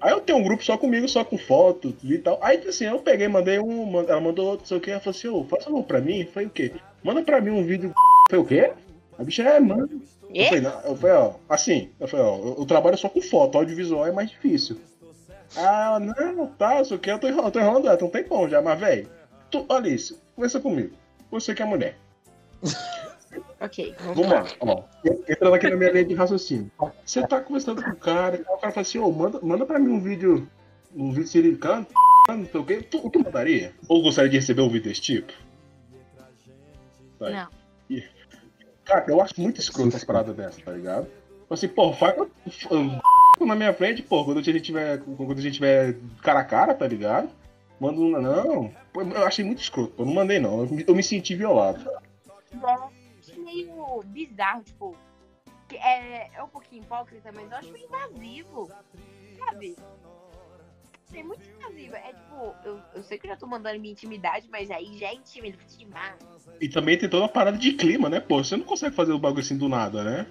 Aí 0.01 0.11
eu 0.11 0.21
tenho 0.21 0.38
um 0.38 0.42
grupo 0.42 0.64
só 0.64 0.77
comigo, 0.77 1.09
só 1.09 1.25
com 1.25 1.38
foto 1.38 1.95
e 2.03 2.18
tal. 2.18 2.40
Aí 2.42 2.59
assim, 2.66 2.87
eu 2.87 2.99
peguei, 2.99 3.29
mandei 3.29 3.61
um, 3.61 4.01
ela 4.01 4.21
mandou 4.21 4.47
outro, 4.47 4.62
não 4.62 4.66
sei 4.66 4.77
o 4.79 4.81
que, 4.81 4.90
ela 4.90 4.99
falou 4.99 5.16
assim, 5.16 5.29
ô, 5.29 5.45
faz 5.45 5.66
um 5.68 5.83
pra 5.83 6.01
mim. 6.01 6.23
Eu 6.23 6.33
falei, 6.33 6.49
o 6.49 6.51
quê? 6.51 6.73
Manda 7.05 7.23
pra 7.23 7.40
mim 7.40 7.51
um 7.51 7.64
vídeo. 7.64 7.95
Eu 8.33 8.45
falei, 8.45 8.45
o 8.45 8.47
quê? 8.47 8.73
A 9.18 9.25
bicha 9.25 9.42
é, 9.42 9.61
mano. 9.61 9.88
Eu 10.35 10.42
É? 10.42 10.47
falei, 10.47 10.61
não, 10.62 10.81
eu 10.81 10.97
falei, 10.97 11.16
ó, 11.16 11.35
assim, 11.49 11.90
eu 12.01 12.09
falei, 12.09 12.25
ó, 12.27 12.37
eu, 12.38 12.57
eu 12.61 12.64
trabalho 12.66 12.97
só 12.97 13.09
com 13.09 13.21
foto, 13.21 13.59
audiovisual 13.59 14.07
é 14.07 14.12
mais 14.12 14.31
difícil. 14.31 14.79
Ah, 15.55 15.99
não, 16.01 16.47
tá, 16.47 16.77
não 16.77 16.85
sei 16.85 16.97
o 16.97 17.01
que, 17.01 17.11
eu 17.11 17.18
tô 17.18 17.29
enrolando, 17.29 17.53
tô 17.53 17.61
enrolando 17.61 17.87
ela, 17.87 17.97
tem 17.99 18.09
um 18.09 18.11
tempão 18.11 18.49
já, 18.49 18.62
mas, 18.62 18.81
velho, 18.81 19.07
olha 19.68 19.88
isso, 19.88 20.18
conversa 20.35 20.59
comigo. 20.61 20.95
Você 21.31 21.55
que 21.55 21.62
é 21.62 21.66
mulher. 21.66 21.99
Ok. 23.61 23.95
Vamos 24.01 24.29
lá, 24.29 24.47
ó. 24.61 24.83
Entrando 25.29 25.55
aqui 25.55 25.68
na 25.68 25.77
minha 25.77 25.90
linha 25.90 26.05
de 26.05 26.14
raciocínio. 26.14 26.71
Você 27.05 27.27
tá 27.27 27.40
conversando 27.40 27.83
com 27.83 27.90
o 27.90 27.97
cara, 27.97 28.40
o 28.40 28.59
cara 28.59 28.73
fala 28.73 28.81
assim, 28.81 28.99
ô, 28.99 29.11
manda, 29.12 29.38
manda 29.42 29.66
pra 29.66 29.79
mim 29.79 29.90
um 29.92 30.01
vídeo, 30.01 30.49
um 30.95 31.12
vídeo 31.12 31.59
canta, 31.59 31.92
não 32.29 32.47
sei 32.47 32.61
o 32.61 32.64
quê. 32.64 32.83
Tu, 32.83 33.11
tu 33.11 33.18
mandaria? 33.18 33.73
Ou 33.88 34.03
gostaria 34.03 34.31
de 34.31 34.37
receber 34.38 34.62
um 34.62 34.68
vídeo 34.71 34.88
desse 34.88 35.01
tipo? 35.03 35.33
Não. 37.21 37.49
Cara, 38.85 39.05
eu 39.09 39.21
acho 39.21 39.40
muito 39.40 39.61
escroto 39.61 39.97
as 39.97 40.05
paradas 40.05 40.35
dessas, 40.35 40.62
tá 40.62 40.73
ligado? 40.73 41.07
Tipo 41.07 41.55
Assim, 41.55 41.68
pô, 41.68 41.92
faz 41.92 42.16
na 43.40 43.55
minha 43.55 43.75
frente, 43.75 44.03
pô, 44.03 44.25
quando 44.25 44.38
a 44.38 44.42
gente 44.42 44.61
tiver, 44.61 45.01
quando 45.01 45.38
a 45.38 45.42
gente 45.42 45.55
tiver 45.55 45.97
cara 46.23 46.40
a 46.40 46.45
cara, 46.45 46.75
tá 46.75 46.87
ligado? 46.87 47.29
Manda 47.79 48.01
um, 48.01 48.11
não. 48.11 48.73
Pô, 48.92 49.03
eu 49.03 49.27
achei 49.27 49.45
muito 49.45 49.61
escroto, 49.61 49.92
pô, 49.92 50.05
não 50.05 50.14
mandei 50.14 50.38
não. 50.38 50.61
Eu 50.61 50.85
eu 50.87 50.95
me 50.95 51.03
senti 51.03 51.35
violado. 51.35 51.85
acho 53.21 53.40
meio 53.40 54.03
bizarro, 54.07 54.62
tipo. 54.62 54.97
É, 55.73 56.37
é 56.37 56.42
um 56.42 56.49
pouquinho 56.49 56.83
hipócrita, 56.83 57.31
mas 57.33 57.51
eu 57.51 57.57
acho 57.57 57.73
meio 57.73 57.87
invasivo. 57.87 58.71
Sabe? 59.38 59.77
É 61.14 61.22
muito 61.22 61.48
invasivo. 61.48 61.94
É 61.94 62.12
tipo, 62.12 62.55
eu, 62.64 62.81
eu 62.94 63.03
sei 63.03 63.18
que 63.18 63.27
eu 63.27 63.31
já 63.31 63.37
tô 63.37 63.46
mandando 63.46 63.79
minha 63.79 63.92
intimidade, 63.92 64.48
mas 64.51 64.70
aí 64.70 64.96
já 64.98 65.09
é 65.09 65.14
intimidade 65.14 65.79
demais. 65.79 66.16
E 66.61 66.68
também 66.68 66.96
tem 66.96 67.09
toda 67.09 67.27
a 67.27 67.29
parada 67.29 67.59
de 67.59 67.72
clima, 67.72 68.09
né, 68.09 68.20
pô? 68.20 68.42
Você 68.42 68.57
não 68.57 68.64
consegue 68.64 68.94
fazer 68.94 69.12
o 69.12 69.18
bagulho 69.18 69.40
assim 69.40 69.57
do 69.57 69.68
nada, 69.68 70.03
né? 70.03 70.27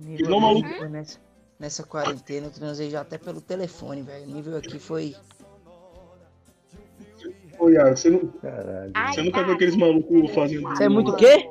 Nível 0.00 0.30
não, 0.30 0.40
maluco. 0.40 0.84
nessa, 0.86 1.20
nessa 1.58 1.84
quarentena 1.84 2.46
eu 2.46 2.50
transei 2.50 2.90
já 2.90 3.02
até 3.02 3.18
pelo 3.18 3.40
telefone, 3.40 4.02
velho. 4.02 4.24
O 4.24 4.34
nível 4.34 4.56
aqui 4.56 4.78
foi. 4.78 5.14
Ô, 7.58 7.68
Iago, 7.68 7.96
você, 7.96 8.10
não, 8.10 8.26
Caralho. 8.26 8.92
Ai, 8.94 9.12
você 9.12 9.22
nunca 9.22 9.44
viu 9.44 9.54
aqueles 9.54 9.76
malucos 9.76 10.34
fazendo. 10.34 10.68
Você 10.68 10.84
é 10.84 10.88
muito 10.88 11.12
o 11.12 11.16
quê? 11.16 11.48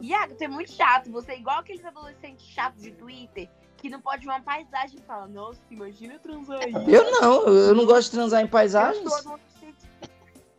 Iago, 0.00 0.34
tu 0.34 0.42
é 0.42 0.48
muito 0.48 0.72
chato. 0.72 1.10
Você 1.12 1.32
é 1.32 1.38
igual 1.38 1.60
aqueles 1.60 1.84
adolescentes 1.84 2.44
chatos 2.46 2.82
de 2.82 2.90
Twitter 2.90 3.48
que 3.84 3.90
não 3.90 4.00
pode 4.00 4.24
ver 4.24 4.32
uma 4.32 4.40
paisagem 4.40 4.98
e 4.98 5.02
fala, 5.02 5.26
nossa, 5.26 5.60
imagina 5.70 6.18
transar 6.18 6.58
aí. 6.64 6.72
Eu 6.72 7.10
não, 7.20 7.46
eu 7.48 7.74
não 7.74 7.84
gosto 7.84 8.04
de 8.10 8.16
transar 8.16 8.40
em 8.40 8.44
Eu 8.44 8.48
paisagens. 8.48 9.02
sou 9.06 9.18
adolescente. 9.18 9.76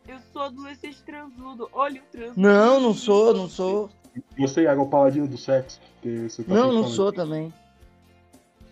Eu 0.06 0.18
sou 0.32 0.42
adolescente 0.42 1.02
transudo. 1.02 1.68
Olha 1.72 2.00
o 2.00 2.04
transudo. 2.04 2.40
Não, 2.40 2.78
não 2.78 2.94
sou, 2.94 3.34
não 3.34 3.48
sou. 3.48 3.90
Você, 4.38 4.62
Iago, 4.62 4.82
é 4.82 4.84
o 4.84 4.88
paladino 4.88 5.26
do 5.26 5.36
sexo. 5.36 5.80
que 6.00 6.28
você 6.28 6.44
tá 6.44 6.54
Não, 6.54 6.72
não 6.72 6.86
sou 6.86 7.12
também. 7.12 7.52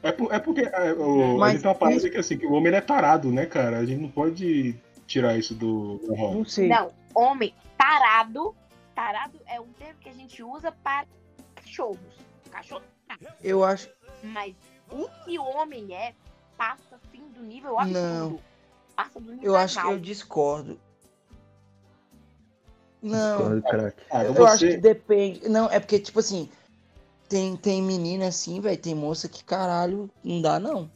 É, 0.04 0.12
por- 0.12 0.32
é 0.32 0.38
porque 0.38 0.60
é, 0.60 0.92
o, 0.92 1.36
Mas 1.36 1.48
a 1.48 1.52
gente 1.54 1.62
tem 1.62 1.70
uma 1.72 1.74
parada 1.74 2.10
que 2.10 2.16
assim, 2.16 2.38
que 2.38 2.46
o 2.46 2.52
homem 2.52 2.72
é 2.72 2.80
tarado, 2.80 3.32
né, 3.32 3.46
cara? 3.46 3.78
A 3.78 3.84
gente 3.84 4.02
não 4.02 4.08
pode 4.10 4.76
tirar 5.04 5.36
isso 5.36 5.52
do, 5.52 5.98
do 5.98 6.14
rol. 6.14 6.32
Não 6.32 6.44
sei. 6.44 6.68
Não, 6.68 6.92
homem 7.12 7.52
tarado. 7.76 8.54
Tarado 8.94 9.36
é 9.48 9.60
um 9.60 9.66
termo 9.72 9.98
que 10.00 10.08
a 10.08 10.14
gente 10.14 10.44
usa 10.44 10.70
para 10.70 11.06
cachorros. 11.56 11.98
Cachorro. 12.52 12.82
Eu 13.42 13.64
acho. 13.64 13.88
Mas 14.22 14.54
o 14.90 15.08
que 15.24 15.38
o 15.38 15.44
homem 15.44 15.94
é 15.94 16.14
passa 16.56 16.96
assim 16.96 17.22
do 17.28 17.42
nível 17.42 17.78
absurdo. 17.78 18.00
Não. 18.00 18.40
Passa 18.96 19.20
do 19.20 19.32
nível 19.32 19.44
Eu 19.44 19.56
acho 19.56 19.80
que 19.80 19.86
eu 19.86 19.98
discordo. 19.98 20.80
Não, 23.02 23.60
Discordo. 23.60 23.92
Cara, 24.08 24.28
eu 24.28 24.46
acho 24.46 24.66
que 24.66 24.76
depende. 24.78 25.48
Não, 25.48 25.70
é 25.70 25.78
porque, 25.78 25.98
tipo 25.98 26.20
assim, 26.20 26.48
tem, 27.28 27.56
tem 27.56 27.82
menina 27.82 28.28
assim, 28.28 28.60
velho, 28.60 28.80
tem 28.80 28.94
moça 28.94 29.28
que 29.28 29.44
caralho, 29.44 30.10
não 30.22 30.40
dá 30.40 30.58
não. 30.58 30.90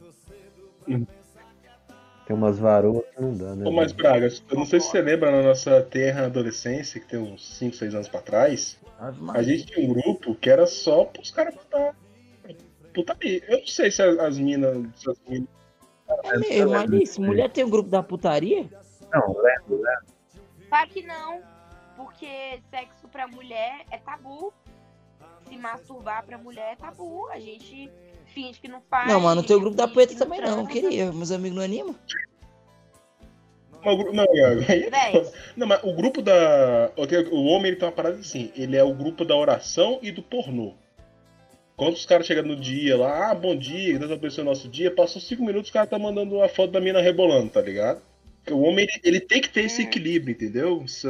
Tem 2.29 2.35
umas 2.35 2.59
varoas 2.59 3.03
que 3.07 3.19
não 3.19 3.33
dá, 3.33 3.55
né? 3.55 3.67
Ô, 3.67 3.71
mas 3.71 3.91
Braga, 3.91 4.27
eu 4.27 4.55
não 4.55 4.63
sei 4.63 4.79
se 4.79 4.91
você 4.91 5.01
lembra 5.01 5.31
na 5.31 5.41
nossa 5.41 5.81
terra 5.81 6.27
adolescência, 6.27 7.01
que 7.01 7.07
tem 7.07 7.17
uns 7.17 7.57
5, 7.57 7.75
6 7.75 7.95
anos 7.95 8.07
pra 8.07 8.21
trás, 8.21 8.79
Ave 8.99 9.19
a 9.29 9.41
gente 9.41 9.65
tinha 9.65 9.89
um 9.89 9.91
grupo 9.91 10.35
que 10.35 10.47
era 10.47 10.67
só 10.67 11.05
pros 11.05 11.31
caras 11.31 11.55
botar 11.55 11.95
putaria. 12.93 13.43
Eu 13.47 13.61
não 13.61 13.65
sei 13.65 13.89
se 13.89 14.03
as, 14.03 14.19
as 14.19 14.37
minas. 14.37 14.77
Se 14.95 15.09
as 15.09 15.19
minas 15.27 15.49
É 16.25 16.37
mesmo, 16.37 16.73
Alice, 16.75 17.19
mulher 17.19 17.49
tem 17.49 17.63
um 17.63 17.69
grupo 17.71 17.89
da 17.89 18.03
putaria? 18.03 18.69
Não, 19.11 19.35
lembro, 19.35 19.81
né? 19.81 19.97
Claro 20.69 20.89
que 20.91 21.01
não. 21.01 21.41
Porque 21.97 22.61
sexo 22.69 23.07
pra 23.07 23.27
mulher 23.27 23.87
é 23.89 23.97
tabu. 23.97 24.53
Se 25.47 25.57
masturbar 25.57 26.23
pra 26.27 26.37
mulher 26.37 26.73
é 26.73 26.75
tabu. 26.75 27.27
A 27.29 27.39
gente 27.39 27.91
finge 28.33 28.59
que 28.59 28.67
não 28.67 28.81
faz. 28.89 29.07
Não, 29.07 29.19
mano, 29.19 29.41
não 29.41 29.43
tem 29.43 29.55
o 29.55 29.59
finge 29.59 29.69
grupo 29.71 29.77
da 29.77 29.87
poeta 29.87 30.15
também 30.15 30.39
não, 30.41 30.65
transa. 30.65 30.69
queria. 30.69 31.11
Meus 31.11 31.31
amigos 31.31 31.57
não 31.57 31.63
animam? 31.63 31.95
Mas 33.83 33.93
o 33.93 33.97
gru- 33.97 34.13
Não, 34.13 34.23
é- 34.25 34.55
Véi, 34.55 34.89
não, 35.55 35.65
mas 35.67 35.79
o 35.83 35.93
grupo 35.93 36.21
da. 36.21 36.91
O 37.31 37.45
homem 37.45 37.67
ele 37.71 37.75
tem 37.77 37.87
uma 37.87 37.93
parada 37.95 38.17
assim, 38.17 38.51
ele 38.55 38.75
é 38.75 38.83
o 38.83 38.93
grupo 38.93 39.23
da 39.23 39.35
oração 39.35 39.99
e 40.01 40.11
do 40.11 40.21
pornô. 40.21 40.73
Quando 41.77 41.93
os 41.93 42.05
caras 42.05 42.25
chegam 42.27 42.43
no 42.43 42.57
dia 42.57 42.97
lá, 42.97 43.31
ah, 43.31 43.35
bom 43.35 43.55
dia, 43.55 43.97
Deus 43.97 44.11
abençoe 44.11 44.41
o 44.43 44.45
nosso 44.45 44.67
dia, 44.67 44.91
passou 44.93 45.21
cinco 45.21 45.45
minutos, 45.45 45.69
o 45.69 45.73
cara 45.73 45.87
tá 45.87 45.97
mandando 45.97 46.35
uma 46.35 46.49
foto 46.49 46.71
da 46.71 46.81
mina 46.81 46.99
rebolando, 46.99 47.49
tá 47.49 47.61
ligado? 47.61 48.01
Porque 48.39 48.51
o 48.53 48.59
homem, 48.63 48.85
ele, 48.85 49.01
ele 49.01 49.19
tem 49.21 49.39
que 49.41 49.47
ter 49.47 49.63
esse 49.63 49.81
Hum. 49.81 49.85
equilíbrio, 49.85 50.33
entendeu? 50.33 50.81
Esse, 50.83 51.07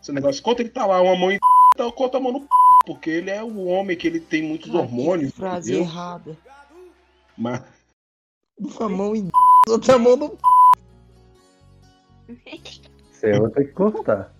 esse 0.00 0.12
negócio. 0.12 0.38
Enquanto 0.38 0.60
ele 0.60 0.68
tá 0.68 0.86
lá, 0.86 1.00
uma 1.02 1.16
mão 1.16 1.32
em 1.32 1.38
tá 1.76 1.84
outra 1.86 2.20
mão 2.20 2.30
no 2.30 2.40
p, 2.42 2.46
porque 2.84 3.10
ele 3.10 3.30
é 3.30 3.42
o 3.42 3.64
homem 3.64 3.96
que 3.96 4.06
ele 4.06 4.20
tem 4.20 4.42
muitos 4.42 4.70
Cara, 4.70 4.82
hormônios, 4.82 5.30
que 5.32 5.36
frase 5.36 5.72
entendeu? 5.72 5.88
errada. 5.90 6.36
Mas, 7.36 7.62
Uma 8.58 8.88
mão 8.88 9.16
em 9.16 9.28
outra 9.68 9.98
mão 9.98 10.16
no 10.16 10.38
Você 13.10 13.38
vai 13.38 13.50
ter 13.50 13.64
que 13.66 13.72
cortar. 13.72 14.32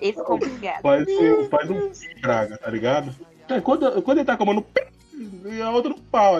esse 0.00 0.18
é 0.18 0.22
complicado. 0.24 0.82
faz 0.82 1.06
um, 1.08 1.48
faz 1.48 1.70
um 1.70 1.90
praga, 2.20 2.58
tá 2.58 2.70
ligado? 2.70 3.14
É, 3.48 3.60
quando, 3.60 4.02
quando 4.02 4.18
ele 4.18 4.24
tá 4.26 4.36
com 4.36 4.42
a 4.44 4.46
mão 4.46 4.54
no 4.56 4.62
p, 4.62 4.86
e 5.44 5.60
a 5.60 5.70
outra 5.70 5.90
no 5.90 6.00
pau. 6.00 6.34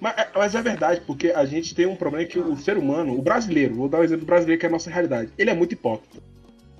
Mas, 0.00 0.16
é- 0.18 0.30
mas 0.34 0.54
é 0.54 0.62
verdade, 0.62 1.00
porque 1.06 1.30
a 1.30 1.44
gente 1.44 1.74
tem 1.74 1.86
um 1.86 1.96
problema 1.96 2.26
que 2.26 2.38
o 2.38 2.56
ser 2.56 2.76
humano, 2.78 3.18
o 3.18 3.22
brasileiro, 3.22 3.74
vou 3.74 3.88
dar 3.88 4.00
um 4.00 4.04
exemplo 4.04 4.24
do 4.24 4.26
brasileiro 4.28 4.58
que 4.60 4.66
é 4.66 4.68
a 4.68 4.72
nossa 4.72 4.90
realidade, 4.90 5.32
ele 5.36 5.50
é 5.50 5.54
muito 5.54 5.72
hipócrita. 5.72 6.22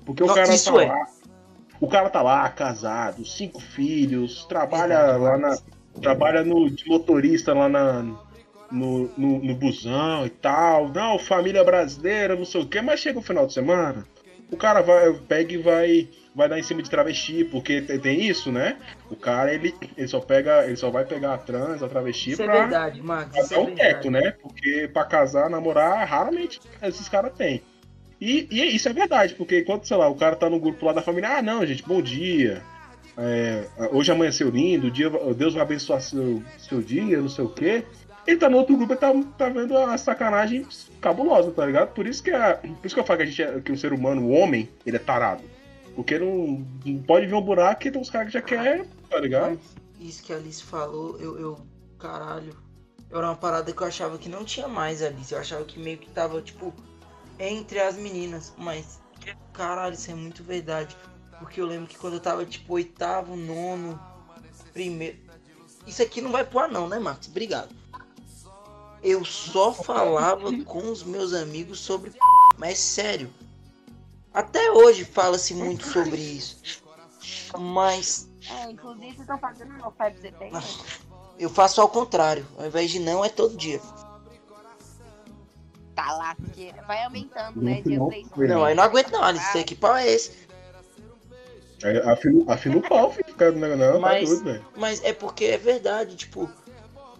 Porque 0.05 0.23
o 0.23 0.27
Não, 0.27 0.35
cara 0.35 0.53
isso 0.53 0.71
tá 0.73 0.83
é. 0.83 0.87
lá. 0.87 1.07
O 1.79 1.87
cara 1.87 2.09
tá 2.09 2.21
lá, 2.21 2.47
casado, 2.49 3.25
cinco 3.25 3.59
filhos, 3.59 4.45
trabalha 4.45 5.17
lá 5.17 5.37
na. 5.37 5.57
Trabalha 6.01 6.43
no, 6.43 6.69
de 6.69 6.85
motorista 6.87 7.53
lá 7.53 7.69
na, 7.69 8.03
no, 8.71 9.09
no, 9.17 9.39
no 9.39 9.55
busão 9.55 10.25
e 10.25 10.29
tal. 10.29 10.89
Não, 10.89 11.17
família 11.17 11.63
brasileira, 11.63 12.35
não 12.35 12.45
sei 12.45 12.61
o 12.61 12.67
quê, 12.67 12.81
mas 12.81 12.99
chega 12.99 13.19
o 13.19 13.21
final 13.21 13.47
de 13.47 13.53
semana, 13.53 14.05
o 14.51 14.57
cara 14.57 14.81
vai, 14.81 15.13
pega 15.13 15.53
e 15.53 15.57
vai, 15.57 16.09
vai 16.35 16.49
dar 16.49 16.59
em 16.59 16.63
cima 16.63 16.81
de 16.81 16.89
travesti, 16.89 17.43
porque 17.45 17.81
tem, 17.81 17.99
tem 17.99 18.25
isso, 18.25 18.51
né? 18.51 18.77
O 19.09 19.15
cara, 19.15 19.53
ele, 19.53 19.73
ele 19.97 20.07
só 20.07 20.19
pega, 20.19 20.65
ele 20.65 20.75
só 20.75 20.89
vai 20.89 21.05
pegar 21.05 21.33
a 21.33 21.37
trans, 21.37 21.81
a 21.81 21.87
travesti 21.87 22.31
Isso 22.31 22.43
é 22.43 22.45
pra, 22.45 22.61
verdade, 22.61 23.01
Marcos. 23.01 23.31
pra 23.31 23.43
dar 23.43 23.55
é 23.55 23.59
um 23.59 23.75
teto, 23.75 24.11
né? 24.11 24.31
Porque 24.41 24.89
pra 24.93 25.05
casar, 25.05 25.49
namorar, 25.49 26.07
raramente 26.07 26.59
esses 26.81 27.09
caras 27.09 27.33
têm. 27.33 27.61
E, 28.19 28.47
e 28.49 28.75
isso 28.75 28.87
é 28.87 28.93
verdade, 28.93 29.35
porque 29.35 29.59
enquanto, 29.59 29.87
sei 29.87 29.97
lá, 29.97 30.07
o 30.07 30.15
cara 30.15 30.35
tá 30.35 30.49
no 30.49 30.59
grupo 30.59 30.85
lá 30.85 30.93
da 30.93 31.01
família, 31.01 31.37
ah, 31.37 31.41
não, 31.41 31.65
gente, 31.65 31.83
bom 31.83 32.01
dia. 32.01 32.61
é, 33.17 33.67
hoje 33.91 34.11
amanheceu 34.11 34.49
lindo, 34.49 34.91
dia, 34.91 35.09
Deus 35.35 35.53
vai 35.53 35.63
abençoar 35.63 36.01
seu, 36.01 36.41
seu 36.57 36.81
dia, 36.81 37.19
não 37.21 37.29
sei 37.29 37.45
o 37.45 37.49
quê. 37.49 37.83
Ele 38.25 38.37
tá 38.37 38.49
no 38.49 38.57
outro 38.57 38.75
grupo 38.75 38.93
e 38.93 38.97
tá, 38.97 39.13
tá 39.37 39.49
vendo 39.49 39.77
a 39.77 39.97
sacanagem 39.97 40.65
cabulosa, 40.99 41.51
tá 41.51 41.65
ligado? 41.65 41.93
Por 41.93 42.07
isso 42.07 42.23
que, 42.23 42.31
a, 42.31 42.55
por 42.55 42.85
isso 42.85 42.95
que 42.95 42.99
eu 42.99 43.05
falo 43.05 43.17
que, 43.17 43.23
a 43.23 43.25
gente 43.27 43.43
é, 43.43 43.61
que 43.61 43.71
o 43.71 43.77
ser 43.77 43.93
humano, 43.93 44.23
o 44.23 44.31
homem, 44.31 44.67
ele 44.85 44.95
é 44.95 44.99
tarado. 44.99 45.43
Porque 45.95 46.17
não, 46.17 46.65
não 46.83 47.03
pode 47.03 47.27
ver 47.27 47.35
um 47.35 47.41
buraco 47.41 47.87
e 47.87 47.91
tem 47.91 48.01
uns 48.01 48.09
caras 48.09 48.27
que 48.27 48.33
já 48.33 48.41
quer, 48.41 48.85
tá 49.09 49.19
ligado? 49.19 49.59
Isso 49.99 50.23
que 50.23 50.33
a 50.33 50.37
Alice 50.37 50.63
falou, 50.63 51.17
eu, 51.19 51.39
eu. 51.39 51.59
Caralho. 51.99 52.55
Era 53.09 53.27
uma 53.27 53.35
parada 53.35 53.71
que 53.71 53.81
eu 53.81 53.87
achava 53.87 54.17
que 54.17 54.27
não 54.27 54.43
tinha 54.43 54.67
mais, 54.67 55.01
Alice. 55.01 55.33
Eu 55.33 55.39
achava 55.39 55.63
que 55.63 55.79
meio 55.79 55.97
que 55.97 56.09
tava, 56.09 56.41
tipo, 56.41 56.73
entre 57.39 57.79
as 57.79 57.95
meninas. 57.95 58.53
Mas, 58.57 58.99
caralho, 59.53 59.93
isso 59.93 60.11
é 60.11 60.15
muito 60.15 60.43
verdade. 60.43 60.95
Porque 61.39 61.59
eu 61.59 61.65
lembro 61.65 61.87
que 61.87 61.97
quando 61.97 62.13
eu 62.13 62.19
tava, 62.19 62.45
tipo, 62.45 62.73
oitavo, 62.73 63.35
nono, 63.35 63.99
primeiro. 64.73 65.17
Isso 65.85 66.01
aqui 66.01 66.21
não 66.21 66.31
vai 66.31 66.43
pro 66.43 66.59
ar, 66.59 66.69
não, 66.69 66.87
né, 66.87 66.99
Marcos? 66.99 67.27
Obrigado. 67.27 67.75
Eu 69.03 69.23
só 69.23 69.71
falava 69.71 70.51
com 70.65 70.91
os 70.91 71.03
meus 71.03 71.33
amigos 71.33 71.79
sobre. 71.79 72.11
Mas 72.57 72.79
sério. 72.79 73.31
Até 74.33 74.71
hoje 74.71 75.05
fala-se 75.05 75.53
muito 75.53 75.87
sobre 75.87 76.19
isso. 76.19 76.83
Mas 77.57 78.27
É, 78.49 78.69
inclusive, 78.69 79.07
vocês 79.07 79.19
estão 79.21 79.37
fazendo 79.39 79.73
no 79.73 79.91
Feb 79.91 80.19
70. 80.19 80.61
eu 81.39 81.49
faço 81.49 81.79
ao 81.79 81.87
contrário. 81.87 82.45
Ao 82.57 82.65
invés 82.65 82.91
de 82.91 82.99
não, 82.99 83.23
é 83.23 83.29
todo 83.29 83.55
dia. 83.55 83.79
Tá 85.95 86.11
lasqueira. 86.13 86.83
Vai 86.83 87.03
aumentando, 87.05 87.61
né? 87.61 87.75
Dia 87.75 87.83
final, 87.83 88.07
3. 88.09 88.27
foi. 88.35 88.47
Não, 88.47 88.63
aí 88.65 88.75
não 88.75 88.83
aguento 88.83 89.11
não, 89.11 89.23
Alice. 89.23 89.57
Aqui 89.57 89.75
pau 89.75 89.95
é 89.95 90.07
esse. 90.11 90.31
Aí 91.83 91.97
Afina, 91.99 92.53
afina 92.53 92.77
o 92.77 92.81
pau, 92.81 93.11
fica. 93.11 93.51
Não, 93.51 93.75
não, 93.77 93.99
Mas- 93.99 94.21
tá 94.29 94.35
doido, 94.35 94.43
velho. 94.43 94.65
Mas 94.75 95.03
é 95.03 95.13
porque 95.13 95.45
é 95.45 95.57
verdade, 95.57 96.15
tipo, 96.15 96.49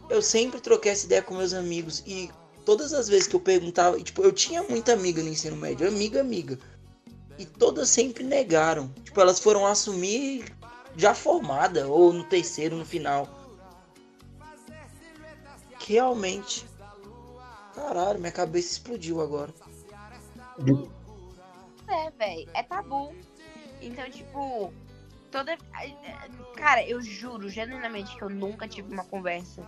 eu 0.10 0.22
sempre 0.22 0.60
troquei 0.60 0.92
essa 0.92 1.06
ideia 1.06 1.22
com 1.22 1.36
meus 1.36 1.54
amigos 1.54 2.04
e 2.06 2.30
todas 2.66 2.94
as 2.94 3.08
vezes 3.08 3.28
que 3.28 3.36
eu 3.36 3.40
perguntava, 3.40 3.98
e, 4.00 4.04
tipo, 4.04 4.22
eu 4.24 4.32
tinha 4.32 4.64
muita 4.64 4.94
amiga 4.94 5.22
no 5.22 5.30
ensino 5.30 5.56
médio, 5.56 5.88
amiga, 5.88 6.20
amiga. 6.20 6.58
E 7.38 7.46
todas 7.46 7.90
sempre 7.90 8.24
negaram. 8.24 8.88
Tipo, 9.04 9.22
elas 9.22 9.40
foram 9.40 9.66
assumir 9.66 10.46
já 10.98 11.14
formada, 11.14 11.88
ou 11.88 12.12
no 12.14 12.24
terceiro, 12.24 12.76
no 12.76 12.86
final. 12.86 13.28
Que 15.80 15.94
realmente. 15.94 16.66
Caralho, 17.76 18.20
minha 18.20 18.32
cabeça 18.32 18.72
explodiu 18.72 19.20
agora. 19.20 19.54
É, 21.88 22.10
velho. 22.12 22.50
É 22.54 22.64
tabu. 22.64 23.14
Então, 23.82 24.10
tipo, 24.10 24.74
toda. 25.30 25.58
Cara, 26.56 26.84
eu 26.88 27.02
juro 27.02 27.50
genuinamente 27.50 28.16
que 28.16 28.24
eu 28.24 28.30
nunca 28.30 28.68
tive 28.68 28.92
uma 28.94 29.04
conversa 29.04 29.62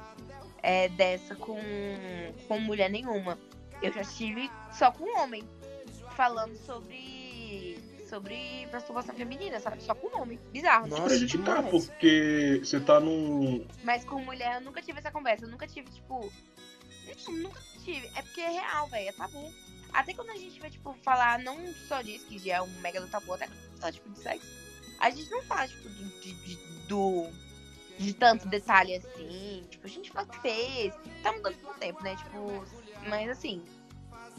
é, 0.64 0.88
dessa 0.88 1.36
com, 1.36 1.60
com 2.48 2.60
mulher 2.60 2.90
nenhuma. 2.90 3.38
Eu 3.82 3.92
já 3.92 4.04
tive 4.04 4.50
só 4.72 4.92
com 4.92 5.20
homem. 5.20 5.44
Falando 6.16 6.56
sobre. 6.56 7.86
Sobre 8.10 8.66
masturbação 8.72 9.14
feminina, 9.14 9.60
sabe? 9.60 9.84
Só 9.84 9.94
com 9.94 10.18
homem. 10.18 10.40
Bizarro. 10.54 10.88
Nossa, 10.88 11.04
prejudicar, 11.04 11.62
demais. 11.62 11.88
porque 11.88 12.62
você 12.64 12.80
tá 12.80 13.02
num. 13.02 13.68
Mas 13.84 14.06
com 14.06 14.22
mulher 14.22 14.56
eu 14.56 14.62
nunca 14.62 14.82
tive 14.82 15.00
essa 15.00 15.12
conversa. 15.12 15.44
Eu 15.44 15.50
nunca 15.50 15.68
tive, 15.68 15.92
tipo. 15.92 16.32
Nunca 17.28 17.60
tive. 17.94 18.08
É 18.16 18.22
porque 18.22 18.42
é 18.42 18.50
real, 18.50 18.88
velho. 18.88 19.10
É 19.10 19.12
tabu. 19.12 19.54
Até 19.94 20.14
quando 20.14 20.30
a 20.32 20.36
gente 20.38 20.60
vai, 20.60 20.70
tipo, 20.70 20.94
falar 21.04 21.40
não 21.40 21.58
só 21.88 22.02
disso, 22.02 22.26
que 22.28 22.38
já 22.38 22.56
é 22.58 22.62
um 22.62 22.68
mega 22.82 23.00
do 23.02 23.08
tabu, 23.08 23.34
até 23.34 23.48
quando 23.48 23.80
fala, 23.80 23.92
tipo, 23.92 24.10
de 24.10 24.20
sexo. 24.20 24.48
A 25.00 25.10
gente 25.10 25.30
não 25.30 25.42
fala, 25.44 25.68
tipo, 25.68 25.88
do, 25.90 26.10
de, 26.22 26.34
de- 26.34 26.88
do. 26.88 27.28
De 27.98 28.14
tanto 28.14 28.48
detalhe 28.48 28.96
assim. 28.96 29.66
Tipo, 29.70 29.88
a 29.88 29.90
gente 29.90 30.12
fala 30.12 30.28
que 30.28 30.40
fez. 30.42 30.94
Tá 31.24 31.32
mudando 31.32 31.56
com 31.62 31.72
o 31.72 31.74
tempo, 31.76 32.04
né? 32.04 32.16
Tipo. 32.16 32.64
Mas 33.10 33.30
assim. 33.30 33.64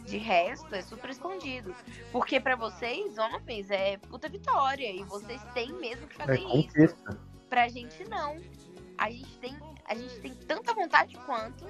De 0.06 0.16
resto, 0.16 0.72
é 0.74 0.80
super 0.80 1.10
escondido. 1.10 1.74
Porque 2.12 2.40
pra 2.40 2.54
vocês, 2.56 3.18
homens, 3.18 3.70
é 3.70 3.98
puta 3.98 4.28
vitória. 4.28 4.90
E 4.90 5.02
vocês 5.04 5.42
têm 5.54 5.72
mesmo 5.72 6.06
que 6.06 6.14
É 6.22 6.24
fazer 6.24 6.38
isso. 6.40 6.48
conquista. 6.48 7.20
Pra 7.50 7.68
gente 7.68 8.04
não. 8.08 8.36
A 8.96 9.10
gente 9.10 9.38
tem, 9.38 9.56
a 9.84 9.94
gente 9.94 10.18
tem 10.20 10.34
tanta 10.34 10.72
vontade 10.72 11.16
quanto, 11.26 11.64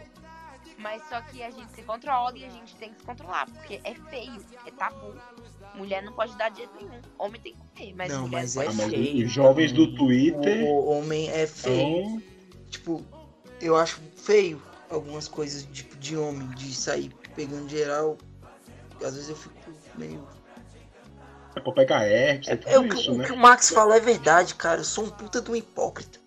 mas 0.79 1.03
só 1.09 1.21
que 1.21 1.43
a 1.43 1.51
gente 1.51 1.73
se 1.73 1.83
controla 1.83 2.37
e 2.39 2.45
a 2.45 2.49
gente 2.49 2.75
tem 2.77 2.91
que 2.93 3.01
se 3.01 3.05
controlar, 3.07 3.47
porque 3.51 3.81
é 3.85 3.95
feio, 3.95 4.45
é 4.67 4.71
tabu. 4.71 5.15
Mulher 5.75 6.03
não 6.03 6.13
pode 6.13 6.37
dar 6.37 6.51
de 6.51 6.59
jeito 6.59 6.75
nenhum. 6.77 7.01
Homem 7.19 7.41
tem 7.41 7.55
que 7.55 7.61
comer, 7.77 7.95
mas 7.97 8.13
Não, 8.13 8.23
mulher 8.23 8.41
mas 8.41 8.55
não 8.55 8.63
é 8.63 8.67
pode. 8.67 8.77
mas 8.79 8.91
feio. 8.91 9.27
os 9.27 9.33
jovens 9.33 9.73
do 9.73 9.83
O, 9.83 9.95
Twitter. 9.97 10.65
o 10.65 10.87
homem 10.91 11.29
é 11.31 11.47
feio. 11.47 12.05
Então, 12.05 12.23
Tipo, 12.71 13.03
eu 13.61 13.77
acho 13.77 13.99
feio 14.17 14.61
algumas 14.91 15.27
coisas 15.27 15.63
tipo, 15.73 15.97
de 15.97 16.17
homem, 16.17 16.47
de 16.51 16.75
sair 16.75 17.11
pegando 17.35 17.69
geral. 17.69 18.17
Às 19.03 19.15
vezes 19.15 19.29
eu 19.31 19.37
fico 19.37 19.55
meio. 19.97 20.27
é 21.57 21.61
pra 21.61 21.73
pegar 21.73 22.07
herpes, 22.07 22.49
é, 22.49 22.53
É, 22.67 22.75
é 22.75 22.79
o, 22.79 22.87
isso, 22.87 23.13
o 23.13 23.19
né? 23.19 23.25
que 23.27 23.33
o 23.33 23.37
Max 23.37 23.71
fala 23.71 23.97
é 23.97 24.01
verdade, 24.01 24.55
cara. 24.55 24.81
Eu 24.81 24.85
sou 24.85 25.05
um 25.05 25.11
puta 25.11 25.41
de 25.41 25.51
um 25.51 25.57
hipócrita. 25.57 26.19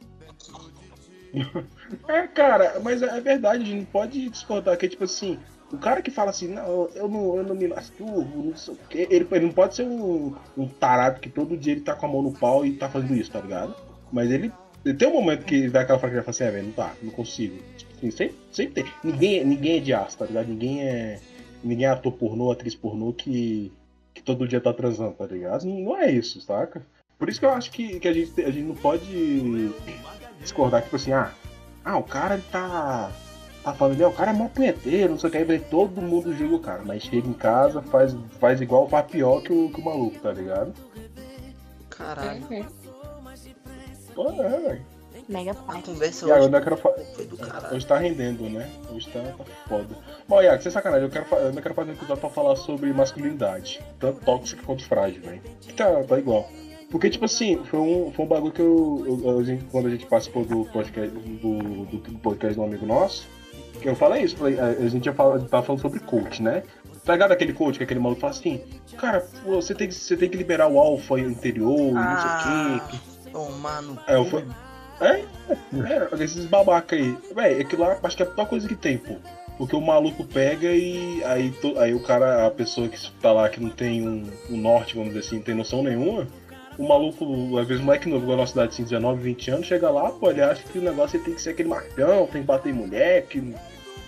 É, 2.08 2.28
cara, 2.28 2.80
mas 2.84 3.02
é 3.02 3.20
verdade, 3.22 3.64
a 3.64 3.66
gente 3.66 3.78
não 3.78 3.86
pode 3.86 4.30
discordar 4.30 4.78
que, 4.78 4.88
tipo 4.88 5.04
assim, 5.04 5.38
o 5.72 5.78
cara 5.78 6.02
que 6.02 6.12
fala 6.12 6.30
assim, 6.30 6.48
não, 6.48 6.90
eu 6.96 7.08
não, 7.08 7.38
eu 7.38 7.44
não 7.44 7.56
me 7.56 7.68
masturbo, 7.68 8.44
não 8.44 8.56
sei 8.56 8.74
o 8.74 8.78
quê, 8.90 9.08
ele, 9.10 9.28
ele 9.32 9.46
não 9.46 9.54
pode 9.54 9.76
ser 9.76 9.84
um, 9.84 10.36
um 10.58 10.68
tarado 10.68 11.20
que 11.20 11.30
todo 11.30 11.58
dia 11.58 11.74
ele 11.74 11.82
tá 11.82 11.96
com 11.96 12.06
a 12.06 12.10
mão 12.10 12.22
no 12.22 12.34
pau 12.34 12.66
e 12.66 12.74
tá 12.74 12.90
fazendo 12.90 13.16
isso, 13.16 13.32
tá 13.32 13.40
ligado? 13.40 13.76
Mas 14.12 14.30
ele, 14.30 14.52
tem 14.98 15.08
um 15.08 15.14
momento 15.14 15.46
que 15.46 15.70
dá 15.70 15.82
aquela 15.82 16.00
fraqueza 16.00 16.22
e 16.22 16.26
fala 16.26 16.32
assim, 16.32 16.44
é, 16.44 16.52
velho, 16.52 16.66
não 16.68 16.74
tá, 16.74 16.94
não 17.02 17.12
consigo. 17.12 17.58
Tipo 17.78 17.94
assim, 17.94 18.12
sempre, 18.12 18.36
sempre 18.52 18.84
tem. 18.84 18.94
Ninguém, 19.04 19.46
ninguém 19.46 19.78
é 19.78 19.80
de 19.80 19.94
aço, 19.94 20.18
tá 20.18 20.26
ligado? 20.26 20.48
Ninguém 20.48 20.84
é. 20.84 21.20
Ninguém 21.64 21.86
é 21.86 21.90
ator 21.90 22.14
pornô, 22.14 22.52
atriz 22.52 22.74
pornô 22.74 23.14
que, 23.14 23.72
que 24.16 24.24
todo 24.24 24.48
dia 24.48 24.60
tá 24.60 24.74
transando, 24.74 25.14
tá 25.14 25.28
ligado? 25.28 25.66
Não 25.66 25.96
é 25.96 26.12
isso, 26.12 26.42
saca? 26.42 26.84
Por 27.20 27.30
isso 27.30 27.40
que 27.40 27.46
eu 27.46 27.52
acho 27.52 27.70
que, 27.70 28.00
que 28.00 28.08
a, 28.08 28.14
gente, 28.14 28.42
a 28.42 28.50
gente 28.50 28.66
não 28.66 28.76
pode 28.76 29.72
discordar, 30.42 30.82
tipo 30.84 30.96
assim, 30.96 31.14
ah, 31.14 31.32
ah, 31.86 31.98
o 31.98 32.04
cara 32.04 32.36
ele 32.36 32.44
tá. 32.52 33.12
tá 33.64 33.74
falando, 33.74 33.98
"Não, 34.00 34.10
o 34.10 34.14
cara 34.14 34.32
é 34.32 34.34
mó 34.34 34.48
punheteiro, 34.48 35.12
não 35.14 35.20
sei 35.20 35.30
o 35.30 35.32
que, 35.32 35.38
aí 35.38 35.60
todo 35.60 36.02
mundo 36.02 36.34
julga 36.36 36.56
o 36.56 36.60
cara, 36.60 36.82
mas 36.86 37.04
chega 37.04 37.28
em 37.28 37.34
casa, 37.34 37.82
faz, 37.82 38.16
faz 38.40 38.60
igual, 38.62 38.88
faz 38.90 39.06
pior 39.10 39.42
que 39.42 39.52
o, 39.54 39.70
que 39.72 39.80
o 39.80 39.86
maluco, 39.86 40.20
tá 40.20 40.32
ligado? 40.32 40.74
Caralho. 41.90 42.42
Pô, 44.16 44.30
é, 44.30 44.50
velho. 44.60 44.86
Mega 45.30 45.52
A 45.52 45.56
pai. 45.56 45.82
conversa 45.82 46.26
Iago, 46.28 46.44
eu 46.46 46.50
hoje 46.50 46.64
quero 46.64 46.78
fa- 46.78 46.96
do 47.30 47.38
caralho. 47.38 47.76
Hoje 47.76 47.86
tá 47.86 47.98
rendendo, 47.98 48.50
né? 48.50 48.70
Hoje 48.92 49.08
tá, 49.10 49.22
tá 49.22 49.44
foda. 49.70 49.96
Bom, 50.28 50.42
Iago, 50.42 50.62
sem 50.62 50.72
sacanagem, 50.72 51.06
eu, 51.06 51.12
quero, 51.12 51.26
fa- 51.26 51.38
eu 51.38 51.48
ainda 51.50 51.62
quero 51.62 51.74
fazer 51.76 51.92
um 51.92 51.94
episódio 51.94 52.20
pra 52.22 52.30
falar 52.30 52.56
sobre 52.58 52.92
masculinidade. 52.92 53.82
Tanto 54.00 54.20
tóxica 54.26 54.62
quanto 54.66 54.84
frágil, 54.86 55.22
velho. 55.22 55.42
Tá, 55.78 56.04
tá 56.04 56.18
igual. 56.20 56.50
Porque, 56.92 57.10
tipo 57.10 57.24
assim, 57.26 57.58
foi 57.66 57.80
um, 57.80 58.12
foi 58.12 58.26
um 58.26 58.28
bagulho 58.28 58.52
que 58.52 58.62
eu, 58.62 59.22
eu- 59.24 59.40
a 59.40 59.44
gente- 59.44 59.64
quando 59.72 59.88
a 59.88 59.90
gente 59.90 60.06
participou 60.06 60.44
do 60.46 60.66
podcast 60.66 61.10
do, 61.18 61.58
do, 61.86 61.98
do 61.98 62.20
podcast 62.20 62.60
um 62.60 62.66
amigo 62.66 62.86
nosso, 62.86 63.28
que 63.82 63.88
eu 63.90 63.96
falei 63.96 64.24
isso, 64.24 64.36
falei, 64.38 64.60
a, 64.60 64.88
gente 64.90 65.06
ia 65.06 65.14
falar, 65.14 65.40
tava 65.40 65.66
falando 65.66 65.82
sobre 65.82 66.00
coach, 66.02 66.44
né? 66.44 66.64
Tá 67.06 67.14
ligado 67.14 67.32
aquele 67.32 67.54
coach 67.54 67.78
que 67.78 67.84
aquele 67.84 68.00
maluco 68.00 68.22
fala 68.22 68.32
assim, 68.34 68.62
cara, 68.98 69.26
você 69.46 69.74
tem 69.74 69.88
que, 69.88 69.94
você 69.96 70.16
tem 70.18 70.30
que 70.30 70.38
liberar 70.38 70.68
o 70.68 70.78
alfa 70.78 71.18
interior, 71.20 71.92
não 71.94 72.20
sei 72.22 72.76
o 72.76 72.88
quê. 72.90 72.98
tomar 73.32 73.82
no 73.82 73.98
É, 74.06 74.16
eu 74.18 74.26
fui- 74.26 74.46
É, 75.00 75.24
é, 76.20 76.24
esses 76.24 76.46
babaca 76.46 76.96
aí. 76.96 77.18
Véi, 77.34 77.62
aquilo 77.62 77.82
lá 77.82 77.98
acho 78.04 78.16
que 78.16 78.22
é 78.22 78.26
a 78.26 78.30
pior 78.30 78.46
coisa 78.48 78.68
que 78.68 78.76
tem, 78.76 78.98
pô. 79.00 79.16
Porque 79.58 79.76
o 79.76 79.82
maluco 79.82 80.24
pega 80.26 80.68
e 80.72 81.24
aí, 81.24 81.54
aí 81.80 81.94
o 81.96 82.00
cara, 82.04 82.46
a 82.46 82.52
pessoa 82.52 82.88
que 82.88 83.00
tá 83.14 83.32
lá 83.32 83.50
que 83.50 83.60
não 83.60 83.70
tem 83.70 84.08
um, 84.08 84.28
um 84.50 84.58
norte, 84.58 84.94
vamos 84.96 85.10
dizer 85.14 85.26
assim, 85.26 85.36
não 85.38 85.44
tem 85.44 85.56
noção 85.56 85.82
nenhuma, 85.84 86.28
o 86.84 86.88
maluco, 86.88 87.58
às 87.58 87.68
vezes 87.68 87.84
moleque 87.84 88.10
novo, 88.10 88.24
igual 88.24 88.38
a 88.38 88.42
nossa 88.42 88.52
cidade, 88.54 88.74
assim, 88.74 88.84
19, 88.84 89.22
20 89.22 89.52
anos, 89.52 89.68
chega 89.68 89.90
lá, 89.90 90.10
pô, 90.12 90.30
ele 90.30 90.42
acha 90.42 90.64
que 90.64 90.80
o 90.80 90.82
negócio 90.82 91.22
tem 91.24 91.34
que 91.34 91.42
ser 91.42 91.52
aquele 91.52 91.70
marcão, 91.70 92.28
tem 92.28 92.42
que 92.42 92.48
bater 92.48 92.70
em 92.70 92.74
mulher, 92.74 93.26
que, 93.28 93.40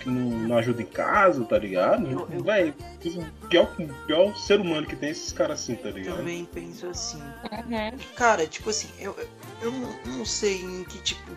que 0.00 0.08
não, 0.10 0.30
não 0.48 0.56
ajuda 0.58 0.82
em 0.82 0.86
casa, 0.86 1.44
tá 1.44 1.58
ligado? 1.58 2.10
Eu- 2.10 2.28
eu- 2.32 2.42
Véi, 2.42 2.74
o 3.06 3.46
pior, 3.48 3.68
pior 4.06 4.36
ser 4.36 4.60
humano 4.60 4.86
que 4.86 4.96
tem 4.96 5.08
é 5.10 5.12
esses 5.12 5.32
caras 5.32 5.60
assim, 5.60 5.74
tá 5.76 5.90
ligado? 5.90 6.16
Também 6.18 6.44
penso 6.46 6.86
assim. 6.88 7.18
Uhum. 7.20 7.98
Cara, 8.16 8.46
tipo 8.46 8.70
assim, 8.70 8.88
eu, 8.98 9.16
eu 9.62 9.70
não, 9.72 10.18
não 10.18 10.24
sei 10.24 10.62
em 10.62 10.84
que 10.84 10.98
tipo 11.02 11.30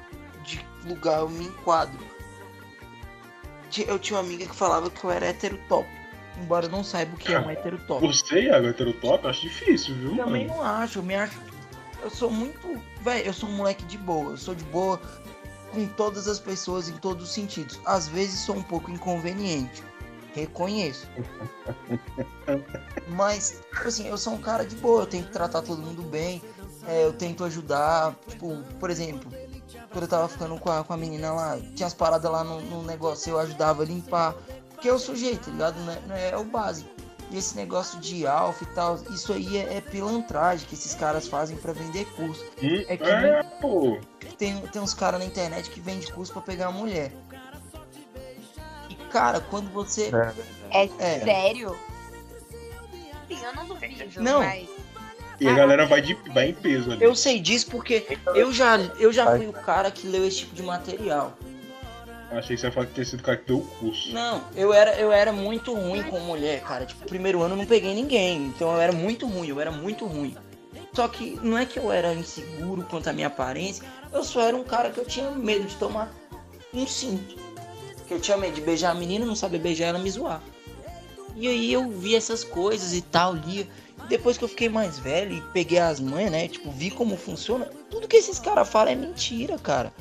de 0.44 0.60
lugar 0.88 1.20
eu 1.20 1.30
me 1.30 1.46
enquadro. 1.46 2.00
Eu 3.86 4.00
tinha 4.00 4.18
uma 4.20 4.26
amiga 4.26 4.46
que 4.46 4.56
falava 4.56 4.90
que 4.90 5.04
eu 5.04 5.12
era 5.12 5.28
hétero 5.28 5.60
top. 5.70 5.88
Embora 6.42 6.66
eu 6.68 6.70
não 6.70 6.84
saiba 6.84 7.16
o 7.16 7.18
que 7.18 7.34
é 7.34 7.40
um 7.40 7.50
hétero 7.50 7.78
top. 7.88 8.06
Você, 8.06 8.44
Iago, 8.44 8.68
heterotop, 8.68 9.24
eu 9.24 9.30
acho 9.30 9.42
difícil, 9.42 9.96
viu, 9.96 10.16
Também 10.16 10.48
mano? 10.48 10.60
não 10.60 10.66
acho, 10.66 11.00
eu 11.00 11.04
me 11.04 11.16
acho. 11.16 11.40
Eu 12.02 12.10
sou 12.10 12.30
muito. 12.30 12.60
Velho, 13.02 13.26
eu 13.26 13.34
sou 13.34 13.50
um 13.50 13.54
moleque 13.54 13.84
de 13.86 13.98
boa. 13.98 14.32
Eu 14.32 14.38
sou 14.38 14.54
de 14.54 14.64
boa 14.66 15.02
com 15.72 15.88
todas 15.88 16.28
as 16.28 16.40
pessoas 16.40 16.88
em 16.90 16.94
todos 16.98 17.26
os 17.28 17.34
sentidos. 17.34 17.80
Às 17.86 18.08
vezes 18.08 18.40
sou 18.42 18.56
um 18.56 18.62
pouco 18.64 18.92
inconveniente. 18.92 19.84
Reconheço. 20.36 21.08
Mas, 23.10 23.62
tipo 23.74 23.88
assim, 23.88 24.08
eu 24.08 24.18
sou 24.18 24.34
um 24.34 24.38
cara 24.42 24.66
de 24.66 24.76
boa, 24.76 25.02
eu 25.04 25.08
tento 25.08 25.32
tratar 25.32 25.62
todo 25.62 25.82
mundo 25.82 26.02
bem. 26.04 26.42
é, 26.88 27.04
eu 27.04 27.14
tento 27.14 27.44
ajudar. 27.44 28.16
Tipo, 28.28 28.56
por 28.80 28.90
exemplo, 28.90 29.32
quando 29.92 30.04
eu 30.04 30.08
tava 30.08 30.28
ficando 30.28 30.58
com 30.60 30.70
a, 30.72 30.84
com 30.84 30.94
a 30.94 30.98
menina 30.98 31.34
lá, 31.34 31.58
tinha 31.76 31.88
as 31.88 31.94
paradas 31.94 32.32
lá 32.32 32.44
no, 32.44 32.62
no 32.62 32.84
negócio, 32.84 33.32
eu 33.32 33.40
ajudava 33.40 33.84
a 33.84 33.86
limpar. 33.86 34.36
Porque 34.78 34.90
eu 34.92 35.00
sou 35.00 35.16
jeito, 35.16 35.46
tá 35.46 35.52
ligado? 35.52 35.80
Não 35.80 35.92
é, 35.92 36.00
não 36.08 36.16
é- 36.16 36.30
é 36.30 36.38
o 36.38 36.44
básico. 36.44 36.88
E 37.32 37.38
esse 37.38 37.56
negócio 37.58 38.00
de 38.00 38.28
alfa 38.28 38.64
e 38.64 38.68
tal, 38.68 38.96
isso 39.10 39.34
aí 39.34 39.58
é, 39.58 39.78
é 39.78 39.82
pilantragem 39.82 40.68
que 40.68 40.76
esses 40.76 40.94
caras 40.94 41.28
fazem 41.28 41.58
pra 41.58 41.74
vender 41.74 42.06
curso. 42.16 42.46
Hum, 42.62 42.86
É 42.88 42.96
que 42.96 43.04
é, 43.10 43.42
pô. 43.60 44.00
Tem, 44.38 44.56
tem 44.68 44.80
uns 44.82 44.94
caras 44.94 45.20
na 45.20 45.26
internet 45.26 45.72
que 45.72 45.80
vendem 45.82 46.08
curso 46.12 46.32
pra 46.32 46.44
pegar 46.44 46.70
mulher. 46.72 47.12
E 48.88 48.96
cara, 49.12 49.40
quando 49.42 49.68
você. 49.72 50.12
É, 50.72 50.84
É. 51.00 51.20
sério? 51.22 51.76
Sim, 53.28 53.40
eu 53.44 53.56
não 53.56 53.66
duvido, 53.66 54.22
Não. 54.22 54.40
mas. 54.40 54.70
E 55.42 55.48
a 55.48 55.54
galera 55.54 55.86
vai, 55.88 56.02
de, 56.02 56.14
vai 56.34 56.50
em 56.50 56.54
peso 56.54 56.92
ali. 56.92 57.04
Eu 57.04 57.14
sei 57.16 57.40
disso 57.40 57.68
porque 57.72 58.18
eu 58.36 58.52
já, 58.54 58.78
eu 59.00 59.12
já 59.12 59.36
fui 59.36 59.48
o 59.48 59.54
cara 59.54 59.90
que 59.92 60.08
leu 60.08 60.26
esse 60.26 60.38
tipo 60.38 60.56
de 60.56 60.62
material. 60.64 61.34
Achei 62.32 62.56
que 62.56 62.62
você 62.62 62.68
ia 62.68 62.72
falar 62.72 62.88
que 62.88 62.94
ter 62.94 63.06
sido 63.06 63.24
cara 63.24 63.38
que 63.38 63.46
deu 63.48 63.60
o 63.60 63.62
curso. 63.62 64.14
Não, 64.14 64.44
eu 64.56 64.74
era, 64.74 64.96
eu 65.00 65.12
era 65.12 65.32
muito 65.32 65.74
ruim 65.74 66.04
com 66.04 66.20
mulher, 66.20 66.62
cara. 66.62 66.86
Tipo, 66.86 67.06
primeiro 67.06 67.42
ano 67.42 67.54
eu 67.54 67.60
não 67.60 67.66
peguei 67.66 67.94
ninguém. 67.94 68.48
Então 68.48 68.74
eu 68.74 68.82
era 68.82 68.92
muito 68.92 69.26
ruim, 69.26 69.48
eu 69.48 69.62
era 69.62 69.72
muito 69.72 70.06
ruim. 70.06 70.36
Só 70.94 71.08
que 71.08 71.40
não 71.42 71.58
é 71.58 71.66
que 71.66 71.78
eu 71.78 71.92
era 71.92 72.14
inseguro 72.14 72.84
quanto 72.90 73.08
à 73.08 73.14
minha 73.14 73.28
aparência, 73.28 73.86
eu 74.12 74.24
só 74.24 74.42
era 74.42 74.58
um 74.58 74.64
cara 74.64 74.90
que 74.90 75.00
eu 75.00 75.06
tinha 75.06 75.30
medo 75.32 75.66
de 75.66 75.76
tomar 75.76 76.12
um 76.74 76.86
cinto. 76.88 77.36
Que 78.08 78.14
eu 78.14 78.20
tinha 78.20 78.36
medo 78.36 78.56
de 78.56 78.62
beijar 78.62 78.92
a 78.92 78.96
menina, 78.96 79.26
não 79.26 79.36
saber 79.36 79.60
beijar 79.60 79.86
ela 79.88 80.00
me 80.00 80.10
zoar. 80.10 80.42
E 81.36 81.48
aí 81.48 81.72
eu 81.72 81.88
vi 81.90 82.16
essas 82.16 82.44
coisas 82.44 82.94
e 82.94 83.02
tal, 83.02 83.36
lia. 83.36 83.68
Depois 84.10 84.38
que 84.38 84.44
eu 84.44 84.48
fiquei 84.48 84.70
mais 84.70 84.98
velho 84.98 85.36
e 85.36 85.42
peguei 85.54 85.78
as 85.78 86.00
mães, 86.00 86.32
né? 86.32 86.48
Tipo, 86.48 86.72
vi 86.72 86.90
como 86.90 87.16
funciona. 87.16 87.66
Tudo 87.92 88.08
que 88.08 88.18
esses 88.18 88.40
caras 88.40 88.68
falam 88.68 88.94
é 88.94 88.96
mentira, 88.96 89.58
cara. 89.58 89.94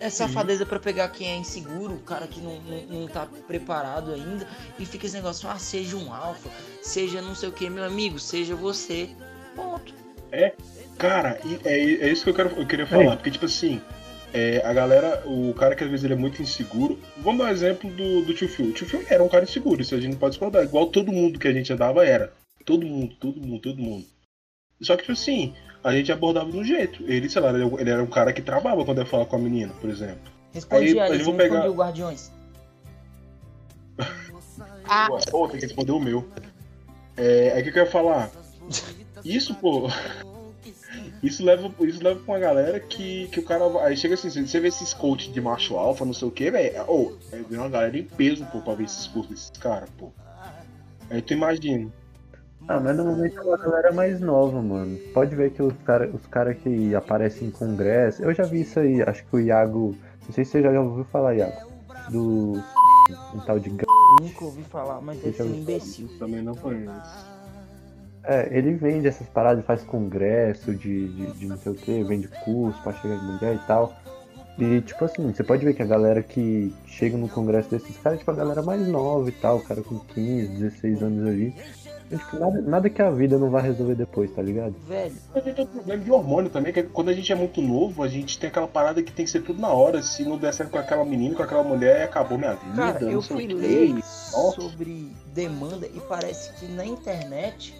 É 0.00 0.10
safadeza 0.10 0.64
pra 0.64 0.78
pegar 0.78 1.08
quem 1.08 1.28
é 1.28 1.36
inseguro, 1.36 1.94
o 1.94 2.00
cara 2.00 2.26
que 2.26 2.40
não, 2.40 2.60
não, 2.60 3.00
não 3.00 3.08
tá 3.08 3.26
preparado 3.46 4.12
ainda. 4.12 4.46
E 4.78 4.86
fica 4.86 5.06
esse 5.06 5.16
negócio, 5.16 5.48
ah, 5.48 5.58
seja 5.58 5.96
um 5.96 6.12
alfa, 6.12 6.48
seja 6.82 7.20
não 7.20 7.34
sei 7.34 7.48
o 7.48 7.52
que, 7.52 7.68
meu 7.68 7.84
amigo, 7.84 8.18
seja 8.18 8.54
você. 8.54 9.10
Ponto. 9.56 9.92
Cara, 10.96 11.40
e 11.44 11.60
é, 11.64 12.08
é 12.08 12.12
isso 12.12 12.24
que 12.24 12.30
eu, 12.30 12.34
quero, 12.34 12.50
eu 12.50 12.66
queria 12.66 12.86
falar. 12.86 13.16
Porque, 13.16 13.30
tipo 13.30 13.46
assim, 13.46 13.80
é, 14.32 14.60
a 14.64 14.72
galera, 14.72 15.22
o 15.26 15.54
cara 15.54 15.74
que 15.74 15.84
às 15.84 15.90
vezes 15.90 16.04
ele 16.04 16.14
é 16.14 16.16
muito 16.16 16.42
inseguro. 16.42 16.98
Vamos 17.18 17.38
dar 17.38 17.46
um 17.46 17.52
exemplo 17.52 17.90
do, 17.90 18.22
do 18.22 18.34
tio 18.34 18.48
Phil. 18.48 18.66
O 18.66 18.72
tio 18.72 18.86
Phil 18.86 19.04
era 19.08 19.22
um 19.22 19.28
cara 19.28 19.44
inseguro, 19.44 19.80
isso 19.80 19.94
a 19.94 20.00
gente 20.00 20.12
não 20.12 20.18
pode 20.18 20.32
discordar. 20.32 20.64
Igual 20.64 20.86
todo 20.86 21.12
mundo 21.12 21.38
que 21.38 21.48
a 21.48 21.52
gente 21.52 21.72
andava 21.72 22.04
era. 22.04 22.32
Todo 22.64 22.86
mundo, 22.86 23.14
todo 23.16 23.40
mundo, 23.40 23.60
todo 23.60 23.82
mundo. 23.82 24.06
Só 24.80 24.96
que, 24.96 25.02
tipo 25.02 25.12
assim, 25.12 25.54
a 25.82 25.92
gente 25.92 26.10
abordava 26.12 26.50
de 26.50 26.56
um 26.56 26.64
jeito. 26.64 27.02
Ele, 27.04 27.28
sei 27.28 27.40
lá, 27.42 27.50
ele 27.52 27.90
era 27.90 28.02
um 28.02 28.06
cara 28.06 28.32
que 28.32 28.42
travava 28.42 28.84
quando 28.84 28.98
ia 28.98 29.06
falar 29.06 29.26
com 29.26 29.36
a 29.36 29.38
menina, 29.38 29.72
por 29.80 29.88
exemplo. 29.90 30.30
Responde 30.52 30.98
Aí, 31.00 31.18
vou 31.18 31.32
não 31.32 31.36
pegar- 31.38 31.54
respondi 31.56 31.68
o 31.68 31.78
Guardiões. 31.78 32.32
Ah, 34.90 35.06
Pô, 35.30 35.46
tem 35.48 35.60
que 35.60 35.66
responder 35.66 35.92
o 35.92 36.00
meu. 36.00 36.26
É, 37.16 37.58
é 37.58 37.62
que 37.62 37.68
eu 37.68 37.72
quero 37.74 37.90
falar. 37.90 38.30
Isso, 39.24 39.54
pô. 39.56 39.88
Isso 41.22 41.44
leva, 41.44 41.70
isso 41.80 42.02
leva 42.02 42.20
pra 42.20 42.34
uma 42.34 42.38
galera 42.38 42.78
que, 42.78 43.26
que 43.28 43.40
o 43.40 43.42
cara. 43.42 43.68
vai- 43.68 43.88
Aí 43.88 43.96
chega 43.96 44.14
assim, 44.14 44.30
você 44.30 44.60
vê 44.60 44.68
esses 44.68 44.94
coaches 44.94 45.32
de 45.32 45.40
macho 45.40 45.76
alfa, 45.76 46.04
não 46.04 46.12
sei 46.12 46.28
o 46.28 46.30
que, 46.30 46.48
velho. 46.50 46.80
Ô, 46.88 47.12
é 47.32 47.36
vem 47.42 47.58
uma 47.58 47.68
galera 47.68 47.98
em 47.98 48.04
peso, 48.04 48.46
pô, 48.46 48.60
pra 48.60 48.74
ver 48.74 48.84
esses 48.84 49.06
cursos 49.08 49.30
desses 49.30 49.50
caras, 49.50 49.90
pô. 49.98 50.10
Aí 51.10 51.20
tu 51.20 51.32
imagina. 51.32 51.90
Ah, 52.68 52.78
mas 52.80 52.96
normalmente 52.96 53.36
é 53.36 53.40
uma 53.40 53.56
galera 53.56 53.92
mais 53.92 54.20
nova, 54.20 54.60
mano. 54.60 54.98
Pode 55.14 55.34
ver 55.34 55.50
que 55.52 55.62
os 55.62 55.72
caras 55.84 56.14
os 56.14 56.26
cara 56.26 56.54
que 56.54 56.94
aparecem 56.94 57.48
em 57.48 57.50
congresso. 57.50 58.22
Eu 58.22 58.34
já 58.34 58.44
vi 58.44 58.60
isso 58.60 58.78
aí, 58.78 59.02
acho 59.02 59.24
que 59.24 59.36
o 59.36 59.40
Iago. 59.40 59.96
Não 60.26 60.32
sei 60.34 60.44
se 60.44 60.50
você 60.52 60.62
já 60.62 60.78
ouviu 60.80 61.04
falar, 61.04 61.34
Iago. 61.34 61.66
Do. 62.10 62.62
Um 63.34 63.40
tal 63.46 63.58
de. 63.58 63.70
G- 63.70 63.76
Nunca 64.20 64.44
ouvi 64.44 64.62
falar, 64.64 65.00
mas 65.00 65.18
ser 65.20 65.34
eu 65.40 65.46
um 65.46 65.54
imbecil. 65.54 66.08
Também 66.18 66.42
não 66.42 66.54
conheço. 66.54 67.26
É, 68.24 68.48
ele 68.50 68.74
vende 68.74 69.08
essas 69.08 69.26
paradas, 69.28 69.64
faz 69.64 69.82
congresso 69.84 70.74
de, 70.74 71.08
de, 71.08 71.26
de 71.32 71.46
não 71.46 71.56
sei 71.56 71.72
o 71.72 71.74
que, 71.74 72.02
vende 72.04 72.28
curso 72.44 72.78
pra 72.82 72.92
chegar 72.92 73.14
em 73.14 73.22
mulher 73.24 73.54
e 73.54 73.66
tal. 73.66 73.94
E 74.58 74.80
tipo 74.82 75.04
assim, 75.04 75.32
você 75.32 75.42
pode 75.42 75.64
ver 75.64 75.72
que 75.72 75.82
a 75.82 75.86
galera 75.86 76.22
que 76.22 76.74
chega 76.84 77.16
no 77.16 77.28
congresso 77.28 77.70
desses 77.70 77.96
caras 77.98 78.16
é 78.16 78.18
tipo 78.18 78.30
a 78.30 78.34
galera 78.34 78.60
mais 78.60 78.86
nova 78.86 79.28
e 79.28 79.32
tal, 79.32 79.58
o 79.58 79.62
cara 79.62 79.80
com 79.82 79.98
15, 80.00 80.48
16 80.58 81.02
anos 81.02 81.26
ali. 81.26 81.54
Nada, 82.32 82.62
nada 82.62 82.90
que 82.90 83.02
a 83.02 83.10
vida 83.10 83.38
não 83.38 83.50
vai 83.50 83.62
resolver 83.62 83.94
depois, 83.94 84.30
tá 84.30 84.40
ligado? 84.40 84.74
Velho, 84.86 85.14
A 85.34 85.40
gente 85.40 85.54
tem 85.54 85.64
um 85.64 85.68
problema 85.68 86.04
de 86.04 86.10
hormônio 86.10 86.50
também, 86.50 86.72
que 86.72 86.82
quando 86.84 87.10
a 87.10 87.12
gente 87.12 87.30
é 87.30 87.34
muito 87.34 87.60
novo, 87.60 88.02
a 88.02 88.08
gente 88.08 88.38
tem 88.38 88.48
aquela 88.48 88.68
parada 88.68 89.02
que 89.02 89.12
tem 89.12 89.24
que 89.24 89.30
ser 89.30 89.42
tudo 89.42 89.60
na 89.60 89.68
hora. 89.68 90.02
Se 90.02 90.24
não 90.24 90.38
der 90.38 90.54
certo 90.54 90.70
com 90.70 90.78
aquela 90.78 91.04
menina, 91.04 91.34
com 91.34 91.42
aquela 91.42 91.62
mulher, 91.62 92.02
acabou 92.02 92.38
minha 92.38 92.54
vida. 92.54 92.74
cara, 92.74 93.04
eu 93.04 93.20
fui 93.20 93.46
ler 93.46 94.02
sobre 94.04 95.12
demanda 95.34 95.86
e 95.86 96.00
parece 96.08 96.52
que 96.54 96.66
na 96.72 96.84
internet 96.84 97.74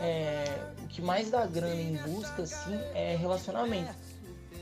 é, 0.00 0.44
o 0.82 0.88
que 0.88 1.02
mais 1.02 1.30
dá 1.30 1.46
grana 1.46 1.74
em 1.74 1.96
busca, 1.96 2.42
assim, 2.42 2.78
é 2.94 3.16
relacionamento. 3.16 3.94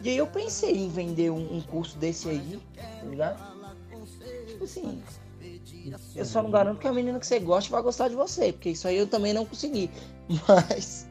E 0.03 0.11
aí 0.11 0.17
eu 0.17 0.27
pensei 0.27 0.77
em 0.77 0.89
vender 0.89 1.31
um, 1.31 1.57
um 1.57 1.61
curso 1.61 1.99
desse 1.99 2.29
aí, 2.29 2.61
tá 2.77 3.07
ligado? 3.07 3.59
Tipo 4.47 4.65
assim, 4.65 5.03
eu 6.17 6.25
só 6.25 6.43
não 6.43 6.51
garanto 6.51 6.79
que 6.79 6.87
a 6.89 6.93
menina 6.93 7.19
que 7.19 7.27
você 7.27 7.39
gosta 7.39 7.71
vai 7.71 7.83
gostar 7.83 8.09
de 8.09 8.15
você, 8.15 8.53
porque 8.53 8.71
isso 8.71 8.87
aí 8.89 8.97
eu 8.97 9.07
também 9.07 9.33
não 9.33 9.45
consegui. 9.45 9.91
Mas, 10.49 11.09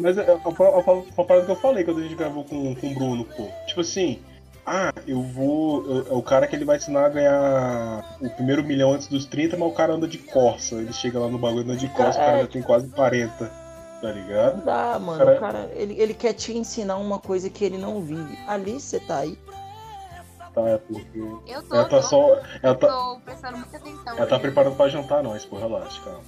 Mas 0.00 0.18
é, 0.18 0.22
é, 0.30 0.34
uma 0.34 0.52
foi 0.54 1.04
uma 1.16 1.24
parada 1.24 1.46
que 1.46 1.52
eu 1.52 1.56
falei 1.56 1.84
quando 1.84 1.98
a 2.00 2.02
gente 2.02 2.14
gravou 2.14 2.44
com, 2.44 2.74
com 2.74 2.90
o 2.90 2.94
Bruno, 2.94 3.24
pô. 3.24 3.48
Tipo 3.66 3.80
assim, 3.80 4.18
ah, 4.66 4.92
eu 5.06 5.22
vou. 5.22 5.84
eu- 5.86 6.06
É 6.10 6.12
o 6.14 6.22
cara 6.22 6.46
que 6.46 6.54
ele 6.56 6.64
vai 6.64 6.76
ensinar 6.76 7.06
a 7.06 7.08
ganhar 7.08 8.16
o 8.20 8.30
primeiro 8.30 8.62
milhão 8.64 8.92
antes 8.92 9.06
dos 9.08 9.24
30, 9.26 9.56
mas 9.56 9.68
o 9.68 9.72
cara 9.74 9.94
anda 9.94 10.06
de 10.08 10.18
Corsa. 10.18 10.76
Ele 10.76 10.92
chega 10.92 11.18
lá 11.18 11.28
no 11.28 11.38
bagulho 11.38 11.62
anda 11.64 11.76
de 11.76 11.88
Corsa, 11.88 12.18
o 12.18 12.24
cara 12.24 12.40
já 12.42 12.46
tem 12.46 12.62
quase 12.62 12.88
40. 12.88 13.60
Tá 14.00 14.10
ligado? 14.12 14.56
não 14.58 14.64
dá, 14.64 14.98
mano. 14.98 15.18
Cara- 15.18 15.36
O 15.36 15.40
cara, 15.40 15.70
ele, 15.74 15.94
ele 16.00 16.14
quer 16.14 16.32
te 16.32 16.56
ensinar 16.56 16.96
uma 16.96 17.18
coisa 17.18 17.50
que 17.50 17.62
ele 17.62 17.76
não 17.76 18.00
vive. 18.00 18.38
Ali 18.46 18.72
você 18.80 18.98
tá 18.98 19.18
aí. 19.18 19.38
Tá? 20.54 20.68
É 20.68 20.78
porque. 20.78 21.18
Eu 21.46 21.62
tô, 21.62 21.74
Ela 21.74 21.84
tá 21.84 21.96
tô, 21.96 22.02
só. 22.02 22.40
Ela 22.62 22.74
tá, 22.74 22.86
tô 22.88 23.20
prestando 23.24 23.56
muita 23.58 23.76
atenção. 23.76 24.16
ela 24.18 24.26
tá 24.26 24.38
preparando 24.38 24.76
pra 24.76 24.88
jantar, 24.88 25.22
não, 25.22 25.36
pô, 25.38 25.58
relaxa, 25.58 26.00
calma. 26.02 26.20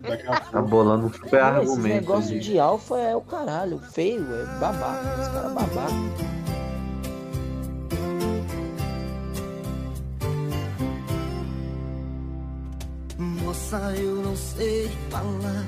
Daqui 0.00 0.26
a 0.26 0.40
Tá 0.40 0.60
bolando 0.60 1.06
um 1.06 1.12
super 1.12 1.26
Esse 1.28 1.36
argumento. 1.36 1.94
negócio 1.94 2.30
ali. 2.32 2.40
de 2.40 2.58
alfa 2.58 2.98
é 2.98 3.14
o 3.14 3.20
caralho. 3.20 3.78
Feio, 3.78 4.26
é 4.34 4.44
babaca. 4.58 5.20
Os 5.20 5.28
caras 5.28 5.52
babaca. 5.52 5.92
Moça, 13.18 13.76
eu 13.96 14.16
não 14.16 14.36
sei 14.36 14.88
falar 15.10 15.64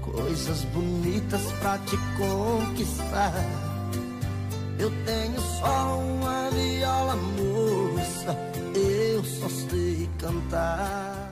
coisas 0.00 0.62
bonitas 0.64 1.52
pra 1.60 1.78
te 1.78 1.96
conquistar. 2.16 3.32
Eu 4.78 4.90
tenho 5.04 5.40
só 5.40 5.98
uma 5.98 6.50
viola, 6.50 7.16
moça, 7.16 8.36
eu 8.74 9.24
só 9.24 9.48
sei 9.48 10.08
cantar. 10.18 11.25